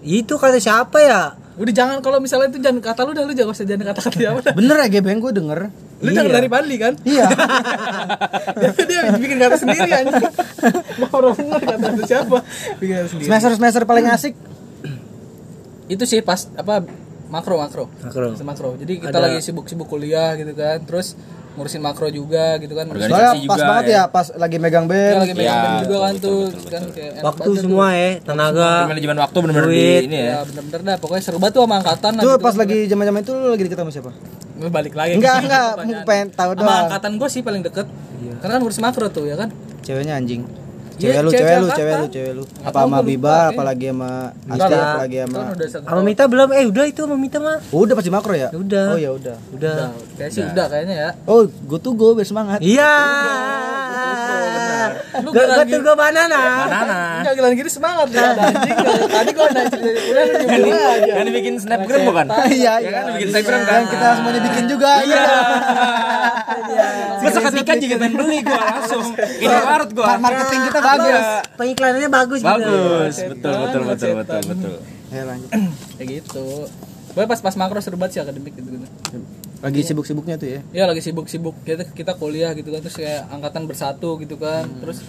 Itu 0.00 0.38
kata 0.38 0.58
siapa 0.62 0.98
ya? 1.02 1.22
Udah 1.54 1.70
jangan 1.70 2.02
kalau 2.02 2.18
misalnya 2.18 2.50
itu 2.50 2.58
jangan 2.58 2.82
kata 2.82 3.00
lu 3.06 3.12
dah 3.14 3.22
lu 3.22 3.30
jangan 3.30 3.54
usah 3.54 3.62
jangan 3.62 3.94
kata-kata 3.94 4.16
dia 4.18 4.28
apa. 4.34 4.50
Bener 4.58 4.76
ya 4.82 4.88
Gebeng 4.90 5.22
gue 5.22 5.30
denger. 5.30 5.60
Lu 6.04 6.10
jangan 6.10 6.32
dari 6.34 6.48
Padli 6.48 6.76
kan? 6.76 6.92
Iya. 7.00 7.26
dia, 8.60 8.70
dia 8.84 9.00
bikin 9.14 9.36
kata 9.38 9.56
sendiri 9.56 9.88
anjing. 9.88 10.24
Gua 10.94 11.08
orang 11.10 11.34
kata 11.34 11.86
itu 11.90 12.02
siapa? 12.04 12.38
Bikin 12.76 12.94
kata 12.94 13.08
sendiri. 13.08 13.26
semester 13.26 13.50
semester 13.56 13.82
paling 13.82 14.06
asik. 14.06 14.34
Itu 15.84 16.04
sih 16.04 16.20
pas 16.20 16.48
apa 16.54 16.84
makro 17.26 17.56
makro. 17.56 17.84
Makro. 18.00 18.32
Semester 18.32 18.44
makro. 18.44 18.68
Jadi 18.76 19.00
kita 19.00 19.12
Ada- 19.14 19.24
lagi 19.26 19.38
sibuk-sibuk 19.40 19.84
kuliah 19.86 20.32
gitu 20.34 20.52
kan. 20.52 20.80
Terus 20.80 21.16
ngurusin 21.54 21.78
makro 21.78 22.10
juga 22.10 22.58
gitu 22.58 22.74
kan. 22.74 22.88
Organisasi 22.88 23.14
Soalnya 23.14 23.30
pas 23.46 23.54
juga 23.54 23.64
banget 23.64 23.84
ya. 23.86 23.94
ya 23.94 24.02
pas 24.08 24.26
lagi 24.34 24.56
megang 24.58 24.84
Kita 24.84 24.94
band. 24.96 25.16
lagi 25.20 25.32
megang 25.32 25.46
Iya, 25.46 25.62
band 25.62 25.78
juga 25.80 25.96
kan 25.96 26.12
betul, 26.12 26.26
tuh 26.26 26.42
betul, 26.50 26.66
kan 26.66 26.82
kayak 26.90 27.12
enak 27.12 27.24
Waktu 27.24 27.40
banget 27.44 27.62
semua 27.62 27.86
ya, 27.92 28.08
tenaga. 28.20 28.70
Manajemen 28.84 29.18
waktu 29.20 29.36
benar-benar 29.38 29.68
di 29.68 29.76
Duit. 29.78 30.02
ini 30.04 30.18
ya. 30.18 30.26
ya 30.26 30.38
bener-bener 30.44 30.80
dah 30.82 30.96
pokoknya 30.98 31.22
seru 31.22 31.38
banget 31.38 31.54
tuh 31.54 31.62
sama 31.62 31.74
angkatan 31.78 32.10
Tuh 32.12 32.22
gitu 32.26 32.42
pas 32.42 32.50
kan. 32.50 32.58
lagi 32.58 32.78
zaman-zaman 32.84 33.20
itu 33.22 33.32
lu 33.32 33.48
lagi 33.48 33.62
deket 33.62 33.78
sama 33.78 33.92
siapa? 33.92 34.10
Lu 34.54 34.70
balik 34.70 34.94
lagi 34.94 35.18
Enggak, 35.18 35.42
enggak, 35.42 35.70
pengen 36.06 36.28
tahu 36.30 36.50
sama 36.54 36.62
doang. 36.62 36.82
angkatan 36.86 37.12
gue 37.18 37.28
sih 37.28 37.42
paling 37.42 37.62
deket 37.62 37.86
karena 38.38 38.52
kan 38.54 38.60
ngurus 38.60 38.80
makro 38.80 39.06
tuh 39.08 39.24
ya 39.26 39.34
kan 39.34 39.48
Ceweknya 39.84 40.16
anjing. 40.16 40.44
Iya, 40.94 41.18
Cewek 41.18 41.22
lu, 41.26 41.30
cewek 41.34 41.42
cewek 41.42 41.58
lu, 41.58 41.68
cewek 41.68 41.94
lu, 41.98 42.06
cewek 42.06 42.32
lu. 42.38 42.44
Apa 42.62 42.86
sama 42.86 43.02
Biba, 43.02 43.10
lupa, 43.10 43.36
apalagi 43.50 43.86
sama 43.90 44.10
Asti, 44.46 44.74
apalagi 44.78 45.16
sama 45.18 45.34
kan 45.34 45.46
udah 45.50 45.68
satu 45.68 45.84
Sama 45.90 46.00
Mita 46.06 46.24
belum? 46.30 46.48
Eh 46.54 46.64
udah 46.70 46.84
itu 46.86 47.00
sama 47.02 47.16
Mita 47.18 47.38
mah. 47.42 47.58
Udah 47.68 47.94
pasti 47.98 48.10
makro 48.14 48.32
ya? 48.32 48.48
Udah. 48.54 48.86
Oh 48.94 48.98
ya 49.02 49.10
udah. 49.10 49.36
Udah. 49.50 49.74
Udah, 49.74 49.88
kayak 50.14 50.30
sih 50.30 50.42
udah 50.46 50.66
kayaknya 50.70 50.94
ya. 50.94 51.10
Oh, 51.26 51.42
go 51.66 51.76
to 51.76 51.90
go 51.92 52.14
biar 52.14 52.22
semangat. 52.22 52.62
Iya. 52.62 52.94
Lu 55.14 55.30
Gua 55.30 55.34
bilang 55.34 55.56
gua 55.56 55.64
gitu. 55.64 55.74
tuh 55.74 55.80
gua 55.82 55.96
banana. 55.96 56.40
Banana. 56.66 56.98
Enggak 57.22 57.54
gini 57.54 57.70
semangat 57.70 58.08
ya 58.10 58.22
anjing. 58.34 58.76
Tadi 59.08 59.30
gua 59.32 59.46
naik 59.50 59.68
cerita 59.70 60.20
udah 60.20 60.58
lu 60.58 60.68
aja. 60.70 61.12
Kan 61.14 61.24
dibikin 61.28 61.54
snapgram 61.56 62.00
bukan? 62.04 62.26
Iya, 62.50 62.50
Ya 62.50 62.72
iya. 62.78 62.90
kan 62.92 63.04
bikin 63.14 63.28
snapgram 63.30 63.60
kan. 63.62 63.72
Dan 63.74 63.84
kita 63.88 64.06
semuanya 64.18 64.40
bikin 64.42 64.64
juga. 64.66 64.90
Iya. 65.04 65.24
Gue 67.20 67.30
seketika 67.32 67.72
juga 67.80 67.94
pengen 67.96 68.14
beli 68.20 68.38
gue 68.44 68.52
langsung. 68.52 69.04
Ini 69.16 69.48
Maret 69.48 69.90
gue. 69.96 70.04
Marketing 70.04 70.60
kita 70.68 70.80
bagus. 70.80 71.24
Pengiklanannya 71.56 72.10
bagus, 72.10 72.38
gitu. 72.40 72.50
Bagus, 72.52 73.14
betul 73.16 73.54
betul 73.56 73.82
betul 73.84 74.12
betul 74.20 74.40
betul. 74.44 74.74
Ya 75.08 75.22
lanjut. 75.24 75.50
Kayak 75.96 76.08
gitu. 76.20 76.46
Gue 77.14 77.24
pas 77.24 77.40
pas 77.40 77.54
makro 77.54 77.78
seru 77.80 77.96
banget 77.96 78.18
sih 78.18 78.20
akademik 78.20 78.52
gitu. 78.52 78.68
Lagi 79.64 79.80
sibuk-sibuknya 79.82 80.36
tuh 80.36 80.48
ya. 80.50 80.60
Ya 80.70 80.84
lagi 80.84 81.00
sibuk-sibuk 81.00 81.56
kita 81.64 81.88
kita 81.88 82.12
kuliah 82.14 82.52
gitu 82.52 82.68
kan 82.68 82.84
terus 82.84 82.94
kayak 82.94 83.24
angkatan 83.26 83.64
bersatu 83.64 84.20
gitu 84.20 84.36
kan. 84.36 84.68
Terus 84.78 85.00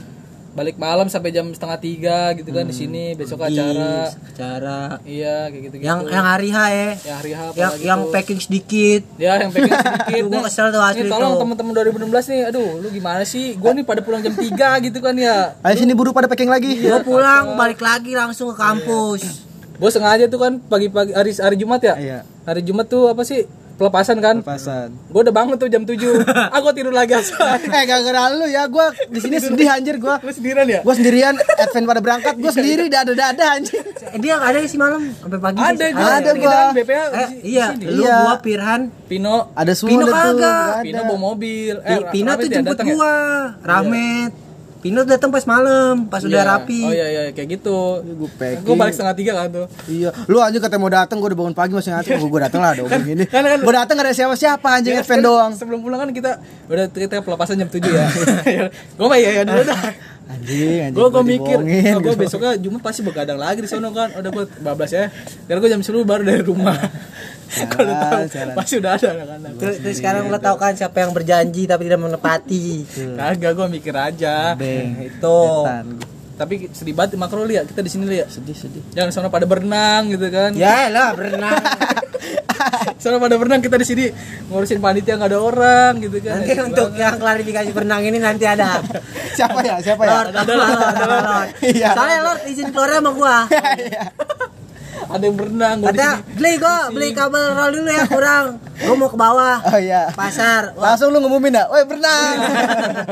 balik 0.56 0.80
malam 0.80 1.12
sampai 1.12 1.36
jam 1.36 1.52
setengah 1.52 1.76
tiga 1.76 2.32
gitu 2.32 2.48
kan 2.50 2.64
di 2.64 2.72
sini 2.72 3.12
besok 3.12 3.44
acara. 3.44 4.08
Cara 4.32 5.04
Iya 5.04 5.52
kayak 5.52 5.62
gitu 5.62 5.76
gitu. 5.76 5.84
yang 5.84 6.08
yang 6.08 6.24
hari 6.24 6.48
H 6.48 6.58
ya. 6.72 6.90
ya 6.96 7.14
hari 7.20 7.32
H 7.36 7.40
Yang 7.52 7.74
yang 7.84 8.00
tuh. 8.02 8.12
packing 8.16 8.40
sedikit. 8.40 9.02
Ya 9.20 9.36
yang 9.36 9.52
pengen 9.52 9.76
sedikit. 9.76 10.24
Nah, 10.32 10.48
kesel 10.48 10.72
tuh 10.72 10.80
asli 10.80 11.04
Nih 11.04 11.12
tolong 11.12 11.36
teman-teman 11.36 11.72
2016 11.76 12.32
nih, 12.32 12.42
aduh 12.48 12.70
lu 12.80 12.88
gimana 12.88 13.28
sih? 13.28 13.60
Gua 13.60 13.76
nih 13.76 13.84
pada 13.84 14.00
pulang 14.00 14.24
jam 14.24 14.32
3 14.32 14.48
gitu 14.80 15.04
kan 15.04 15.12
ya. 15.20 15.60
Ayo 15.60 15.76
sini 15.76 15.92
buru 15.92 16.16
pada 16.16 16.32
packing 16.32 16.48
lagi. 16.48 16.80
Gua 16.80 17.04
pulang 17.04 17.60
balik 17.60 17.84
lagi 17.84 18.16
langsung 18.16 18.48
ke 18.50 18.56
kampus. 18.56 19.44
Gue 19.76 19.92
sengaja 19.92 20.32
tuh 20.32 20.40
kan 20.40 20.56
pagi-pagi 20.64 21.12
hari 21.12 21.36
hari 21.36 21.60
Jumat 21.60 21.84
ya. 21.84 21.96
Iya. 22.00 22.20
Hari 22.48 22.64
Jumat 22.64 22.88
tuh 22.88 23.12
apa 23.12 23.28
sih? 23.28 23.44
Pelepasan 23.76 24.18
kan? 24.18 24.40
Pasan. 24.40 24.96
Gue 25.06 25.20
udah 25.20 25.32
bangun 25.32 25.56
tuh 25.56 25.68
jam 25.68 25.84
7 25.84 26.00
Ah 26.48 26.58
gue 26.58 26.74
tidur 26.74 26.90
lagi 26.90 27.12
asal 27.12 27.36
Eh 27.76 27.84
gara-gara 27.84 28.32
lu 28.32 28.46
ya, 28.46 28.64
gua 28.66 28.88
di 29.06 29.20
sini 29.20 29.36
sedih 29.38 29.68
anjir 29.68 29.96
gua. 29.98 30.16
Lu 30.18 30.32
sendirian 30.32 30.64
ya? 30.66 30.80
Gua 30.80 30.94
sendirian, 30.94 31.36
Advent 31.36 31.84
pada 31.86 32.00
berangkat, 32.00 32.34
gua 32.36 32.50
sendiri 32.50 32.88
dada-dada 32.88 33.46
anjir. 33.52 33.84
Eh, 34.08 34.18
dia 34.18 34.38
ada 34.38 34.64
sih 34.64 34.76
malam 34.76 35.12
sampai 35.14 35.40
pagi. 35.40 35.60
Ada 35.60 35.86
gue 35.90 36.08
Ada 36.14 36.32
gua. 36.34 36.52
kan 36.54 36.68
BPH 36.74 37.02
Eh, 37.14 37.30
iya, 37.44 37.66
lu 37.76 38.00
Iya. 38.02 38.16
gua 38.22 38.34
Pirhan. 38.40 38.82
Pino 39.06 39.52
Ada 39.52 39.74
semua 39.74 39.92
Pino 39.92 40.04
ada 40.04 40.12
tuh, 40.14 40.24
kagak. 40.34 40.74
Pino 40.82 41.02
bawa 41.04 41.20
mobil 41.22 41.74
Pi- 41.78 42.06
Pino 42.12 42.30
tuh 42.32 42.42
ya, 42.42 42.54
jemput 42.54 42.72
datang 42.72 42.88
ya? 42.88 42.96
gua, 42.96 43.14
Rahmat. 43.62 44.32
Pino 44.86 45.02
datang 45.02 45.34
pas 45.34 45.42
malam, 45.44 46.06
pas 46.06 46.22
udah 46.22 46.30
Iya. 46.38 46.46
rapi. 46.48 46.78
Oh 46.80 46.94
iya 46.94 47.06
iya 47.10 47.22
kayak 47.34 47.58
gitu 47.58 48.06
Gua 48.06 48.30
packing. 48.32 48.62
Gue 48.62 48.76
balik 48.78 48.94
setengah 48.94 49.18
tiga 49.18 49.34
kan 49.34 49.50
tuh 49.50 49.66
Iya, 49.90 50.14
lu 50.24 50.38
anjing 50.38 50.62
katanya 50.62 50.78
mau 50.80 50.94
datang, 50.94 51.18
gua 51.18 51.28
udah 51.28 51.40
bangun 51.40 51.56
pagi 51.58 51.74
masih 51.74 51.90
ngantuk, 51.90 52.14
gua, 52.16 52.30
gua 52.30 52.42
datang 52.46 52.62
lah 52.62 52.72
dong 52.76 52.86
gini. 53.02 53.26
kan- 53.26 53.42
kan- 53.42 53.66
Gua 53.66 53.74
datang 53.76 53.98
gak 53.98 54.06
ada 54.06 54.14
siapa-siapa 54.14 54.68
anjing 54.72 54.94
Ya, 54.94 55.02
kan 55.02 55.20
doang. 55.20 55.52
Sebelum 55.52 55.82
pulang 55.82 55.98
kan 56.00 56.10
kita 56.12 56.38
Udah 56.70 56.86
kita 56.88 57.18
pelepasan 57.20 57.58
jam 57.58 57.66
7 57.68 57.82
ya 57.82 58.06
Gue 58.98 59.08
mah 59.08 59.18
iya 59.18 59.30
ya 59.32 59.44
dulu 59.44 59.62
dah 59.64 59.80
Anjing, 60.26 60.90
anjing. 60.90 60.98
gue 60.98 61.06
gue 61.06 61.14
gua 61.14 61.22
mikir 61.22 61.58
oh, 61.62 62.02
gue 62.02 62.14
gua. 62.18 62.18
besoknya 62.18 62.52
Jumat 62.58 62.82
pasti 62.82 63.06
begadang 63.06 63.38
lagi 63.38 63.62
di 63.62 63.70
sono 63.70 63.94
kan 63.94 64.10
udah 64.10 64.32
gue 64.34 64.46
bablas 64.58 64.90
ya 64.90 65.14
karena 65.46 65.60
gue 65.62 65.70
jam 65.70 65.82
10 65.86 66.02
baru 66.02 66.24
dari 66.26 66.42
rumah 66.42 66.74
kalau 67.72 67.94
tahu 67.94 68.22
pasti 68.58 68.74
udah 68.82 68.92
ada 68.98 69.08
anak-anak 69.14 69.52
Terus, 69.62 69.76
terus 69.86 69.96
sekarang 70.02 70.34
lo 70.34 70.42
tau 70.42 70.58
kan 70.58 70.74
siapa 70.74 70.98
yang 71.06 71.14
berjanji 71.14 71.70
tapi 71.70 71.86
tidak 71.86 72.02
menepati. 72.02 72.84
kagak 73.16 73.54
gue 73.54 73.68
mikir 73.70 73.94
aja 73.94 74.58
Beng. 74.58 74.98
Itu. 75.06 75.64
Tapi 76.36 76.68
sedih 76.70 76.92
banget 76.92 77.16
makro 77.16 77.42
lihat 77.42 77.64
kita 77.66 77.80
di 77.80 77.88
sini 77.88 78.06
lihat 78.06 78.28
sedih 78.28 78.52
sedih 78.52 78.84
jangan 78.92 79.10
sana 79.10 79.28
pada 79.28 79.44
berenang 79.44 80.12
gitu 80.12 80.28
kan 80.28 80.52
Ya 80.52 80.88
lah 80.88 81.16
berenang. 81.16 81.64
sana 83.02 83.18
pada 83.18 83.36
berenang 83.36 83.60
kita 83.60 83.76
di 83.76 83.86
sini 83.86 84.06
ngurusin 84.46 84.80
panitia 84.80 85.16
nggak 85.16 85.32
ada 85.32 85.40
orang 85.40 85.92
gitu 86.00 86.18
kan 86.20 86.42
Nanti 86.42 86.60
untuk 86.60 86.92
yang 86.94 87.16
klarifikasi 87.16 87.70
berenang 87.72 88.04
ini 88.04 88.18
nanti 88.18 88.44
ada. 88.44 88.84
siapa 89.38 89.60
ya 89.62 89.80
siapa 89.80 90.02
ya 90.02 90.12
Lord, 90.14 90.32
ada 90.34 90.54
Lord, 90.54 90.76
ada 90.92 91.06
Lord. 91.06 91.50
Iya. 91.62 91.90
Soalnya 91.94 92.20
Lord 92.22 92.42
izin 92.46 92.68
keluarnya 92.70 93.00
sama 93.00 93.12
gua. 93.12 93.38
ada 95.14 95.24
yang 95.24 95.36
berenang 95.38 95.78
Ada 95.86 96.10
beli 96.34 96.54
gua, 96.58 96.78
beli 96.90 97.10
kabel 97.12 97.44
roll 97.54 97.72
dulu 97.74 97.90
ya 97.90 98.06
kurang. 98.08 98.46
Gua 98.78 98.94
mau 98.94 99.08
ke 99.08 99.16
bawah. 99.16 99.56
oh 99.64 99.78
iya 99.78 100.12
Pasar. 100.12 100.74
Wah, 100.74 100.92
langsung 100.92 101.10
lu 101.10 101.20
ngumumin 101.20 101.52
dah 101.52 101.66
woi 101.68 101.84
berenang 101.84 102.36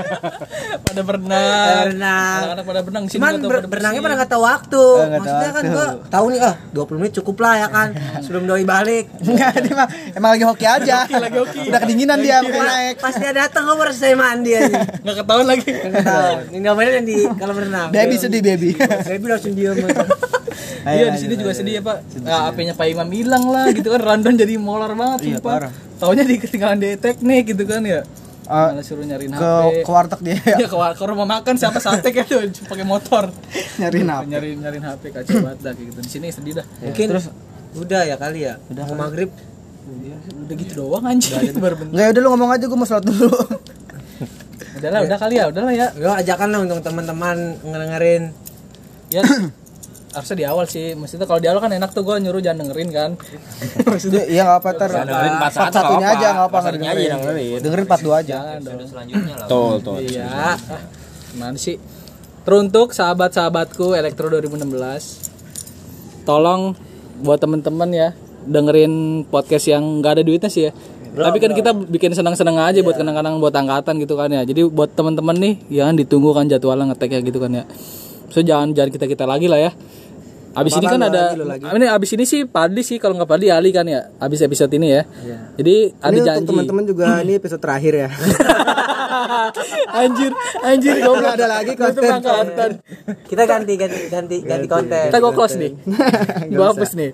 pada 0.85 1.01
berenang 1.01 1.83
Berenang. 1.85 2.39
anak-anak 2.43 2.65
pada 2.65 2.79
berenang 2.81 3.03
sini 3.05 3.15
Cuman 3.15 3.31
nggak 3.33 3.47
ber- 3.47 3.57
pada 3.57 3.69
berenangnya 3.69 4.01
pada 4.01 4.15
nggak 4.17 4.29
tahu 4.29 4.43
waktu. 4.43 4.83
Nggak 4.83 5.07
tahu 5.07 5.19
Maksudnya 5.19 5.49
kan 5.49 5.63
waktu. 5.63 5.73
gua 5.73 5.87
tahu 6.09 6.25
nih 6.27 6.39
ah 6.41 6.55
20 6.69 6.99
menit 6.99 7.13
cukup 7.15 7.35
lah 7.39 7.53
ya 7.57 7.67
kan. 7.69 7.87
Sebelum 8.23 8.43
doi 8.43 8.63
balik. 8.63 9.05
Enggak, 9.17 9.51
dia 9.57 9.73
mah 9.73 9.87
emang 10.11 10.29
lagi 10.33 10.45
hoki 10.45 10.65
aja. 10.65 10.97
lagi 11.07 11.37
hoki. 11.37 11.61
Udah 11.67 11.79
kedinginan 11.79 12.17
dia 12.19 12.37
makanya 12.39 12.65
naik. 12.65 12.95
Pas 12.99 13.15
dia 13.15 13.31
datang 13.31 13.63
gua 13.63 13.75
baru 13.77 13.91
selesai 13.91 14.15
mandi 14.15 14.51
aja. 14.53 14.79
nggak 15.03 15.15
ketahuan 15.17 15.47
lagi 15.47 15.69
Tahu. 16.03 16.33
Ini 16.49 16.59
gambarnya 16.59 16.91
yang 16.93 17.07
di 17.07 17.17
kalau 17.33 17.53
berenang. 17.53 17.87
Baby 17.89 18.15
sedih 18.15 18.41
baby. 18.41 18.75
Baby 18.77 19.25
langsung 19.25 19.53
diem. 19.53 19.75
Iya 20.85 21.07
di 21.09 21.17
sini 21.17 21.33
juga 21.33 21.51
sedih 21.51 21.73
ya 21.73 21.81
pak. 21.81 21.97
Nah, 22.19 22.47
HP-nya 22.47 22.73
Pak 22.73 22.87
Imam 22.87 23.07
hilang 23.07 23.45
lah 23.47 23.65
gitu 23.69 23.87
kan. 23.89 24.01
Rundown 24.03 24.35
jadi 24.35 24.53
molor 24.55 24.91
banget 24.93 25.19
Iya, 25.21 25.37
sumpah. 25.37 25.51
parah. 25.59 25.71
Taunya 25.95 26.23
di 26.23 26.35
ketinggalan 26.35 26.77
di 26.77 26.89
teknik 26.95 27.43
gitu 27.49 27.63
kan 27.63 27.79
ya. 27.81 28.03
Ah, 28.43 28.69
Malah 28.69 28.83
suruh 28.83 29.01
nyariin 29.01 29.31
Ke 29.31 29.39
HP. 29.39 29.75
ke 29.79 29.91
warteg 29.93 30.19
dia 30.19 30.35
Iya 30.59 30.67
ke, 30.67 30.75
war- 30.75 30.91
ke 30.91 31.03
rumah 31.05 31.23
makan 31.25 31.55
siapa 31.55 31.79
sate 31.79 32.11
kayak 32.11 32.27
tuh 32.27 32.43
pakai 32.67 32.83
motor. 32.83 33.31
nyariin 33.77 34.03
apa? 34.05 34.23
Nyariin 34.25 34.57
nyariin 34.59 34.83
HP 34.83 35.03
kacau 35.09 35.35
banget 35.41 35.59
dah 35.61 35.71
kayak 35.71 35.87
gitu. 35.89 35.99
Di 35.99 36.09
sini 36.11 36.27
sedih 36.27 36.53
dah. 36.59 36.65
Mungkin 36.81 37.07
udah 37.73 38.01
ya 38.03 38.15
kali 38.15 38.39
ya. 38.43 38.59
Udah 38.67 38.83
mau 38.91 39.07
maghrib. 39.07 39.31
Udah 40.43 40.55
gitu 40.55 40.73
doang 40.77 41.03
anjir. 41.05 41.39
Itu 41.41 41.57
baru 41.57 41.79
bentar. 41.79 41.95
Enggak 41.95 42.07
udah 42.09 42.21
lu 42.21 42.29
ngomong 42.29 42.49
aja 42.51 42.63
gua 42.65 42.75
mau 42.75 42.85
sholat 42.85 43.05
dulu. 43.05 43.31
Udah 44.73 44.89
lah, 44.89 44.99
udah 45.01 45.17
kali 45.17 45.35
ya, 45.37 45.45
udah 45.47 45.61
lah 45.61 45.73
ya. 45.73 45.87
Yo 45.95 46.11
ajakan 46.11 46.47
lah 46.49 46.59
untuk 46.61 46.81
teman-teman 46.81 47.37
ngedengerin. 47.61 48.23
Ya 49.07 49.23
harusnya 50.13 50.37
di 50.37 50.45
awal 50.45 50.65
sih. 50.69 50.93
Maksudnya 50.93 51.25
kalau 51.25 51.41
di 51.41 51.49
awal 51.49 51.59
kan 51.59 51.73
enak 51.73 51.89
tuh 51.91 52.05
gue 52.05 52.15
nyuruh 52.21 52.39
jangan 52.39 52.65
dengerin 52.65 52.89
kan. 52.93 53.11
Iya 54.13 54.23
iya 54.29 54.41
enggak 54.45 54.59
apa 54.61 54.69
ter. 54.77 54.89
Dengerin 54.93 55.35
part 55.41 55.53
satu, 55.53 55.73
satunya 55.73 56.07
nggak 56.07 56.17
aja 56.17 56.27
enggak 56.29 56.47
apa 56.47 56.53
Part 56.53 56.65
satunya 56.69 56.89
aja 56.93 57.01
yang 57.01 57.21
dengerin. 57.21 57.59
Dengerin 57.65 57.85
part 57.89 58.01
2 58.05 58.21
aja. 58.21 58.37
Selanjutnya 58.61 59.35
lah 59.41 59.47
Tuh, 59.49 59.81
tuh. 59.81 59.97
Iya. 59.99 60.57
Gimana 61.33 61.57
sih? 61.57 61.77
Teruntuk 62.43 62.93
sahabat-sahabatku 62.93 63.97
Elektro 63.97 64.29
2016. 64.29 66.25
Tolong 66.27 66.77
buat 67.23 67.39
temen-temen 67.39 67.89
ya 67.91 68.09
dengerin 68.43 69.23
podcast 69.31 69.71
yang 69.71 70.03
nggak 70.03 70.19
ada 70.19 70.23
duitnya 70.23 70.51
sih 70.51 70.69
ya. 70.69 70.71
Tapi 71.13 71.37
kan 71.37 71.53
kita 71.53 71.71
bikin 71.77 72.17
senang-senang 72.17 72.57
aja 72.57 72.81
buat 72.81 72.97
kenang-kenang 72.97 73.37
buat 73.37 73.53
angkatan 73.53 74.01
gitu 74.01 74.17
kan 74.17 74.33
ya. 74.33 74.41
Jadi 74.41 74.65
buat 74.65 74.97
temen-temen 74.97 75.35
nih 75.37 75.53
jangan 75.69 75.93
ditunggu 75.93 76.33
kan 76.33 76.49
jadwalnya 76.49 76.89
ngetek 76.89 77.09
ya 77.13 77.19
gitu 77.21 77.37
kan 77.37 77.51
ya. 77.53 77.63
So 78.33 78.41
jangan 78.41 78.73
jangan 78.73 78.89
kita 78.89 79.05
kita 79.05 79.25
lagi 79.29 79.45
lah 79.45 79.61
ya. 79.61 79.71
Abis 80.53 80.77
ini 80.77 80.85
kan 80.85 81.01
ada, 81.01 81.33
ini 81.73 81.85
abis 81.89 82.13
ini 82.13 82.29
sih 82.29 82.45
Padi 82.45 82.85
sih 82.85 83.01
kalau 83.01 83.17
nggak 83.17 83.29
Padi 83.29 83.49
Ali 83.49 83.73
kan 83.73 83.89
ya. 83.89 84.13
Abis 84.21 84.45
episode 84.45 84.69
ini 84.77 84.93
ya. 84.93 85.01
Jadi 85.57 85.97
ada 85.97 86.13
Ini 86.13 86.19
untuk 86.21 86.27
janji. 86.29 86.47
teman-teman 86.53 86.83
juga 86.85 87.05
ini 87.25 87.33
episode 87.41 87.61
terakhir 87.61 87.93
ya. 88.05 88.09
anjir, 90.03 90.31
anjir 90.61 90.95
goblok. 91.01 91.21
Nggak 91.25 91.35
ada 91.41 91.47
lagi 91.49 91.73
konten. 91.73 92.01
angkatan. 92.05 92.71
Kita 93.25 93.43
ganti 93.49 93.73
ganti 93.77 94.01
ganti 94.13 94.37
ganti 94.45 94.67
konten. 94.69 95.05
Kita 95.09 95.17
gue 95.17 95.33
close 95.33 95.55
nih. 95.57 95.71
Gue 96.53 96.65
hapus 96.69 96.91
nih. 96.93 97.09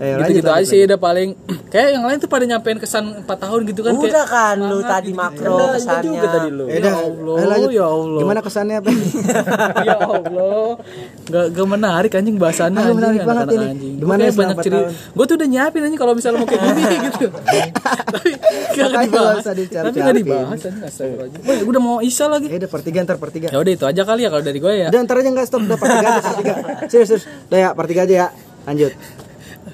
Ayo, 0.00 0.16
gitu 0.24 0.40
gitu 0.40 0.48
aja 0.48 0.64
sih 0.64 0.80
udah 0.80 0.96
paling 0.96 1.36
kayak 1.68 1.92
yang 1.92 2.08
lain 2.08 2.16
tuh 2.16 2.24
pada 2.24 2.48
nyampein 2.48 2.80
kesan 2.80 3.20
4 3.20 3.28
tahun 3.28 3.60
gitu 3.68 3.84
kan 3.84 3.92
Udah 3.92 4.24
kan 4.24 4.56
lu 4.56 4.80
tadi 4.80 5.12
makro 5.12 5.60
Udah, 5.60 5.76
kesannya. 5.76 6.08
juga 6.08 6.28
tadi 6.32 6.48
lu. 6.48 6.64
Ya 6.66 6.80
Ya 6.80 6.94
Allah, 6.96 7.34
ayo 7.36 7.46
lanjut. 7.46 7.70
ya 7.70 7.84
Allah. 7.86 8.20
Gimana 8.24 8.40
kesannya 8.40 8.76
apa? 8.80 8.88
ya 9.88 9.96
Allah. 10.00 10.68
Gak, 11.28 11.44
gak 11.52 11.68
menarik 11.68 12.12
anjing 12.16 12.36
bahasannya 12.40 12.74
Ah, 12.74 12.82
anjing. 12.82 12.96
menarik 12.96 13.20
banget 13.22 13.46
ini. 13.52 13.66
Anjing. 13.68 13.94
Gimana 14.00 14.08
Gua 14.16 14.16
kayak 14.16 14.32
ya 14.32 14.40
banyak 14.40 14.56
cerita. 14.64 14.88
Gue 15.12 15.24
tuh 15.28 15.36
udah 15.36 15.48
nyiapin 15.52 15.80
anjing 15.84 16.00
kalau 16.00 16.12
misalnya 16.16 16.38
mau 16.40 16.48
kayak 16.48 16.62
gini 16.64 16.96
gitu. 17.06 17.26
Tapi 17.30 18.30
gak 18.72 18.88
dibahas. 19.04 19.44
nggak. 19.44 19.84
Tapi 19.84 19.96
gak 20.00 20.16
dibahas 20.16 20.60
anjing 20.64 21.68
udah 21.68 21.80
mau 21.80 21.96
isya 22.00 22.26
lagi. 22.26 22.48
Ya 22.48 22.56
udah 22.56 22.70
3 22.80 23.04
ntar 23.04 23.16
3. 23.30 23.52
Ya 23.52 23.58
udah 23.60 23.72
itu 23.76 23.84
aja 23.84 24.02
kali 24.02 24.24
ya 24.24 24.30
kalau 24.32 24.40
dari 24.40 24.58
gue 24.58 24.72
ya. 24.74 24.88
Udah 24.88 25.00
ntar 25.04 25.20
aja 25.20 25.28
enggak 25.28 25.44
stop 25.44 25.60
udah 25.60 25.76
part 25.76 25.92
3 25.92 26.00
aja 26.00 26.20
part 26.24 26.36
3. 26.40 26.88
Serius 26.88 27.08
serius. 27.12 27.24
Udah 27.52 27.58
ya 27.60 27.68
3 27.86 28.08
aja 28.08 28.14
ya. 28.16 28.28
Lanjut. 28.64 28.92